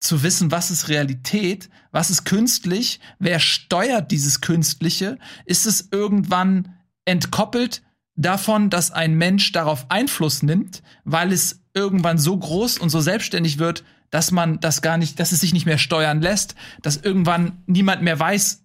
zu 0.00 0.24
wissen, 0.24 0.50
was 0.50 0.72
ist 0.72 0.88
Realität, 0.88 1.70
was 1.92 2.10
ist 2.10 2.24
künstlich, 2.24 2.98
wer 3.20 3.38
steuert 3.38 4.10
dieses 4.10 4.40
Künstliche, 4.40 5.18
ist 5.44 5.66
es 5.66 5.88
irgendwann 5.92 6.74
entkoppelt 7.04 7.82
davon, 8.14 8.70
dass 8.70 8.90
ein 8.90 9.14
Mensch 9.14 9.52
darauf 9.52 9.90
Einfluss 9.90 10.42
nimmt, 10.42 10.82
weil 11.04 11.32
es 11.32 11.62
irgendwann 11.74 12.18
so 12.18 12.36
groß 12.36 12.78
und 12.78 12.90
so 12.90 13.00
selbstständig 13.00 13.58
wird, 13.58 13.84
dass 14.10 14.30
man 14.30 14.60
das 14.60 14.82
gar 14.82 14.98
nicht, 14.98 15.18
dass 15.18 15.32
es 15.32 15.40
sich 15.40 15.52
nicht 15.54 15.66
mehr 15.66 15.78
steuern 15.78 16.20
lässt, 16.20 16.54
dass 16.82 16.98
irgendwann 16.98 17.62
niemand 17.66 18.02
mehr 18.02 18.18
weiß, 18.18 18.64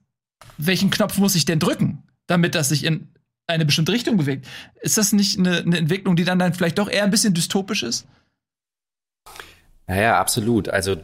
welchen 0.58 0.90
Knopf 0.90 1.18
muss 1.18 1.36
ich 1.36 1.46
denn 1.46 1.60
drücken, 1.60 2.04
damit 2.28 2.54
das 2.54 2.70
sich 2.70 2.84
in 2.84 3.08
eine 3.48 3.66
bestimmte 3.66 3.94
Richtung 3.94 4.18
bewegt. 4.18 4.46
Ist 4.82 4.98
das 4.98 5.14
nicht 5.14 5.40
eine, 5.40 5.60
eine 5.60 5.78
Entwicklung, 5.78 6.18
die 6.18 6.26
dann, 6.26 6.38
dann 6.38 6.54
vielleicht 6.54 6.78
doch 6.78 6.90
eher 6.90 7.04
ein 7.04 7.12
bisschen 7.12 7.34
dystopisch 7.34 7.84
ist? 7.84 8.06
Naja, 9.88 10.20
absolut. 10.20 10.68
Also 10.68 10.98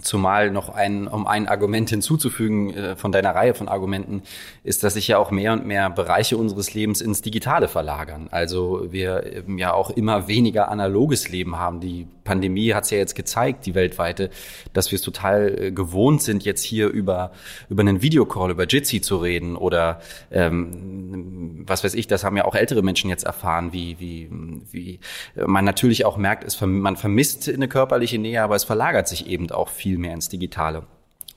Zumal 0.00 0.50
noch 0.50 0.68
ein, 0.68 1.08
um 1.08 1.26
ein 1.26 1.48
Argument 1.48 1.90
hinzuzufügen 1.90 2.74
äh, 2.74 2.96
von 2.96 3.12
deiner 3.12 3.34
Reihe 3.34 3.54
von 3.54 3.68
Argumenten, 3.68 4.22
ist, 4.62 4.84
dass 4.84 4.94
sich 4.94 5.08
ja 5.08 5.18
auch 5.18 5.30
mehr 5.30 5.52
und 5.52 5.66
mehr 5.66 5.90
Bereiche 5.90 6.36
unseres 6.36 6.74
Lebens 6.74 7.00
ins 7.00 7.22
Digitale 7.22 7.68
verlagern. 7.68 8.28
Also 8.30 8.92
wir 8.92 9.44
ja 9.56 9.72
auch 9.72 9.90
immer 9.90 10.28
weniger 10.28 10.68
analoges 10.68 11.28
Leben 11.28 11.58
haben. 11.58 11.80
Die 11.80 12.06
Pandemie 12.24 12.72
hat 12.72 12.84
es 12.84 12.90
ja 12.90 12.98
jetzt 12.98 13.14
gezeigt, 13.14 13.66
die 13.66 13.74
weltweite, 13.74 14.30
dass 14.72 14.90
wir 14.90 14.96
es 14.96 15.02
total 15.02 15.58
äh, 15.58 15.72
gewohnt 15.72 16.22
sind, 16.22 16.44
jetzt 16.44 16.62
hier 16.62 16.88
über, 16.88 17.32
über 17.68 17.82
einen 17.82 18.02
Videocall, 18.02 18.50
über 18.50 18.66
Jitsi 18.66 19.00
zu 19.00 19.18
reden 19.18 19.56
oder 19.56 20.00
ähm, 20.30 21.64
was 21.66 21.84
weiß 21.84 21.94
ich, 21.94 22.06
das 22.06 22.24
haben 22.24 22.36
ja 22.36 22.44
auch 22.44 22.54
ältere 22.54 22.82
Menschen 22.82 23.10
jetzt 23.10 23.24
erfahren, 23.24 23.72
wie, 23.72 23.96
wie, 24.00 24.30
wie 24.72 25.00
man 25.46 25.64
natürlich 25.64 26.04
auch 26.04 26.16
merkt, 26.16 26.44
es, 26.44 26.60
man 26.60 26.96
vermisst 26.96 27.48
eine 27.48 27.68
körperliche 27.68 28.18
Nähe, 28.18 28.42
aber 28.42 28.56
es 28.56 28.64
verlagert 28.64 29.08
sich 29.08 29.26
eben 29.26 29.50
auch 29.50 29.68
viel 29.68 29.83
mehr 29.86 30.14
ins 30.14 30.28
Digitale. 30.28 30.84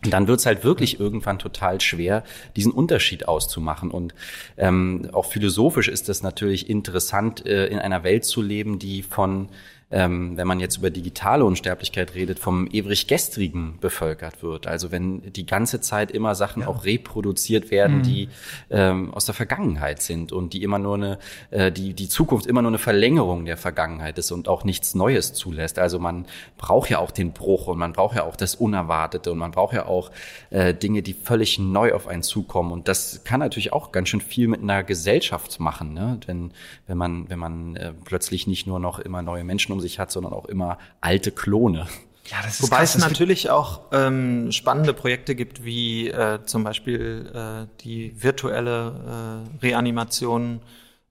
Und 0.04 0.14
dann 0.14 0.28
wird 0.28 0.40
es 0.40 0.46
halt 0.46 0.64
wirklich 0.64 1.00
irgendwann 1.00 1.40
total 1.40 1.82
schwer, 1.82 2.24
diesen 2.56 2.72
Unterschied 2.72 3.28
auszumachen. 3.28 3.90
Und 3.90 4.14
ähm, 4.56 5.10
auch 5.12 5.26
philosophisch 5.26 5.88
ist 5.88 6.08
es 6.08 6.22
natürlich 6.22 6.70
interessant, 6.70 7.46
äh, 7.46 7.66
in 7.68 7.80
einer 7.80 8.04
Welt 8.04 8.24
zu 8.24 8.42
leben, 8.42 8.78
die 8.78 9.02
von 9.02 9.50
ähm, 9.90 10.36
wenn 10.36 10.48
man 10.48 10.60
jetzt 10.60 10.78
über 10.78 10.90
digitale 10.90 11.46
Unsterblichkeit 11.46 12.14
redet, 12.14 12.40
vom 12.40 12.68
ewig 12.72 13.08
Gestrigen 13.08 13.78
bevölkert 13.80 14.44
wird. 14.44 14.68
Also 14.68 14.92
wenn 14.92 15.32
die 15.32 15.46
ganze 15.46 15.80
Zeit 15.80 16.12
immer 16.12 16.36
Sachen 16.36 16.64
ja. 16.64 16.68
auch 16.68 16.84
reproduziert 16.84 17.72
werden, 17.72 18.00
mhm. 18.00 18.04
die 18.04 18.30
ähm, 18.70 19.14
aus 19.14 19.26
der 19.26 19.36
Vergangenheit 19.36 20.02
sind 20.02 20.34
und 20.34 20.52
die 20.52 20.62
immer 20.64 20.78
nur 20.78 20.96
eine, 20.96 21.20
äh, 21.52 21.72
die, 21.72 21.94
die 21.94 22.10
Zukunft 22.10 22.48
immer 22.48 22.62
nur 22.62 22.72
eine 22.72 22.80
Verlängerung 22.80 23.46
der 23.46 23.56
Vergangenheit 23.56 24.18
ist 24.18 24.32
und 24.32 24.50
auch 24.50 24.66
nichts 24.66 24.94
Neues 24.94 25.34
zulässt. 25.34 25.80
Also 25.80 26.00
man 26.00 26.26
braucht 26.58 26.90
ja 26.90 27.00
auch 27.00 27.12
den 27.12 27.32
Bruch 27.32 27.68
und 27.68 27.78
man 27.78 27.94
braucht 27.94 28.18
ja 28.18 28.24
auch 28.24 28.36
das 28.36 28.56
Unerwartete 28.56 29.32
und 29.32 29.38
man 29.38 29.52
braucht 29.52 29.74
ja 29.74 29.86
auch 29.86 30.12
äh, 30.50 30.74
Dinge, 30.74 31.02
die 31.02 31.14
völlig 31.14 31.60
neu 31.60 31.94
auf 31.94 32.08
einen 32.08 32.24
zukommen. 32.24 32.74
Und 32.74 32.90
das 32.90 33.24
kann 33.24 33.40
natürlich 33.40 33.72
auch 33.72 33.94
ganz 33.94 34.10
schön 34.10 34.20
viel 34.20 34.50
mit 34.50 34.62
einer 34.62 34.84
Gesellschaft 34.84 35.62
machen, 35.62 35.94
ne? 35.94 36.20
wenn, 36.26 36.52
wenn 36.88 36.98
man, 36.98 37.30
wenn 37.30 37.40
man 37.40 37.78
äh, 37.78 37.94
plötzlich 38.04 38.48
nicht 38.48 38.68
nur 38.68 38.82
noch 38.82 39.00
immer 39.00 39.22
neue 39.22 39.46
Menschen 39.46 39.77
um 39.78 39.82
sich 39.82 40.00
hat, 40.00 40.12
sondern 40.12 40.34
auch 40.34 40.46
immer 40.46 40.80
alte 41.02 41.32
Klone. 41.32 41.88
Ja, 42.26 42.38
das 42.44 42.56
ist 42.56 42.64
Wobei 42.64 42.78
krass, 42.78 42.96
es 42.96 43.02
natürlich 43.02 43.50
auch 43.50 43.84
ähm, 43.94 44.52
spannende 44.52 44.94
Projekte 44.94 45.34
gibt, 45.36 45.64
wie 45.64 46.10
äh, 46.10 46.40
zum 46.44 46.64
Beispiel 46.64 47.32
äh, 47.34 47.68
die 47.82 48.22
virtuelle 48.22 49.46
äh, 49.62 49.66
Reanimation 49.66 50.60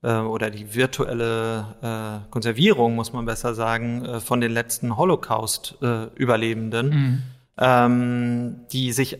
äh, 0.03 0.17
oder 0.17 0.51
die 0.51 0.75
virtuelle 0.75 1.65
äh, 1.81 2.19
Konservierung, 2.29 2.93
muss 2.93 3.13
man 3.13 3.25
besser 3.25 3.55
sagen, 3.55 4.05
äh, 4.05 4.19
von 4.19 4.41
den 4.41 4.51
letzten 4.51 4.95
Holocaust-Überlebenden. 4.97 6.89
Mhm. 6.89 7.23
Ähm, 7.59 8.67
die 8.71 8.91
sich, 8.91 9.17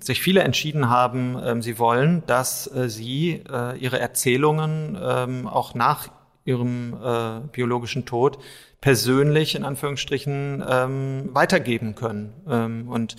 sich 0.00 0.20
viele 0.20 0.40
entschieden 0.40 0.88
haben, 0.88 1.38
ähm, 1.40 1.62
sie 1.62 1.78
wollen, 1.78 2.24
dass 2.26 2.66
äh, 2.66 2.88
sie 2.88 3.44
äh, 3.48 3.78
ihre 3.78 4.00
Erzählungen 4.00 4.98
ähm, 5.00 5.46
auch 5.46 5.76
nach 5.76 6.08
ihrem 6.44 6.94
äh, 6.94 7.40
biologischen 7.52 8.06
Tod 8.06 8.38
persönlich 8.80 9.54
in 9.54 9.64
Anführungsstrichen 9.64 10.64
ähm, 10.66 11.30
weitergeben 11.32 11.94
können. 11.94 12.32
Ähm, 12.48 12.88
und 12.88 13.16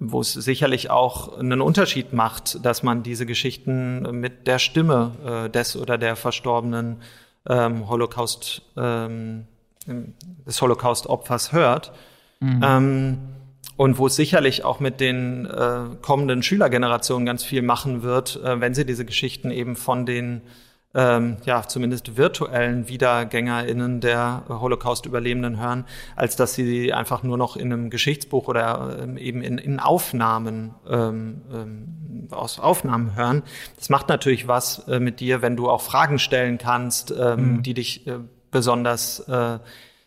wo 0.00 0.20
es 0.20 0.32
sicherlich 0.32 0.90
auch 0.90 1.38
einen 1.38 1.60
Unterschied 1.60 2.12
macht, 2.12 2.64
dass 2.64 2.82
man 2.82 3.02
diese 3.02 3.26
Geschichten 3.26 4.20
mit 4.20 4.46
der 4.46 4.58
Stimme 4.58 5.46
äh, 5.46 5.50
des 5.50 5.76
oder 5.76 5.98
der 5.98 6.16
verstorbenen 6.16 7.02
ähm, 7.48 7.88
Holocaust, 7.88 8.62
ähm, 8.76 9.46
des 9.86 10.60
Holocaust-Opfers 10.60 11.52
hört. 11.52 11.92
Mhm. 12.40 12.60
Ähm, 12.64 13.18
und 13.76 13.98
wo 13.98 14.08
es 14.08 14.16
sicherlich 14.16 14.64
auch 14.64 14.80
mit 14.80 15.00
den 15.00 15.46
äh, 15.46 15.80
kommenden 16.02 16.42
Schülergenerationen 16.42 17.24
ganz 17.24 17.44
viel 17.44 17.62
machen 17.62 18.02
wird, 18.02 18.42
äh, 18.42 18.60
wenn 18.60 18.74
sie 18.74 18.84
diese 18.84 19.04
Geschichten 19.04 19.50
eben 19.50 19.76
von 19.76 20.04
den 20.04 20.42
ähm, 20.94 21.36
ja, 21.44 21.62
zumindest 21.62 22.16
virtuellen 22.16 22.88
WiedergängerInnen 22.88 24.00
der 24.00 24.44
Holocaust-Überlebenden 24.48 25.60
hören, 25.60 25.84
als 26.16 26.34
dass 26.36 26.54
sie 26.54 26.92
einfach 26.92 27.22
nur 27.22 27.36
noch 27.36 27.56
in 27.56 27.72
einem 27.72 27.90
Geschichtsbuch 27.90 28.48
oder 28.48 28.98
ähm, 29.02 29.18
eben 29.18 29.42
in, 29.42 29.58
in 29.58 29.80
Aufnahmen 29.80 30.74
ähm, 30.88 31.42
ähm, 31.52 32.28
aus 32.30 32.58
Aufnahmen 32.58 33.14
hören. 33.14 33.42
Das 33.76 33.90
macht 33.90 34.08
natürlich 34.08 34.48
was 34.48 34.88
äh, 34.88 34.98
mit 34.98 35.20
dir, 35.20 35.42
wenn 35.42 35.56
du 35.56 35.68
auch 35.68 35.82
Fragen 35.82 36.18
stellen 36.18 36.56
kannst, 36.56 37.10
ähm, 37.10 37.56
mhm. 37.56 37.62
die 37.62 37.74
dich 37.74 38.06
äh, 38.06 38.18
besonders 38.50 39.20
äh, 39.28 39.58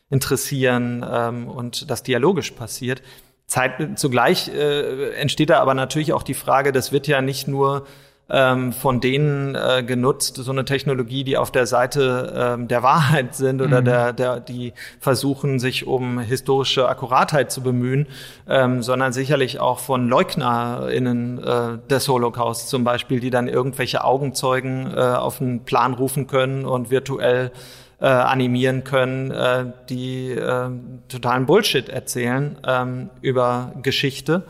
interessieren 0.09 1.05
ähm, 1.09 1.47
und 1.47 1.91
das 1.91 2.03
dialogisch 2.03 2.51
passiert. 2.51 3.03
Zeit, 3.45 3.99
zugleich 3.99 4.47
äh, 4.47 5.11
entsteht 5.13 5.49
da 5.49 5.59
aber 5.59 5.73
natürlich 5.73 6.13
auch 6.13 6.23
die 6.23 6.34
Frage, 6.34 6.71
das 6.71 6.91
wird 6.91 7.07
ja 7.07 7.21
nicht 7.21 7.47
nur 7.47 7.86
ähm, 8.32 8.71
von 8.71 9.01
denen 9.01 9.55
äh, 9.55 9.84
genutzt, 9.84 10.38
so 10.38 10.51
eine 10.51 10.63
Technologie, 10.63 11.23
die 11.23 11.38
auf 11.38 11.51
der 11.51 11.65
Seite 11.65 12.34
ähm, 12.36 12.67
der 12.67 12.82
Wahrheit 12.82 13.36
sind 13.36 13.61
oder 13.61 13.82
mhm. 13.82 13.86
der, 13.86 14.13
der, 14.13 14.39
die 14.39 14.73
versuchen, 14.99 15.59
sich 15.59 15.86
um 15.86 16.19
historische 16.19 16.88
Akkuratheit 16.88 17.51
zu 17.51 17.61
bemühen, 17.61 18.07
ähm, 18.47 18.82
sondern 18.82 19.11
sicherlich 19.11 19.59
auch 19.59 19.79
von 19.79 20.07
LeugnerInnen 20.07 21.43
äh, 21.43 21.88
des 21.89 22.07
Holocaust 22.07 22.69
zum 22.69 22.86
Beispiel, 22.86 23.19
die 23.19 23.29
dann 23.29 23.49
irgendwelche 23.49 24.03
Augenzeugen 24.03 24.91
äh, 24.95 24.99
auf 24.99 25.41
einen 25.41 25.65
Plan 25.65 25.93
rufen 25.93 26.27
können 26.27 26.65
und 26.65 26.89
virtuell 26.89 27.51
äh, 27.99 28.05
animieren 28.05 28.84
können, 28.84 29.32
äh, 29.32 29.65
die 29.89 30.32
äh, 30.32 30.69
totalen 31.09 31.45
Bullshit 31.45 31.89
erzählen 31.89 32.57
ähm, 32.65 33.09
über 33.21 33.73
Geschichte. 33.84 34.43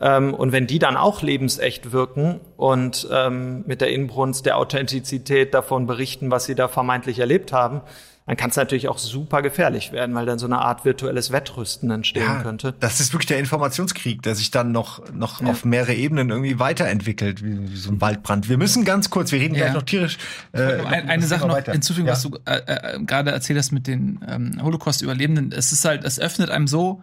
Ähm, 0.00 0.34
und 0.34 0.52
wenn 0.52 0.66
die 0.66 0.78
dann 0.78 0.96
auch 0.96 1.22
lebensecht 1.22 1.92
wirken 1.92 2.40
und 2.56 3.08
ähm, 3.12 3.64
mit 3.66 3.80
der 3.80 3.90
Inbrunst 3.90 4.46
der 4.46 4.58
Authentizität 4.58 5.54
davon 5.54 5.86
berichten, 5.86 6.30
was 6.30 6.44
sie 6.44 6.54
da 6.54 6.68
vermeintlich 6.68 7.18
erlebt 7.18 7.52
haben, 7.52 7.82
dann 8.26 8.36
kann 8.36 8.48
es 8.48 8.56
natürlich 8.56 8.88
auch 8.88 8.96
super 8.96 9.42
gefährlich 9.42 9.92
werden, 9.92 10.14
weil 10.14 10.24
dann 10.24 10.38
so 10.38 10.46
eine 10.46 10.58
Art 10.58 10.86
virtuelles 10.86 11.30
Wettrüsten 11.30 11.90
entstehen 11.90 12.22
ja, 12.22 12.42
könnte. 12.42 12.74
Das 12.80 12.98
ist 12.98 13.12
wirklich 13.12 13.26
der 13.26 13.38
Informationskrieg, 13.38 14.22
der 14.22 14.34
sich 14.34 14.50
dann 14.50 14.72
noch, 14.72 15.12
noch 15.12 15.42
ja. 15.42 15.48
auf 15.48 15.66
mehrere 15.66 15.92
Ebenen 15.92 16.30
irgendwie 16.30 16.58
weiterentwickelt, 16.58 17.44
wie, 17.44 17.70
wie, 17.70 17.76
so 17.76 17.90
ein 17.90 18.00
Waldbrand. 18.00 18.48
Wir 18.48 18.56
müssen 18.56 18.86
ganz 18.86 19.10
kurz, 19.10 19.30
wir 19.30 19.40
reden 19.40 19.54
ja. 19.54 19.64
gleich 19.64 19.74
noch 19.74 19.82
tierisch. 19.82 20.16
Äh, 20.52 20.62
eine, 20.62 21.10
eine 21.10 21.26
Sache 21.26 21.46
noch 21.46 21.58
hinzufügen, 21.58 22.08
was 22.08 22.22
du 22.22 22.38
äh, 22.46 22.60
äh, 22.66 23.04
gerade 23.04 23.30
erzählt 23.30 23.58
hast 23.58 23.72
mit 23.72 23.86
den 23.86 24.24
ähm, 24.26 24.58
Holocaust-Überlebenden. 24.62 25.52
Es 25.52 25.72
ist 25.72 25.84
halt, 25.84 26.04
es 26.04 26.18
öffnet 26.18 26.48
einem 26.48 26.66
so 26.66 27.02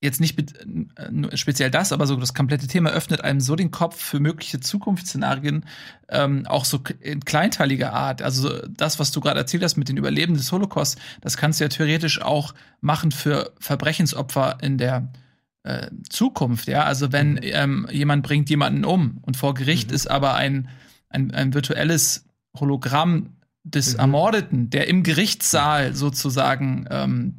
jetzt 0.00 0.20
nicht 0.20 0.36
mit, 0.36 0.54
äh, 0.96 1.36
speziell 1.36 1.70
das, 1.70 1.92
aber 1.92 2.06
so 2.06 2.16
das 2.16 2.34
komplette 2.34 2.66
Thema 2.66 2.90
öffnet 2.90 3.22
einem 3.22 3.40
so 3.40 3.54
den 3.54 3.70
Kopf 3.70 4.00
für 4.00 4.18
mögliche 4.18 4.60
Zukunftsszenarien, 4.60 5.66
ähm, 6.08 6.46
auch 6.46 6.64
so 6.64 6.80
in 7.00 7.24
kleinteiliger 7.24 7.92
Art. 7.92 8.22
Also 8.22 8.66
das, 8.66 8.98
was 8.98 9.12
du 9.12 9.20
gerade 9.20 9.38
erzählt 9.38 9.62
hast 9.62 9.76
mit 9.76 9.88
den 9.88 9.98
Überlebenden 9.98 10.40
des 10.40 10.50
Holocaust, 10.52 10.98
das 11.20 11.36
kannst 11.36 11.60
du 11.60 11.64
ja 11.64 11.68
theoretisch 11.68 12.22
auch 12.22 12.54
machen 12.80 13.12
für 13.12 13.52
Verbrechensopfer 13.60 14.58
in 14.62 14.78
der 14.78 15.12
äh, 15.64 15.88
Zukunft. 16.08 16.66
Ja, 16.66 16.84
also 16.84 17.12
wenn 17.12 17.32
mhm. 17.32 17.40
ähm, 17.42 17.88
jemand 17.90 18.22
bringt 18.22 18.48
jemanden 18.48 18.84
um 18.86 19.18
und 19.22 19.36
vor 19.36 19.52
Gericht 19.52 19.90
mhm. 19.90 19.94
ist 19.96 20.06
aber 20.06 20.34
ein, 20.34 20.68
ein, 21.10 21.30
ein 21.32 21.52
virtuelles 21.52 22.24
Hologramm 22.58 23.36
des 23.64 23.92
mhm. 23.92 24.00
Ermordeten, 24.00 24.70
der 24.70 24.88
im 24.88 25.02
Gerichtssaal 25.02 25.94
sozusagen 25.94 26.86
ähm, 26.90 27.34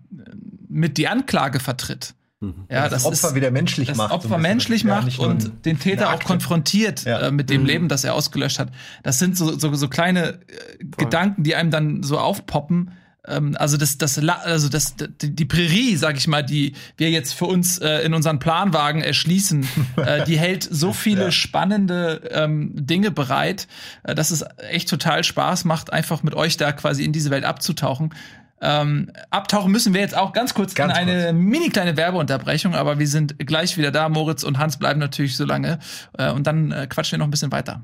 mit 0.70 1.00
die 1.00 1.08
Anklage 1.08 1.60
vertritt 1.60 2.14
Mhm. 2.42 2.66
Ja, 2.70 2.90
das, 2.90 3.04
das 3.04 3.06
Opfer 3.06 3.30
ist, 3.30 3.36
wieder 3.36 3.52
menschlich 3.52 3.88
das 3.88 3.98
macht. 3.98 4.12
Opfer 4.12 4.40
menschlich 4.40 4.84
macht 4.84 5.18
ja, 5.18 5.26
und 5.26 5.64
den 5.66 5.80
Täter 5.80 6.12
auch 6.12 6.24
konfrontiert 6.24 7.06
ja. 7.06 7.28
äh, 7.28 7.32
mit 7.32 7.52
dem 7.52 7.62
mhm. 7.62 7.68
Leben, 7.68 7.88
das 7.88 8.04
er 8.04 8.16
ausgelöscht 8.16 8.58
hat. 8.58 8.70
Das 9.04 9.20
sind 9.20 9.38
so, 9.38 9.58
so, 9.58 9.74
so 9.76 9.88
kleine 9.88 10.34
äh, 10.34 10.86
Gedanken, 10.98 11.44
die 11.44 11.56
einem 11.56 11.70
dann 11.70 12.02
so 12.02 12.18
aufpoppen. 12.18 12.92
Ähm, 13.28 13.56
also 13.60 13.78
das, 13.78 14.00
das, 14.00 14.18
also 14.18 14.70
das, 14.70 14.96
die, 14.96 15.36
die 15.36 15.46
Prärie, 15.46 15.96
sag 15.96 16.18
ich 16.18 16.28
mal, 16.28 16.42
die 16.42 16.74
wir 16.98 17.12
jetzt 17.12 17.34
für 17.34 17.46
uns 17.46 17.78
äh, 17.78 18.00
in 18.00 18.16
unseren 18.16 18.40
Planwagen 18.40 19.04
erschließen, 19.04 19.68
äh, 19.98 20.26
die 20.26 20.40
hält 20.40 20.64
so 20.64 20.94
viele 20.94 21.26
ja. 21.26 21.32
spannende 21.32 22.28
ähm, 22.32 22.72
Dinge 22.74 23.12
bereit, 23.12 23.68
äh, 24.02 24.16
dass 24.16 24.32
es 24.32 24.44
echt 24.58 24.90
total 24.90 25.24
Spaß 25.24 25.66
macht, 25.66 25.94
einfach 25.94 26.24
mit 26.24 26.34
euch 26.34 26.58
da 26.58 26.72
quasi 26.72 27.04
in 27.04 27.14
diese 27.14 27.30
Welt 27.30 27.46
abzutauchen. 27.46 28.16
Ähm, 28.62 29.12
abtauchen 29.32 29.72
müssen 29.72 29.94
wir 29.94 30.02
jetzt 30.02 30.16
auch 30.16 30.34
ganz 30.34 30.54
kurz 30.54 30.76
ganz 30.76 30.94
in 30.94 30.98
eine 30.98 31.24
kurz. 31.24 31.34
mini 31.34 31.70
kleine 31.70 31.98
Werbeunterbrechung, 31.98 32.76
aber 32.76 33.00
wir 33.00 33.08
sind 33.08 33.40
gleich 33.40 33.78
wieder 33.78 33.92
da. 33.92 34.08
Moritz 34.08 34.44
und 34.44 34.60
Hans 34.60 34.78
bleiben 34.78 35.00
natürlich 35.00 35.36
so 35.36 35.46
lange 35.46 35.80
äh, 36.18 36.32
und 36.32 36.46
dann 36.46 36.72
äh, 36.72 36.88
quatschen 36.88 37.14
wir 37.14 37.20
noch 37.20 37.28
ein 37.28 37.32
bisschen 37.32 37.52
weiter. 37.52 37.82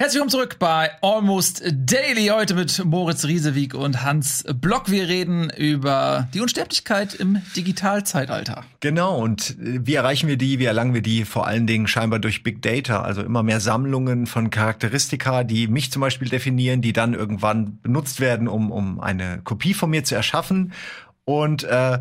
Herzlich 0.00 0.14
willkommen 0.14 0.30
zurück 0.30 0.56
bei 0.58 0.92
Almost 1.02 1.62
Daily. 1.70 2.28
Heute 2.28 2.54
mit 2.54 2.82
Moritz 2.86 3.26
Riesewig 3.26 3.74
und 3.74 4.02
Hans 4.02 4.46
Block. 4.58 4.90
Wir 4.90 5.08
reden 5.08 5.50
über 5.50 6.26
die 6.32 6.40
Unsterblichkeit 6.40 7.12
im 7.12 7.42
Digitalzeitalter. 7.54 8.64
Genau, 8.80 9.18
und 9.18 9.58
äh, 9.60 9.80
wie 9.84 9.92
erreichen 9.92 10.26
wir 10.26 10.38
die? 10.38 10.58
Wie 10.58 10.64
erlangen 10.64 10.94
wir 10.94 11.02
die? 11.02 11.26
Vor 11.26 11.46
allen 11.46 11.66
Dingen 11.66 11.86
scheinbar 11.86 12.18
durch 12.18 12.42
Big 12.42 12.62
Data, 12.62 13.02
also 13.02 13.20
immer 13.20 13.42
mehr 13.42 13.60
Sammlungen 13.60 14.26
von 14.26 14.48
Charakteristika, 14.48 15.44
die 15.44 15.68
mich 15.68 15.92
zum 15.92 16.00
Beispiel 16.00 16.30
definieren, 16.30 16.80
die 16.80 16.94
dann 16.94 17.12
irgendwann 17.12 17.78
benutzt 17.82 18.20
werden, 18.20 18.48
um, 18.48 18.72
um 18.72 19.00
eine 19.00 19.42
Kopie 19.44 19.74
von 19.74 19.90
mir 19.90 20.02
zu 20.02 20.14
erschaffen. 20.14 20.72
Und 21.26 21.64
äh, 21.64 21.98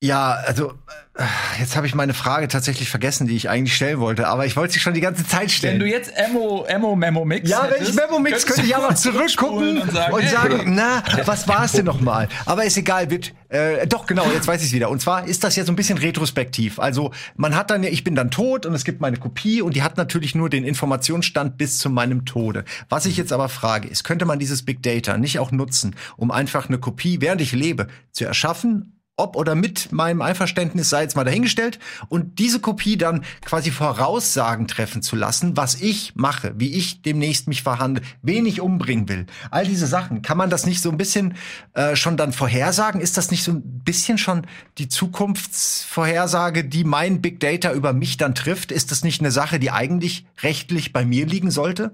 ja, 0.00 0.34
also 0.46 0.74
äh, 1.14 1.24
jetzt 1.58 1.74
habe 1.74 1.88
ich 1.88 1.94
meine 1.96 2.14
Frage 2.14 2.46
tatsächlich 2.46 2.88
vergessen, 2.88 3.26
die 3.26 3.34
ich 3.34 3.48
eigentlich 3.48 3.74
stellen 3.74 3.98
wollte, 3.98 4.28
aber 4.28 4.46
ich 4.46 4.56
wollte 4.56 4.74
sie 4.74 4.78
schon 4.78 4.94
die 4.94 5.00
ganze 5.00 5.26
Zeit 5.26 5.50
stellen. 5.50 5.74
Wenn 5.74 5.80
du 5.80 5.86
jetzt 5.88 6.12
Emo, 6.16 6.64
Emo 6.66 6.94
Memo 6.94 7.24
Mix 7.24 7.50
Ja, 7.50 7.68
wenn 7.68 7.82
ich 7.82 7.94
Memo 7.94 8.20
Mix 8.20 8.46
könnte 8.46 8.62
ich 8.62 8.76
aber 8.76 8.94
zurückgucken 8.94 9.82
und 9.82 9.90
sagen, 9.90 10.14
und 10.14 10.28
sagen 10.28 10.74
na, 10.76 11.02
was 11.24 11.48
war 11.48 11.64
es 11.64 11.72
denn 11.72 11.86
noch 11.86 12.00
mal? 12.00 12.28
Aber 12.46 12.64
ist 12.64 12.76
egal, 12.76 13.10
wird 13.10 13.34
äh, 13.48 13.88
doch 13.88 14.06
genau, 14.06 14.30
jetzt 14.30 14.46
weiß 14.46 14.60
ich 14.60 14.68
es 14.68 14.72
wieder. 14.72 14.88
Und 14.88 15.02
zwar 15.02 15.26
ist 15.26 15.42
das 15.42 15.56
ja 15.56 15.64
so 15.64 15.72
ein 15.72 15.76
bisschen 15.76 15.98
retrospektiv. 15.98 16.78
Also, 16.78 17.10
man 17.34 17.56
hat 17.56 17.70
dann 17.70 17.82
ja, 17.82 17.90
ich 17.90 18.04
bin 18.04 18.14
dann 18.14 18.30
tot 18.30 18.66
und 18.66 18.74
es 18.74 18.84
gibt 18.84 19.00
meine 19.00 19.16
Kopie 19.16 19.62
und 19.62 19.74
die 19.74 19.82
hat 19.82 19.96
natürlich 19.96 20.36
nur 20.36 20.48
den 20.48 20.62
Informationsstand 20.62 21.58
bis 21.58 21.78
zu 21.78 21.90
meinem 21.90 22.24
Tode. 22.24 22.64
Was 22.88 23.04
ich 23.06 23.16
jetzt 23.16 23.32
aber 23.32 23.48
frage, 23.48 23.88
ist, 23.88 24.04
könnte 24.04 24.26
man 24.26 24.38
dieses 24.38 24.64
Big 24.64 24.80
Data 24.84 25.18
nicht 25.18 25.40
auch 25.40 25.50
nutzen, 25.50 25.96
um 26.16 26.30
einfach 26.30 26.68
eine 26.68 26.78
Kopie, 26.78 27.20
während 27.20 27.40
ich 27.40 27.50
lebe, 27.50 27.88
zu 28.12 28.24
erschaffen 28.24 28.92
ob 29.18 29.36
oder 29.36 29.54
mit 29.54 29.92
meinem 29.92 30.22
Einverständnis 30.22 30.88
sei 30.88 31.02
jetzt 31.02 31.16
mal 31.16 31.24
dahingestellt 31.24 31.78
und 32.08 32.38
diese 32.38 32.60
Kopie 32.60 32.96
dann 32.96 33.24
quasi 33.44 33.70
Voraussagen 33.70 34.68
treffen 34.68 35.02
zu 35.02 35.16
lassen, 35.16 35.56
was 35.56 35.80
ich 35.80 36.14
mache, 36.14 36.54
wie 36.56 36.72
ich 36.72 37.02
demnächst 37.02 37.48
mich 37.48 37.62
verhandle, 37.62 38.02
wen 38.22 38.46
ich 38.46 38.60
umbringen 38.60 39.08
will. 39.08 39.26
All 39.50 39.66
diese 39.66 39.86
Sachen. 39.86 40.22
Kann 40.22 40.38
man 40.38 40.50
das 40.50 40.66
nicht 40.66 40.80
so 40.80 40.90
ein 40.90 40.98
bisschen 40.98 41.34
äh, 41.74 41.96
schon 41.96 42.16
dann 42.16 42.32
vorhersagen? 42.32 43.00
Ist 43.00 43.16
das 43.16 43.30
nicht 43.30 43.42
so 43.42 43.52
ein 43.52 43.62
bisschen 43.84 44.18
schon 44.18 44.46
die 44.78 44.88
Zukunftsvorhersage, 44.88 46.64
die 46.64 46.84
mein 46.84 47.20
Big 47.20 47.40
Data 47.40 47.72
über 47.72 47.92
mich 47.92 48.16
dann 48.16 48.34
trifft? 48.34 48.72
Ist 48.72 48.90
das 48.90 49.02
nicht 49.02 49.20
eine 49.20 49.32
Sache, 49.32 49.58
die 49.58 49.70
eigentlich 49.70 50.26
rechtlich 50.42 50.92
bei 50.92 51.04
mir 51.04 51.26
liegen 51.26 51.50
sollte? 51.50 51.92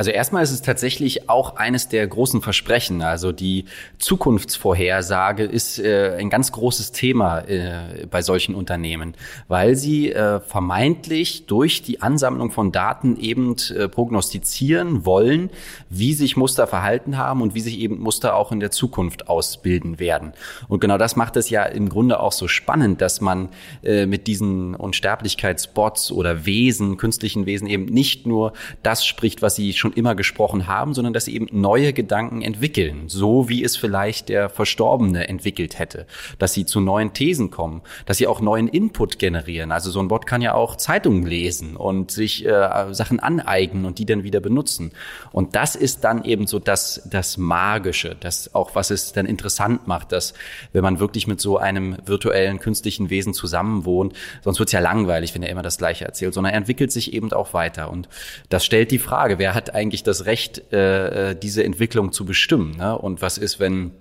Also 0.00 0.12
erstmal 0.12 0.42
ist 0.42 0.50
es 0.50 0.62
tatsächlich 0.62 1.28
auch 1.28 1.56
eines 1.56 1.88
der 1.88 2.06
großen 2.06 2.40
Versprechen. 2.40 3.02
Also 3.02 3.32
die 3.32 3.66
Zukunftsvorhersage 3.98 5.44
ist 5.44 5.78
äh, 5.78 6.16
ein 6.18 6.30
ganz 6.30 6.52
großes 6.52 6.92
Thema 6.92 7.40
äh, 7.40 8.06
bei 8.10 8.22
solchen 8.22 8.54
Unternehmen, 8.54 9.14
weil 9.48 9.76
sie 9.76 10.10
äh, 10.10 10.40
vermeintlich 10.40 11.44
durch 11.44 11.82
die 11.82 12.00
Ansammlung 12.00 12.50
von 12.50 12.72
Daten 12.72 13.18
eben 13.18 13.56
äh, 13.76 13.88
prognostizieren 13.88 15.04
wollen, 15.04 15.50
wie 15.90 16.14
sich 16.14 16.34
Muster 16.34 16.66
verhalten 16.66 17.18
haben 17.18 17.42
und 17.42 17.54
wie 17.54 17.60
sich 17.60 17.78
eben 17.78 17.98
Muster 17.98 18.36
auch 18.36 18.52
in 18.52 18.60
der 18.60 18.70
Zukunft 18.70 19.28
ausbilden 19.28 19.98
werden. 19.98 20.32
Und 20.68 20.80
genau 20.80 20.96
das 20.96 21.14
macht 21.14 21.36
es 21.36 21.50
ja 21.50 21.64
im 21.64 21.90
Grunde 21.90 22.20
auch 22.20 22.32
so 22.32 22.48
spannend, 22.48 23.02
dass 23.02 23.20
man 23.20 23.50
äh, 23.82 24.06
mit 24.06 24.28
diesen 24.28 24.74
Unsterblichkeitsbots 24.76 26.10
oder 26.10 26.46
Wesen, 26.46 26.96
künstlichen 26.96 27.44
Wesen 27.44 27.66
eben 27.66 27.84
nicht 27.84 28.26
nur 28.26 28.54
das 28.82 29.04
spricht, 29.04 29.42
was 29.42 29.56
sie 29.56 29.74
schon 29.74 29.89
immer 29.92 30.14
gesprochen 30.14 30.66
haben, 30.66 30.94
sondern 30.94 31.12
dass 31.12 31.24
sie 31.24 31.34
eben 31.34 31.48
neue 31.52 31.92
Gedanken 31.92 32.42
entwickeln, 32.42 33.08
so 33.08 33.48
wie 33.48 33.64
es 33.64 33.76
vielleicht 33.76 34.28
der 34.28 34.48
Verstorbene 34.48 35.28
entwickelt 35.28 35.78
hätte, 35.78 36.06
dass 36.38 36.52
sie 36.52 36.66
zu 36.66 36.80
neuen 36.80 37.12
Thesen 37.12 37.50
kommen, 37.50 37.82
dass 38.06 38.18
sie 38.18 38.26
auch 38.26 38.40
neuen 38.40 38.68
Input 38.68 39.18
generieren. 39.18 39.72
Also 39.72 39.90
so 39.90 40.00
ein 40.00 40.08
Bot 40.08 40.26
kann 40.26 40.42
ja 40.42 40.54
auch 40.54 40.76
Zeitungen 40.76 41.26
lesen 41.26 41.76
und 41.76 42.10
sich 42.10 42.46
äh, 42.46 42.92
Sachen 42.92 43.20
aneignen 43.20 43.84
und 43.84 43.98
die 43.98 44.06
dann 44.06 44.22
wieder 44.22 44.40
benutzen. 44.40 44.92
Und 45.32 45.54
das 45.56 45.76
ist 45.76 46.04
dann 46.04 46.24
eben 46.24 46.46
so 46.46 46.58
das, 46.58 47.02
das 47.10 47.36
Magische, 47.36 48.16
das 48.18 48.54
auch 48.54 48.74
was 48.74 48.90
es 48.90 49.12
dann 49.12 49.26
interessant 49.26 49.86
macht, 49.86 50.12
dass 50.12 50.34
wenn 50.72 50.82
man 50.82 51.00
wirklich 51.00 51.26
mit 51.26 51.40
so 51.40 51.58
einem 51.58 51.96
virtuellen 52.04 52.58
künstlichen 52.58 53.10
Wesen 53.10 53.34
zusammenwohnt, 53.34 54.14
sonst 54.42 54.58
wird's 54.58 54.72
ja 54.72 54.80
langweilig, 54.80 55.34
wenn 55.34 55.42
er 55.42 55.50
immer 55.50 55.62
das 55.62 55.78
Gleiche 55.78 56.04
erzählt, 56.04 56.34
sondern 56.34 56.52
er 56.52 56.58
entwickelt 56.58 56.92
sich 56.92 57.12
eben 57.12 57.32
auch 57.32 57.54
weiter. 57.54 57.90
Und 57.90 58.08
das 58.48 58.64
stellt 58.64 58.90
die 58.90 58.98
Frage, 58.98 59.38
wer 59.38 59.54
hat 59.54 59.69
eigentlich 59.74 60.02
das 60.02 60.26
Recht, 60.26 60.72
äh, 60.72 61.30
äh, 61.30 61.34
diese 61.34 61.64
Entwicklung 61.64 62.12
zu 62.12 62.24
bestimmen? 62.24 62.76
Ne? 62.76 62.96
Und 62.96 63.22
was 63.22 63.38
ist, 63.38 63.60
wenn 63.60 63.92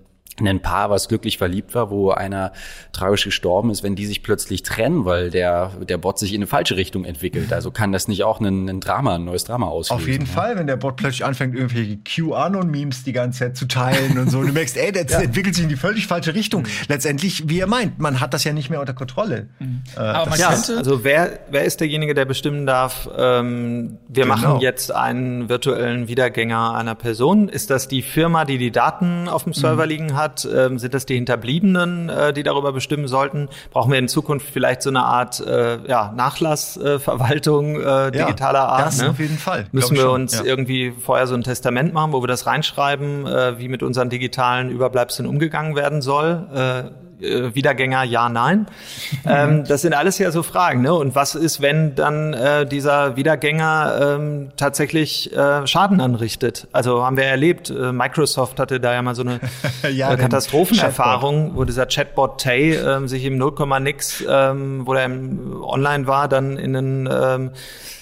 ein 0.48 0.62
Paar, 0.62 0.90
was 0.90 1.08
glücklich 1.08 1.38
verliebt 1.38 1.76
war, 1.76 1.90
wo 1.90 2.12
einer 2.12 2.52
tragisch 2.92 3.26
gestorben 3.26 3.70
ist, 3.70 3.84
wenn 3.84 3.96
die 3.96 4.06
sich 4.06 4.24
plötzlich 4.24 4.64
trennen, 4.64 5.06
weil 5.06 5.30
der, 5.30 5.72
der 5.88 5.98
Bot 5.98 6.20
sich 6.20 6.34
in 6.34 6.40
eine 6.40 6.48
falsche 6.48 6.76
Richtung 6.76 7.06
entwickelt. 7.06 7.52
Also 7.54 7.72
kann 7.72 7.92
das 7.92 8.08
nicht 8.08 8.24
auch 8.24 8.40
ein, 8.40 8.68
ein 8.68 8.80
Drama, 8.80 9.16
ein 9.16 9.26
neues 9.26 9.44
Drama 9.44 9.68
auslösen? 9.68 10.02
Auf 10.02 10.08
jeden 10.08 10.26
ja? 10.26 10.32
Fall, 10.32 10.56
wenn 10.58 10.68
der 10.68 10.78
Bot 10.78 10.98
plötzlich 10.98 11.26
anfängt, 11.26 11.56
irgendwelche 11.56 11.98
QAnon-Memes 11.98 13.04
die 13.04 13.14
ganze 13.14 13.40
Zeit 13.40 13.58
zu 13.58 13.68
teilen 13.68 14.18
und 14.18 14.30
so. 14.30 14.44
Du 14.44 14.52
merkst, 14.52 14.78
ey, 14.78 14.92
der 14.92 15.06
ja. 15.08 15.20
entwickelt 15.20 15.56
sich 15.56 15.64
in 15.64 15.70
die 15.70 15.76
völlig 15.76 16.08
falsche 16.08 16.34
Richtung. 16.36 16.68
Letztendlich, 16.88 17.50
wie 17.50 17.60
er 17.60 17.68
meint, 17.68 18.00
man 18.00 18.20
hat 18.20 18.34
das 18.34 18.44
ja 18.44 18.54
nicht 18.54 18.70
mehr 18.70 18.80
unter 18.80 18.94
Kontrolle. 18.94 19.50
Mhm. 19.60 19.82
Äh, 19.96 20.00
Aber 20.00 20.32
man 20.32 20.40
ja, 20.40 20.50
also 20.50 21.04
wer, 21.04 21.40
wer 21.50 21.64
ist 21.64 21.80
derjenige, 21.80 22.14
der 22.14 22.26
bestimmen 22.26 22.66
darf, 22.66 23.10
ähm, 23.18 23.98
wir 24.08 24.24
genau. 24.24 24.36
machen 24.36 24.62
jetzt 24.62 24.94
einen 24.94 25.50
virtuellen 25.50 26.08
Wiedergänger 26.08 26.76
einer 26.76 26.96
Person? 26.96 27.50
Ist 27.50 27.70
das 27.70 27.88
die 27.88 28.02
Firma, 28.02 28.46
die 28.46 28.58
die 28.58 28.72
Daten 28.72 29.28
auf 29.28 29.44
dem 29.44 29.54
Server 29.54 29.84
mhm. 29.84 29.90
liegen 29.90 30.16
hat? 30.16 30.29
Hat? 30.30 30.48
Ähm, 30.52 30.80
sind 30.80 30.94
das 30.94 31.06
die 31.06 31.16
Hinterbliebenen, 31.16 32.10
äh, 32.10 32.34
die 32.34 32.44
darüber 32.44 32.72
bestimmen 32.72 33.08
sollten? 33.08 33.50
Brauchen 33.72 33.92
wir 33.92 34.00
in 34.00 34.08
Zukunft 34.08 34.48
vielleicht 34.52 34.82
so 34.82 34.90
eine 34.90 35.04
Art 35.04 35.40
äh, 35.40 35.80
ja, 35.88 36.12
Nachlassverwaltung 36.16 37.80
äh, 37.80 38.12
digitaler 38.12 38.60
ja, 38.60 38.66
Art? 38.66 38.88
Das 38.88 39.02
ne? 39.02 39.10
auf 39.10 39.20
jeden 39.20 39.38
Fall. 39.38 39.66
Müssen 39.72 39.96
wir 39.96 40.12
uns 40.12 40.40
ja. 40.40 40.44
irgendwie 40.44 40.92
vorher 40.92 41.28
so 41.28 41.36
ein 41.36 41.44
Testament 41.44 41.94
machen, 41.94 42.14
wo 42.14 42.22
wir 42.22 42.28
das 42.28 42.46
reinschreiben, 42.46 43.26
wie 43.58 43.68
mit 43.68 43.84
unseren 43.84 44.10
digitalen 44.10 44.70
Überbleibseln 44.70 45.28
umgegangen 45.28 45.76
werden 45.76 46.02
soll? 46.02 46.92
Äh, 47.22 47.54
Wiedergänger, 47.56 48.04
ja, 48.04 48.30
nein. 48.30 48.68
ähm, 49.26 49.64
das 49.66 49.82
sind 49.82 49.94
alles 49.94 50.18
ja 50.18 50.32
so 50.32 50.44
Fragen. 50.44 50.82
Ne? 50.82 50.94
Und 50.94 51.16
was 51.16 51.36
ist, 51.36 51.62
wenn 51.62 51.96
dann 51.96 52.34
äh, 52.34 52.66
dieser 52.66 53.16
Wiedergänger 53.16 54.16
ähm, 54.16 54.52
tatsächlich 54.58 55.36
äh, 55.36 55.68
Schaden 55.68 56.02
anrichtet? 56.02 56.68
Also 56.72 57.06
haben 57.06 57.18
wir 57.18 57.26
erlebt, 57.26 57.70
äh, 57.70 57.92
Microsoft 57.92 58.60
hatte 58.60 58.80
da 58.80 58.94
ja 58.94 59.02
mal 59.02 59.16
so 59.16 59.24
eine 59.24 59.40
ja, 59.92 60.14
äh, 60.14 60.18
Katastrophenerfahrung, 60.18 61.56
wo 61.56 61.64
dieser 61.64 61.86
Chatbot 61.86 62.42
Tay 62.42 62.76
äh, 62.76 63.08
sich 63.08 63.26
im 63.26 63.38
0, 63.38 63.54
nix, 63.82 64.24
ähm, 64.28 64.86
wo 64.86 64.94
er 64.94 65.06
im, 65.06 65.62
online 65.64 66.08
war, 66.08 66.28
dann 66.28 66.58
in 66.58 66.76
einen 66.76 67.10
ähm, 67.12 67.52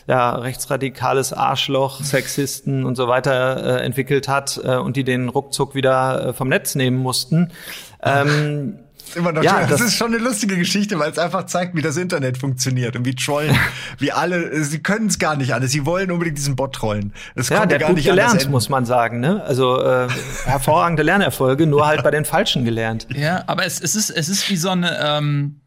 ja, 0.07 0.36
rechtsradikales 0.36 1.34
Arschloch, 1.34 2.01
Sexisten 2.01 2.86
und 2.86 2.95
so 2.95 3.07
weiter 3.07 3.80
äh, 3.82 3.86
entwickelt 3.86 4.28
hat 4.28 4.59
äh, 4.63 4.78
und 4.78 4.95
die 4.95 5.03
den 5.03 5.28
ruckzuck 5.28 5.76
wieder 5.76 6.28
äh, 6.28 6.34
vom 6.34 6.47
Netz 6.49 6.76
nehmen 6.76 6.97
mussten. 6.97 7.51
Ähm, 8.03 8.78
immer 9.16 9.32
noch 9.32 9.43
ja, 9.43 9.62
das, 9.62 9.70
das, 9.70 9.82
ist 9.82 9.95
schon 9.95 10.14
eine 10.14 10.18
lustige 10.18 10.58
Geschichte, 10.58 10.99
weil 10.99 11.12
es 11.12 11.18
einfach 11.18 11.45
zeigt, 11.45 11.76
wie 11.76 11.82
das 11.82 11.97
Internet 11.97 12.38
funktioniert 12.38 12.95
und 12.95 13.05
wie 13.05 13.16
trollen, 13.16 13.55
wie 13.99 14.12
alle, 14.12 14.64
sie 14.64 14.80
können 14.80 15.08
es 15.08 15.20
gar 15.20 15.36
nicht 15.36 15.53
alle, 15.53 15.68
sie 15.68 15.86
wollen 15.86 16.12
unbedingt 16.12 16.38
diesen 16.38 16.55
Bot 16.55 16.74
trollen. 16.74 17.14
Das 17.36 17.49
ja, 17.49 17.66
der 17.66 17.80
gar 17.80 17.89
gut 17.89 17.97
nicht 17.97 18.08
gelernt, 18.08 18.49
muss 18.49 18.70
man 18.70 18.86
sagen, 18.86 19.20
ne? 19.20 19.43
Also 19.43 19.82
äh, 19.82 20.08
hervorragende 20.45 21.03
Lernerfolge, 21.03 21.68
nur 21.68 21.88
halt 21.88 22.03
bei 22.03 22.12
den 22.12 22.26
Falschen 22.26 22.66
gelernt. 22.66 23.08
Ja, 23.16 23.43
aber 23.47 23.66
es, 23.66 23.80
es 23.80 23.95
ist 23.95 24.10
es 24.10 24.30
ist 24.30 24.49
wie 24.49 24.58
so 24.58 24.70
eine 24.70 24.97
ähm, 24.99 25.62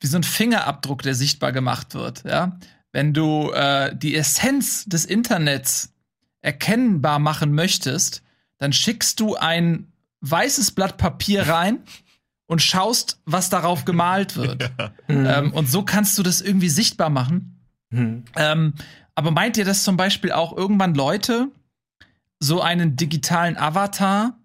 wie 0.00 0.06
so 0.06 0.16
ein 0.16 0.22
Fingerabdruck, 0.22 1.02
der 1.02 1.14
sichtbar 1.14 1.52
gemacht 1.52 1.94
wird, 1.94 2.24
ja. 2.24 2.58
Wenn 2.92 3.12
du 3.12 3.50
äh, 3.52 3.94
die 3.94 4.16
Essenz 4.16 4.86
des 4.86 5.04
Internets 5.04 5.92
erkennbar 6.40 7.18
machen 7.18 7.52
möchtest, 7.52 8.22
dann 8.58 8.72
schickst 8.72 9.20
du 9.20 9.36
ein 9.36 9.92
weißes 10.20 10.72
Blatt 10.72 10.96
Papier 10.96 11.48
rein 11.48 11.80
und 12.48 12.62
schaust, 12.62 13.20
was 13.26 13.50
darauf 13.50 13.84
gemalt 13.84 14.36
wird. 14.36 14.70
Ja. 15.10 15.38
Ähm, 15.38 15.52
und 15.54 15.70
so 15.70 15.84
kannst 15.84 16.18
du 16.18 16.22
das 16.22 16.42
irgendwie 16.42 16.68
sichtbar 16.68 17.08
machen. 17.08 17.64
Mhm. 17.88 18.24
Ähm, 18.36 18.74
aber 19.14 19.30
meint 19.30 19.56
ihr, 19.56 19.64
dass 19.64 19.82
zum 19.84 19.96
Beispiel 19.96 20.32
auch 20.32 20.54
irgendwann 20.54 20.94
Leute 20.94 21.48
so 22.38 22.60
einen 22.60 22.96
digitalen 22.96 23.56
Avatar 23.56 24.38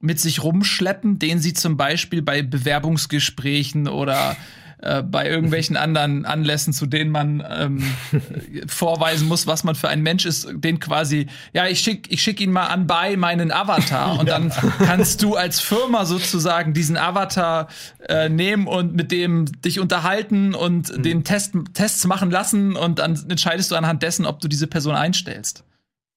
mit 0.00 0.18
sich 0.18 0.42
rumschleppen, 0.42 1.18
den 1.18 1.38
sie 1.38 1.52
zum 1.52 1.76
Beispiel 1.76 2.22
bei 2.22 2.40
Bewerbungsgesprächen 2.40 3.88
oder 3.88 4.36
äh, 4.78 5.02
bei 5.02 5.28
irgendwelchen 5.28 5.76
anderen 5.76 6.26
Anlässen, 6.26 6.72
zu 6.72 6.84
denen 6.84 7.10
man 7.10 7.42
ähm, 7.48 7.82
vorweisen 8.66 9.26
muss, 9.26 9.46
was 9.46 9.64
man 9.64 9.74
für 9.74 9.88
ein 9.88 10.02
Mensch 10.02 10.26
ist, 10.26 10.48
den 10.52 10.80
quasi, 10.80 11.28
ja, 11.54 11.66
ich 11.66 11.80
schick, 11.80 12.12
ich 12.12 12.20
schick 12.20 12.40
ihn 12.42 12.52
mal 12.52 12.66
an 12.66 12.86
bei 12.86 13.16
meinen 13.16 13.50
Avatar 13.50 14.18
und 14.18 14.28
ja. 14.28 14.38
dann 14.38 14.52
kannst 14.78 15.22
du 15.22 15.34
als 15.34 15.60
Firma 15.60 16.04
sozusagen 16.04 16.74
diesen 16.74 16.98
Avatar 16.98 17.68
äh, 18.08 18.28
nehmen 18.28 18.66
und 18.66 18.94
mit 18.94 19.12
dem 19.12 19.46
dich 19.62 19.80
unterhalten 19.80 20.54
und 20.54 20.94
mhm. 20.94 21.02
den 21.02 21.24
Test, 21.24 21.54
Tests 21.72 22.06
machen 22.06 22.30
lassen 22.30 22.76
und 22.76 22.98
dann 22.98 23.18
entscheidest 23.30 23.70
du 23.70 23.76
anhand 23.76 24.02
dessen, 24.02 24.26
ob 24.26 24.40
du 24.40 24.48
diese 24.48 24.66
Person 24.66 24.94
einstellst. 24.94 25.64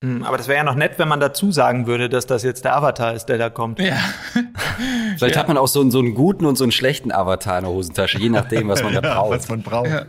Hm, 0.01 0.23
aber 0.23 0.37
das 0.37 0.47
wäre 0.47 0.57
ja 0.59 0.63
noch 0.63 0.75
nett, 0.75 0.93
wenn 0.97 1.09
man 1.09 1.19
dazu 1.19 1.51
sagen 1.51 1.85
würde, 1.85 2.07
dass 2.07 2.25
das 2.25 2.43
jetzt 2.43 2.63
der 2.63 2.75
Avatar 2.75 3.13
ist, 3.13 3.25
der 3.25 3.37
da 3.37 3.49
kommt. 3.49 3.79
Ja. 3.79 3.97
Vielleicht 5.17 5.35
ja. 5.35 5.41
hat 5.41 5.49
man 5.49 5.57
auch 5.57 5.67
so 5.67 5.81
einen, 5.81 5.91
so 5.91 5.99
einen 5.99 6.15
guten 6.15 6.45
und 6.45 6.57
so 6.57 6.63
einen 6.63 6.71
schlechten 6.71 7.11
Avatar 7.11 7.57
in 7.57 7.65
der 7.65 7.73
Hosentasche, 7.73 8.17
je 8.17 8.29
nachdem, 8.29 8.69
was 8.69 8.81
man 8.81 8.93
da 8.93 9.01
braucht. 9.15 9.31
Was 9.31 9.49
man 9.49 9.61
braucht. 9.61 9.89
Ja. 9.89 10.05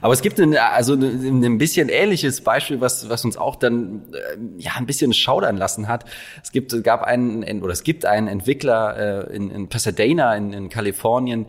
Aber 0.00 0.12
es 0.12 0.22
gibt 0.22 0.38
ein, 0.40 0.56
also 0.56 0.94
ein 0.94 1.58
bisschen 1.58 1.88
ähnliches 1.88 2.42
Beispiel, 2.42 2.80
was, 2.80 3.08
was 3.08 3.24
uns 3.24 3.36
auch 3.36 3.56
dann 3.56 4.02
äh, 4.12 4.62
ja 4.62 4.72
ein 4.76 4.86
bisschen 4.86 5.12
schaudern 5.12 5.56
lassen 5.56 5.88
hat. 5.88 6.04
Es 6.42 6.52
gibt, 6.52 6.82
gab 6.82 7.02
einen 7.02 7.62
oder 7.62 7.72
es 7.72 7.84
gibt 7.84 8.04
einen 8.04 8.28
Entwickler 8.28 9.28
äh, 9.28 9.36
in, 9.36 9.50
in 9.50 9.68
Pasadena 9.68 10.34
in, 10.34 10.52
in 10.52 10.68
Kalifornien, 10.68 11.46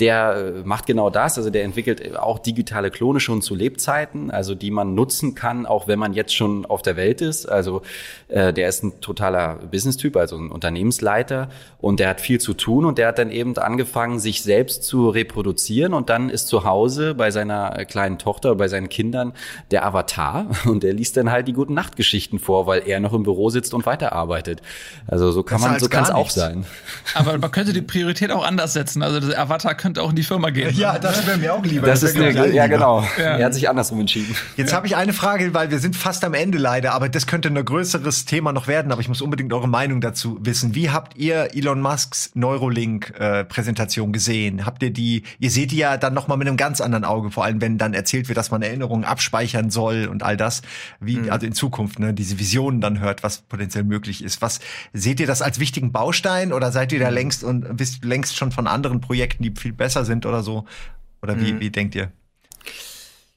der 0.00 0.34
äh, 0.36 0.66
macht 0.66 0.86
genau 0.86 1.10
das, 1.10 1.36
also 1.36 1.50
der 1.50 1.64
entwickelt 1.64 2.16
auch 2.16 2.38
digitale 2.38 2.90
Klone 2.90 3.20
schon 3.20 3.42
zu 3.42 3.54
Lebzeiten, 3.54 4.30
also 4.30 4.54
die 4.54 4.70
man 4.70 4.94
nutzen 4.94 5.34
kann, 5.34 5.66
auch 5.66 5.86
wenn 5.86 5.98
man 5.98 6.14
jetzt 6.14 6.34
schon 6.34 6.64
auf 6.64 6.82
der 6.82 6.96
Welt 6.96 7.20
ist. 7.20 7.46
Also 7.46 7.82
äh, 8.28 8.52
der 8.52 8.68
ist 8.68 8.82
ein 8.82 9.00
totaler 9.00 9.56
Business-Typ, 9.70 10.16
also 10.16 10.36
ein 10.36 10.50
Unternehmensleiter 10.50 11.48
und 11.78 12.00
der 12.00 12.08
hat 12.08 12.20
viel 12.20 12.40
zu 12.40 12.54
tun 12.54 12.84
und 12.84 12.98
der 12.98 13.08
hat 13.08 13.18
dann 13.18 13.30
eben 13.30 13.56
angefangen, 13.58 14.18
sich 14.18 14.42
selbst 14.42 14.84
zu 14.84 15.10
reproduzieren 15.10 15.92
und 15.92 16.08
dann 16.08 16.30
ist 16.30 16.48
zu 16.48 16.64
Hause 16.64 17.14
bei 17.14 17.30
seiner 17.30 17.84
kleinen 17.84 18.18
Tochter, 18.18 18.54
bei 18.54 18.68
seinen 18.68 18.88
Kindern 18.88 19.34
der 19.70 19.84
Avatar 19.84 20.46
und 20.64 20.82
der 20.82 20.94
liest 20.94 21.16
dann 21.16 21.30
halt 21.30 21.46
die 21.46 21.52
guten 21.52 21.74
Nachtgeschichten 21.74 22.38
vor, 22.38 22.66
weil 22.66 22.82
er 22.86 23.00
noch 23.00 23.12
im 23.12 23.22
Büro 23.22 23.50
sitzt 23.50 23.74
und 23.74 23.84
weiterarbeitet. 23.84 24.62
Also 25.06 25.30
so 25.30 25.42
kann 25.42 25.60
man, 25.60 25.78
so 25.78 25.88
kann 25.88 26.04
es 26.04 26.10
auch 26.10 26.30
sein. 26.30 26.64
Aber 27.14 27.36
man 27.36 27.50
könnte 27.50 27.72
die 27.72 27.82
Priorität 27.82 28.30
auch 28.30 28.46
anders 28.46 28.72
setzen. 28.72 29.02
Also 29.02 29.20
der 29.20 29.38
Avatar 29.38 29.74
könnte 29.74 29.89
könnte 29.90 30.02
auch 30.02 30.10
in 30.10 30.16
die 30.16 30.22
Firma 30.22 30.50
gehen. 30.50 30.72
Ja, 30.76 30.98
das 30.98 31.26
wäre 31.26 31.38
mir 31.38 31.52
auch 31.52 31.64
lieber. 31.64 31.86
Das, 31.86 32.00
das 32.00 32.10
ist 32.10 32.16
eine, 32.16 32.54
ja 32.54 32.66
genau. 32.68 33.04
Ja. 33.18 33.38
Er 33.38 33.46
hat 33.46 33.54
sich 33.54 33.68
andersrum 33.68 34.00
entschieden. 34.00 34.36
Jetzt 34.56 34.72
habe 34.72 34.86
ich 34.86 34.94
eine 34.94 35.12
Frage, 35.12 35.52
weil 35.52 35.70
wir 35.70 35.80
sind 35.80 35.96
fast 35.96 36.24
am 36.24 36.34
Ende 36.34 36.58
leider, 36.58 36.94
aber 36.94 37.08
das 37.08 37.26
könnte 37.26 37.48
ein 37.48 37.64
größeres 37.64 38.24
Thema 38.24 38.52
noch 38.52 38.68
werden. 38.68 38.92
Aber 38.92 39.00
ich 39.00 39.08
muss 39.08 39.20
unbedingt 39.20 39.52
eure 39.52 39.68
Meinung 39.68 40.00
dazu 40.00 40.38
wissen. 40.40 40.74
Wie 40.76 40.90
habt 40.90 41.16
ihr 41.16 41.48
Elon 41.54 41.80
Musks 41.80 42.30
Neurolink-Präsentation 42.34 44.10
äh, 44.10 44.12
gesehen? 44.12 44.64
Habt 44.64 44.82
ihr 44.82 44.92
die? 44.92 45.24
Ihr 45.40 45.50
seht 45.50 45.72
die 45.72 45.78
ja 45.78 45.96
dann 45.96 46.14
noch 46.14 46.28
mal 46.28 46.36
mit 46.36 46.46
einem 46.46 46.56
ganz 46.56 46.80
anderen 46.80 47.04
Auge, 47.04 47.30
vor 47.30 47.44
allem 47.44 47.60
wenn 47.60 47.76
dann 47.76 47.92
erzählt 47.92 48.28
wird, 48.28 48.38
dass 48.38 48.50
man 48.52 48.62
Erinnerungen 48.62 49.04
abspeichern 49.04 49.70
soll 49.70 50.06
und 50.06 50.22
all 50.22 50.36
das. 50.36 50.62
Wie 51.00 51.16
mhm. 51.16 51.30
also 51.30 51.46
in 51.46 51.52
Zukunft 51.52 51.98
ne, 51.98 52.14
diese 52.14 52.38
Visionen 52.38 52.80
dann 52.80 53.00
hört, 53.00 53.24
was 53.24 53.38
potenziell 53.42 53.84
möglich 53.84 54.22
ist. 54.22 54.40
Was 54.40 54.60
seht 54.92 55.18
ihr 55.18 55.26
das 55.26 55.42
als 55.42 55.58
wichtigen 55.58 55.90
Baustein 55.90 56.52
oder 56.52 56.70
seid 56.70 56.92
ihr 56.92 57.00
da 57.00 57.08
längst 57.08 57.42
und 57.42 57.66
wisst 57.78 58.04
längst 58.04 58.36
schon 58.36 58.52
von 58.52 58.66
anderen 58.66 59.00
Projekten, 59.00 59.42
die 59.42 59.52
viel 59.58 59.72
besser 59.80 60.04
sind 60.04 60.26
oder 60.26 60.42
so? 60.42 60.64
Oder 61.22 61.40
wie, 61.40 61.54
mhm. 61.54 61.60
wie 61.60 61.70
denkt 61.70 61.94
ihr? 61.94 62.12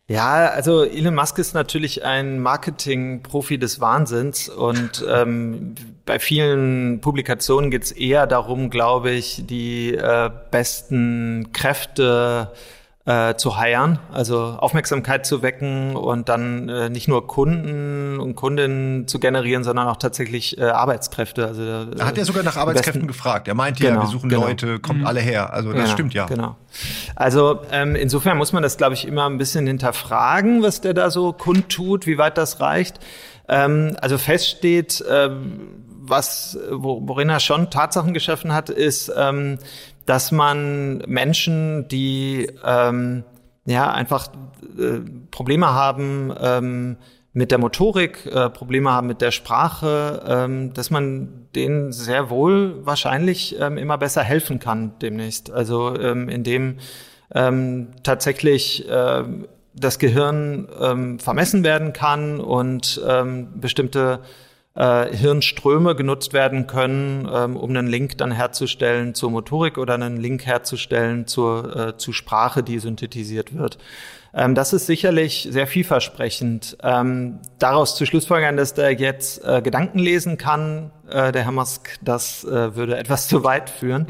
Ja, 0.08 0.50
also 0.50 0.84
Elon 0.84 1.16
Musk 1.16 1.40
ist 1.40 1.54
natürlich 1.54 2.04
ein 2.04 2.40
Marketing-Profi 2.40 3.58
des 3.58 3.80
Wahnsinns 3.80 4.50
und 4.50 5.04
ähm, 5.10 5.76
bei 6.06 6.20
vielen 6.20 7.00
Publikationen 7.00 7.72
geht 7.72 7.84
es 7.84 7.92
eher 7.94 8.28
darum, 8.28 8.70
glaube 8.70 9.12
ich, 9.12 9.46
die 9.48 9.96
äh, 9.96 10.30
besten 10.52 11.52
Kräfte 11.54 12.52
äh, 12.52 12.58
zu 13.06 13.58
heiern, 13.58 14.00
also 14.14 14.38
Aufmerksamkeit 14.38 15.26
zu 15.26 15.42
wecken 15.42 15.98
und 15.98 16.30
dann 16.30 16.70
äh, 16.70 16.90
nicht 16.90 17.10
nur 17.10 17.28
Kunden 17.28 18.18
und 18.18 18.36
Kundinnen 18.36 19.10
zu 19.10 19.20
generieren, 19.20 19.66
sondern 19.66 19.90
auch 19.90 19.98
tatsächlich 19.98 20.58
äh, 20.58 20.64
Arbeitskräfte. 20.64 21.46
Also 21.46 21.64
äh, 21.64 22.00
er 22.00 22.06
hat 22.06 22.18
ja 22.18 22.24
sogar 22.24 22.44
nach 22.44 22.56
Arbeitskräften 22.56 23.06
gefragt. 23.06 23.50
Er 23.50 23.56
meinte 23.56 23.84
genau, 23.84 23.96
ja, 23.96 24.02
wir 24.04 24.08
suchen 24.08 24.30
genau. 24.30 24.48
Leute, 24.48 24.80
kommt 24.80 25.02
mhm. 25.02 25.06
alle 25.08 25.20
her. 25.20 25.52
Also 25.52 25.74
das 25.74 25.82
genau, 25.82 25.94
stimmt 25.94 26.14
ja. 26.14 26.28
Genau. 26.28 26.56
Also 27.14 27.60
ähm, 27.72 27.96
insofern 27.98 28.38
muss 28.38 28.54
man 28.54 28.64
das, 28.64 28.78
glaube 28.78 28.94
ich, 28.94 29.06
immer 29.06 29.30
ein 29.30 29.38
bisschen 29.38 29.68
hinterfragen, 29.68 30.64
was 30.64 30.80
der 30.80 30.94
da 30.94 31.10
so 31.10 31.34
kundtut, 31.34 32.08
wie 32.08 32.18
weit 32.18 32.38
das 32.38 32.62
reicht. 32.62 33.02
Ähm, 33.50 33.98
also 34.00 34.18
fest 34.18 34.48
steht, 34.48 35.04
ähm, 35.12 35.84
was, 36.06 36.58
worin 36.70 37.30
er 37.30 37.40
schon 37.40 37.70
Tatsachen 37.70 38.14
geschaffen 38.14 38.54
hat, 38.54 38.70
ist, 38.70 39.12
ähm, 39.16 39.58
dass 40.06 40.32
man 40.32 41.00
Menschen, 41.08 41.88
die 41.88 42.50
ähm, 42.66 43.24
ja 43.66 43.92
einfach 43.92 44.28
äh, 44.78 45.00
Probleme 45.32 45.68
haben 45.68 46.34
ähm, 46.40 46.98
mit 47.34 47.52
der 47.52 47.58
Motorik, 47.58 48.26
äh, 48.28 48.50
Probleme 48.50 48.92
haben 48.92 49.08
mit 49.08 49.22
der 49.22 49.32
Sprache, 49.32 50.24
ähm, 50.28 50.74
dass 50.74 50.92
man 50.92 51.48
denen 51.56 51.92
sehr 51.92 52.30
wohl 52.30 52.86
wahrscheinlich 52.86 53.60
ähm, 53.60 53.78
immer 53.78 53.98
besser 53.98 54.24
helfen 54.24 54.60
kann 54.60 54.94
demnächst. 55.02 55.52
Also 55.52 55.96
ähm, 56.00 56.30
indem 56.30 56.78
ähm, 57.34 57.88
tatsächlich 58.04 58.88
äh, 58.88 59.24
das 59.76 59.98
Gehirn 59.98 60.68
ähm, 60.80 61.20
vermessen 61.20 61.64
werden 61.64 61.94
kann 61.94 62.40
und 62.40 63.02
ähm, 63.08 63.60
bestimmte 63.60 64.20
äh, 64.76 65.16
Hirnströme 65.16 65.96
genutzt 65.96 66.34
werden 66.34 66.68
können, 66.68 67.30
ähm, 67.32 67.56
um 67.56 67.70
einen 67.70 67.88
Link 67.88 68.18
dann 68.18 68.32
herzustellen 68.32 69.14
zur 69.14 69.32
Motorik 69.32 69.78
oder 69.78 69.94
einen 69.94 70.18
Link 70.18 70.46
herzustellen 70.46 71.28
zur, 71.28 71.76
äh, 71.76 71.98
zu 71.98 72.12
Sprache, 72.14 72.64
die 72.64 72.80
synthetisiert 72.80 73.56
wird. 73.56 73.78
Ähm, 74.34 74.56
das 74.56 74.74
ist 74.74 74.88
sicherlich 74.88 75.48
sehr 75.52 75.68
vielversprechend. 75.68 76.78
Ähm, 76.82 77.40
daraus 77.60 77.96
zu 77.96 78.06
Schlussfolgern, 78.06 78.58
dass 78.58 78.74
der 78.74 78.94
jetzt 78.94 79.46
äh, 79.46 79.62
Gedanken 79.62 80.00
lesen 80.00 80.38
kann, 80.38 80.92
äh, 81.08 81.32
der 81.32 81.44
Herr 81.44 81.52
Musk, 81.52 82.00
das 82.02 82.44
äh, 82.44 82.76
würde 82.76 82.98
etwas 82.98 83.28
zu 83.30 83.44
weit 83.44 83.70
führen. 83.70 84.08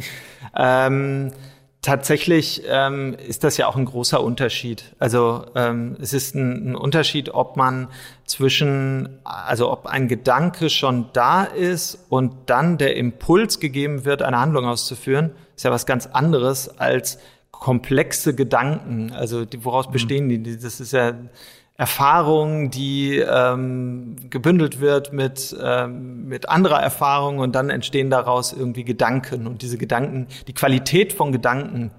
Tatsächlich 1.84 2.64
ähm, 2.66 3.14
ist 3.28 3.44
das 3.44 3.58
ja 3.58 3.68
auch 3.68 3.76
ein 3.76 3.84
großer 3.84 4.24
Unterschied. 4.24 4.96
Also 5.00 5.46
ähm, 5.54 5.98
es 6.02 6.14
ist 6.14 6.34
ein, 6.34 6.72
ein, 6.72 6.76
Unterschied, 6.76 7.34
ob 7.34 7.58
man 7.58 7.90
zwischen, 8.26 9.20
also 9.26 9.70
ob 9.70 9.86
ein 9.86 10.08
Gedanke 10.08 10.70
schon 10.70 11.08
da 11.12 11.44
ist 11.44 12.06
und 12.08 12.34
dann 12.46 12.78
der 12.78 12.96
Impuls 12.96 13.60
gegeben 13.60 14.06
wird, 14.06 14.22
eine 14.22 14.40
Handlung 14.40 14.66
auszuführen, 14.66 15.32
ist 15.58 15.66
ja 15.66 15.72
was 15.72 15.86
ganz 15.86 16.08
anderes 16.08 16.80
als 16.80 17.20
komplexe 17.52 18.34
Gedanken. 18.34 19.12
Also 19.12 19.44
die, 19.44 19.66
woraus 19.66 19.90
mhm. 19.90 19.92
bestehen 19.92 20.30
die? 20.30 20.58
Das 20.58 20.80
ist 20.80 20.94
ja 20.94 21.14
Erfahrung, 21.76 22.70
die 22.70 23.18
ähm, 23.18 24.16
gebündelt 24.30 24.80
wird 24.80 25.12
mit, 25.12 25.56
ähm, 25.60 26.26
mit 26.28 26.48
anderer 26.48 26.80
Erfahrung 26.80 27.40
und 27.40 27.56
dann 27.56 27.72
entstehen 27.72 28.12
daraus 28.12 28.54
irgendwie 28.54 28.84
Gedanken. 28.84 29.48
Und 29.48 29.64
diese 29.64 29.78
Gedanken, 29.78 30.28
die 30.48 30.54
Qualität 30.54 31.14
von 31.14 31.32
Gedanken 31.32 31.92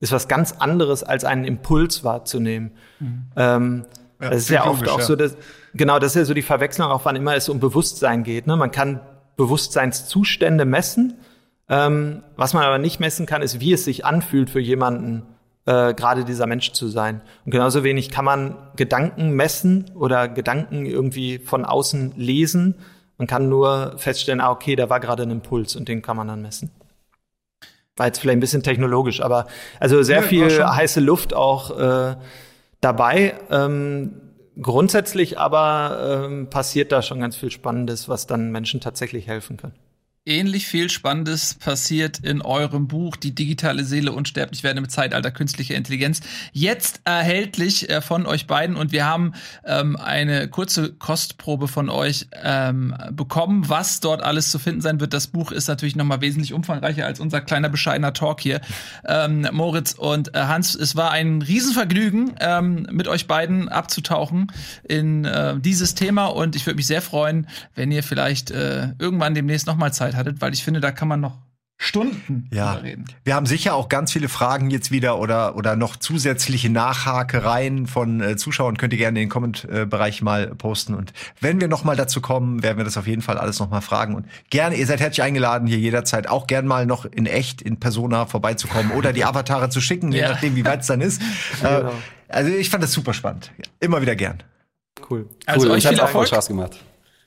ist 0.00 0.12
was 0.12 0.28
ganz 0.28 0.52
anderes, 0.52 1.02
als 1.02 1.24
einen 1.24 1.44
Impuls 1.44 2.04
wahrzunehmen. 2.04 2.72
Mhm. 3.00 3.26
Ähm, 3.36 3.84
ja, 4.20 4.30
das 4.30 4.38
ist 4.38 4.50
ja 4.50 4.66
oft 4.66 4.88
auch 4.88 5.00
ja. 5.00 5.04
so, 5.04 5.14
dass, 5.14 5.36
genau, 5.74 5.98
das 5.98 6.12
ist 6.12 6.16
ja 6.16 6.24
so 6.24 6.34
die 6.34 6.42
Verwechslung, 6.42 6.90
auch 6.90 7.04
wann 7.04 7.16
immer 7.16 7.36
es 7.36 7.48
um 7.48 7.60
Bewusstsein 7.60 8.24
geht. 8.24 8.46
Ne? 8.46 8.56
Man 8.56 8.70
kann 8.70 9.00
Bewusstseinszustände 9.36 10.64
messen. 10.64 11.18
Ähm, 11.68 12.22
was 12.36 12.54
man 12.54 12.62
aber 12.62 12.78
nicht 12.78 12.98
messen 12.98 13.26
kann, 13.26 13.42
ist, 13.42 13.60
wie 13.60 13.74
es 13.74 13.84
sich 13.84 14.06
anfühlt 14.06 14.48
für 14.48 14.60
jemanden, 14.60 15.26
äh, 15.68 15.92
gerade 15.92 16.24
dieser 16.24 16.46
Mensch 16.46 16.72
zu 16.72 16.88
sein. 16.88 17.20
Und 17.44 17.52
genauso 17.52 17.84
wenig 17.84 18.08
kann 18.08 18.24
man 18.24 18.56
Gedanken 18.76 19.32
messen 19.32 19.90
oder 19.94 20.26
Gedanken 20.26 20.86
irgendwie 20.86 21.38
von 21.38 21.66
außen 21.66 22.14
lesen. 22.16 22.76
Man 23.18 23.26
kann 23.26 23.50
nur 23.50 23.98
feststellen, 23.98 24.40
ah, 24.40 24.50
okay, 24.50 24.76
da 24.76 24.88
war 24.88 24.98
gerade 24.98 25.24
ein 25.24 25.30
Impuls 25.30 25.76
und 25.76 25.86
den 25.86 26.00
kann 26.00 26.16
man 26.16 26.28
dann 26.28 26.40
messen. 26.40 26.70
War 27.96 28.06
jetzt 28.06 28.18
vielleicht 28.18 28.38
ein 28.38 28.40
bisschen 28.40 28.62
technologisch, 28.62 29.20
aber 29.20 29.46
also 29.78 30.02
sehr 30.02 30.22
ja, 30.22 30.22
viel 30.22 30.64
heiße 30.64 31.00
Luft 31.00 31.34
auch 31.34 31.78
äh, 31.78 32.16
dabei. 32.80 33.34
Ähm, 33.50 34.22
grundsätzlich 34.62 35.38
aber 35.38 36.24
ähm, 36.24 36.48
passiert 36.48 36.92
da 36.92 37.02
schon 37.02 37.20
ganz 37.20 37.36
viel 37.36 37.50
Spannendes, 37.50 38.08
was 38.08 38.26
dann 38.26 38.52
Menschen 38.52 38.80
tatsächlich 38.80 39.26
helfen 39.26 39.58
kann 39.58 39.72
ähnlich 40.28 40.68
viel 40.68 40.90
Spannendes 40.90 41.54
passiert 41.54 42.18
in 42.18 42.42
eurem 42.42 42.86
Buch 42.86 43.16
Die 43.16 43.34
digitale 43.34 43.84
Seele 43.84 44.12
unsterblich 44.12 44.62
werden 44.62 44.78
im 44.78 44.88
Zeitalter 44.88 45.30
künstlicher 45.30 45.74
Intelligenz. 45.74 46.20
Jetzt 46.52 47.00
erhältlich 47.04 47.88
äh, 47.88 48.00
von 48.00 48.26
euch 48.26 48.46
beiden 48.46 48.76
und 48.76 48.92
wir 48.92 49.06
haben 49.06 49.32
ähm, 49.64 49.96
eine 49.96 50.48
kurze 50.48 50.92
Kostprobe 50.92 51.66
von 51.66 51.88
euch 51.88 52.28
ähm, 52.42 52.94
bekommen, 53.10 53.68
was 53.68 54.00
dort 54.00 54.22
alles 54.22 54.50
zu 54.50 54.58
finden 54.58 54.82
sein 54.82 55.00
wird. 55.00 55.14
Das 55.14 55.28
Buch 55.28 55.50
ist 55.50 55.68
natürlich 55.68 55.96
noch 55.96 56.04
mal 56.04 56.20
wesentlich 56.20 56.52
umfangreicher 56.52 57.06
als 57.06 57.20
unser 57.20 57.40
kleiner 57.40 57.70
bescheidener 57.70 58.12
Talk 58.12 58.40
hier. 58.40 58.60
Ähm, 59.06 59.48
Moritz 59.52 59.94
und 59.94 60.34
äh, 60.34 60.40
Hans, 60.40 60.74
es 60.74 60.94
war 60.94 61.10
ein 61.10 61.40
Riesenvergnügen, 61.40 62.34
ähm, 62.40 62.86
mit 62.90 63.08
euch 63.08 63.26
beiden 63.26 63.68
abzutauchen 63.68 64.52
in 64.86 65.24
äh, 65.24 65.58
dieses 65.58 65.94
Thema 65.94 66.26
und 66.26 66.54
ich 66.54 66.66
würde 66.66 66.76
mich 66.76 66.86
sehr 66.86 67.02
freuen, 67.02 67.46
wenn 67.74 67.90
ihr 67.90 68.02
vielleicht 68.02 68.50
äh, 68.50 68.88
irgendwann 68.98 69.34
demnächst 69.34 69.66
noch 69.66 69.76
mal 69.76 69.92
Zeit 69.92 70.17
hattet, 70.18 70.40
weil 70.40 70.52
ich 70.52 70.64
finde, 70.64 70.80
da 70.80 70.90
kann 70.90 71.08
man 71.08 71.20
noch 71.20 71.38
Stunden 71.80 72.50
ja. 72.52 72.72
reden. 72.72 73.04
Wir 73.22 73.36
haben 73.36 73.46
sicher 73.46 73.74
auch 73.74 73.88
ganz 73.88 74.12
viele 74.12 74.28
Fragen 74.28 74.68
jetzt 74.68 74.90
wieder 74.90 75.20
oder, 75.20 75.54
oder 75.54 75.76
noch 75.76 75.94
zusätzliche 75.94 76.70
Nachhakereien 76.70 77.86
von 77.86 78.20
äh, 78.20 78.36
Zuschauern. 78.36 78.76
Könnt 78.76 78.92
ihr 78.92 78.98
gerne 78.98 79.20
in 79.20 79.26
den 79.26 79.30
Comment-Bereich 79.30 80.20
mal 80.20 80.48
posten. 80.56 80.94
Und 80.94 81.12
wenn 81.40 81.60
wir 81.60 81.68
noch 81.68 81.84
mal 81.84 81.94
dazu 81.94 82.20
kommen, 82.20 82.64
werden 82.64 82.78
wir 82.78 82.84
das 82.84 82.96
auf 82.96 83.06
jeden 83.06 83.22
Fall 83.22 83.38
alles 83.38 83.60
noch 83.60 83.70
mal 83.70 83.80
fragen. 83.80 84.16
Und 84.16 84.26
gerne, 84.50 84.74
ihr 84.74 84.86
seid 84.86 84.98
herzlich 84.98 85.22
eingeladen, 85.22 85.68
hier 85.68 85.78
jederzeit 85.78 86.28
auch 86.28 86.48
gern 86.48 86.66
mal 86.66 86.84
noch 86.84 87.04
in 87.04 87.26
echt, 87.26 87.62
in 87.62 87.78
Persona 87.78 88.26
vorbeizukommen 88.26 88.90
oder 88.90 89.12
die 89.12 89.24
Avatare 89.24 89.70
zu 89.70 89.80
schicken, 89.80 90.10
je 90.10 90.22
nachdem, 90.22 90.56
wie 90.56 90.64
weit 90.64 90.80
es 90.80 90.88
dann 90.88 91.00
ist. 91.00 91.22
Äh, 91.62 91.78
genau. 91.78 91.92
also 92.28 92.50
ich 92.50 92.70
fand 92.70 92.84
das 92.84 92.92
super 92.92 93.12
spannend. 93.14 93.50
Immer 93.80 94.00
wieder 94.00 94.14
gern. 94.14 94.42
Cool. 95.08 95.28
Also 95.46 95.66
cool. 95.66 95.72
euch 95.72 95.86
viel 95.86 95.98
Erfolg. 95.98 96.28
Spaß 96.28 96.48
gemacht. 96.48 96.78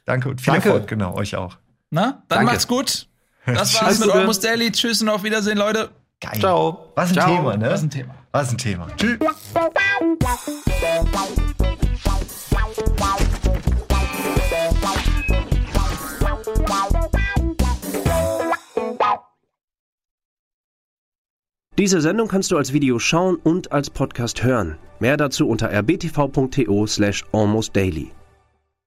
Danke 0.05 0.29
und 0.29 0.41
viel 0.41 0.53
Danke. 0.53 0.69
Erfolg, 0.69 0.87
genau, 0.87 1.15
euch 1.15 1.35
auch. 1.35 1.57
Na, 1.93 2.03
dann 2.03 2.23
Danke. 2.29 2.45
macht's 2.45 2.67
gut. 2.67 3.07
Das 3.45 3.75
war's 3.81 3.99
mit 3.99 4.09
Almost 4.09 4.43
Daily. 4.43 4.71
Tschüss 4.71 5.01
und 5.01 5.09
auf 5.09 5.23
Wiedersehen, 5.23 5.57
Leute. 5.57 5.89
Geil. 6.21 6.39
Ciao. 6.39 6.91
Was 6.95 7.09
ein 7.09 7.15
Ciao. 7.15 7.35
Thema, 7.35 7.57
ne? 7.57 7.69
Was 7.69 7.81
ein 7.81 7.89
Thema. 7.89 8.15
Was 8.31 8.51
ein 8.51 8.57
Thema. 8.57 8.87
Tschüss. 8.95 9.19
Diese 21.77 21.99
Sendung 21.99 22.27
kannst 22.27 22.51
du 22.51 22.57
als 22.57 22.71
Video 22.73 22.99
schauen 22.99 23.35
und 23.37 23.71
als 23.71 23.89
Podcast 23.89 24.43
hören. 24.43 24.77
Mehr 24.99 25.17
dazu 25.17 25.49
unter 25.49 25.69
rbtv.to 25.71 26.87
slash 26.87 27.25
almostdaily. 27.33 28.11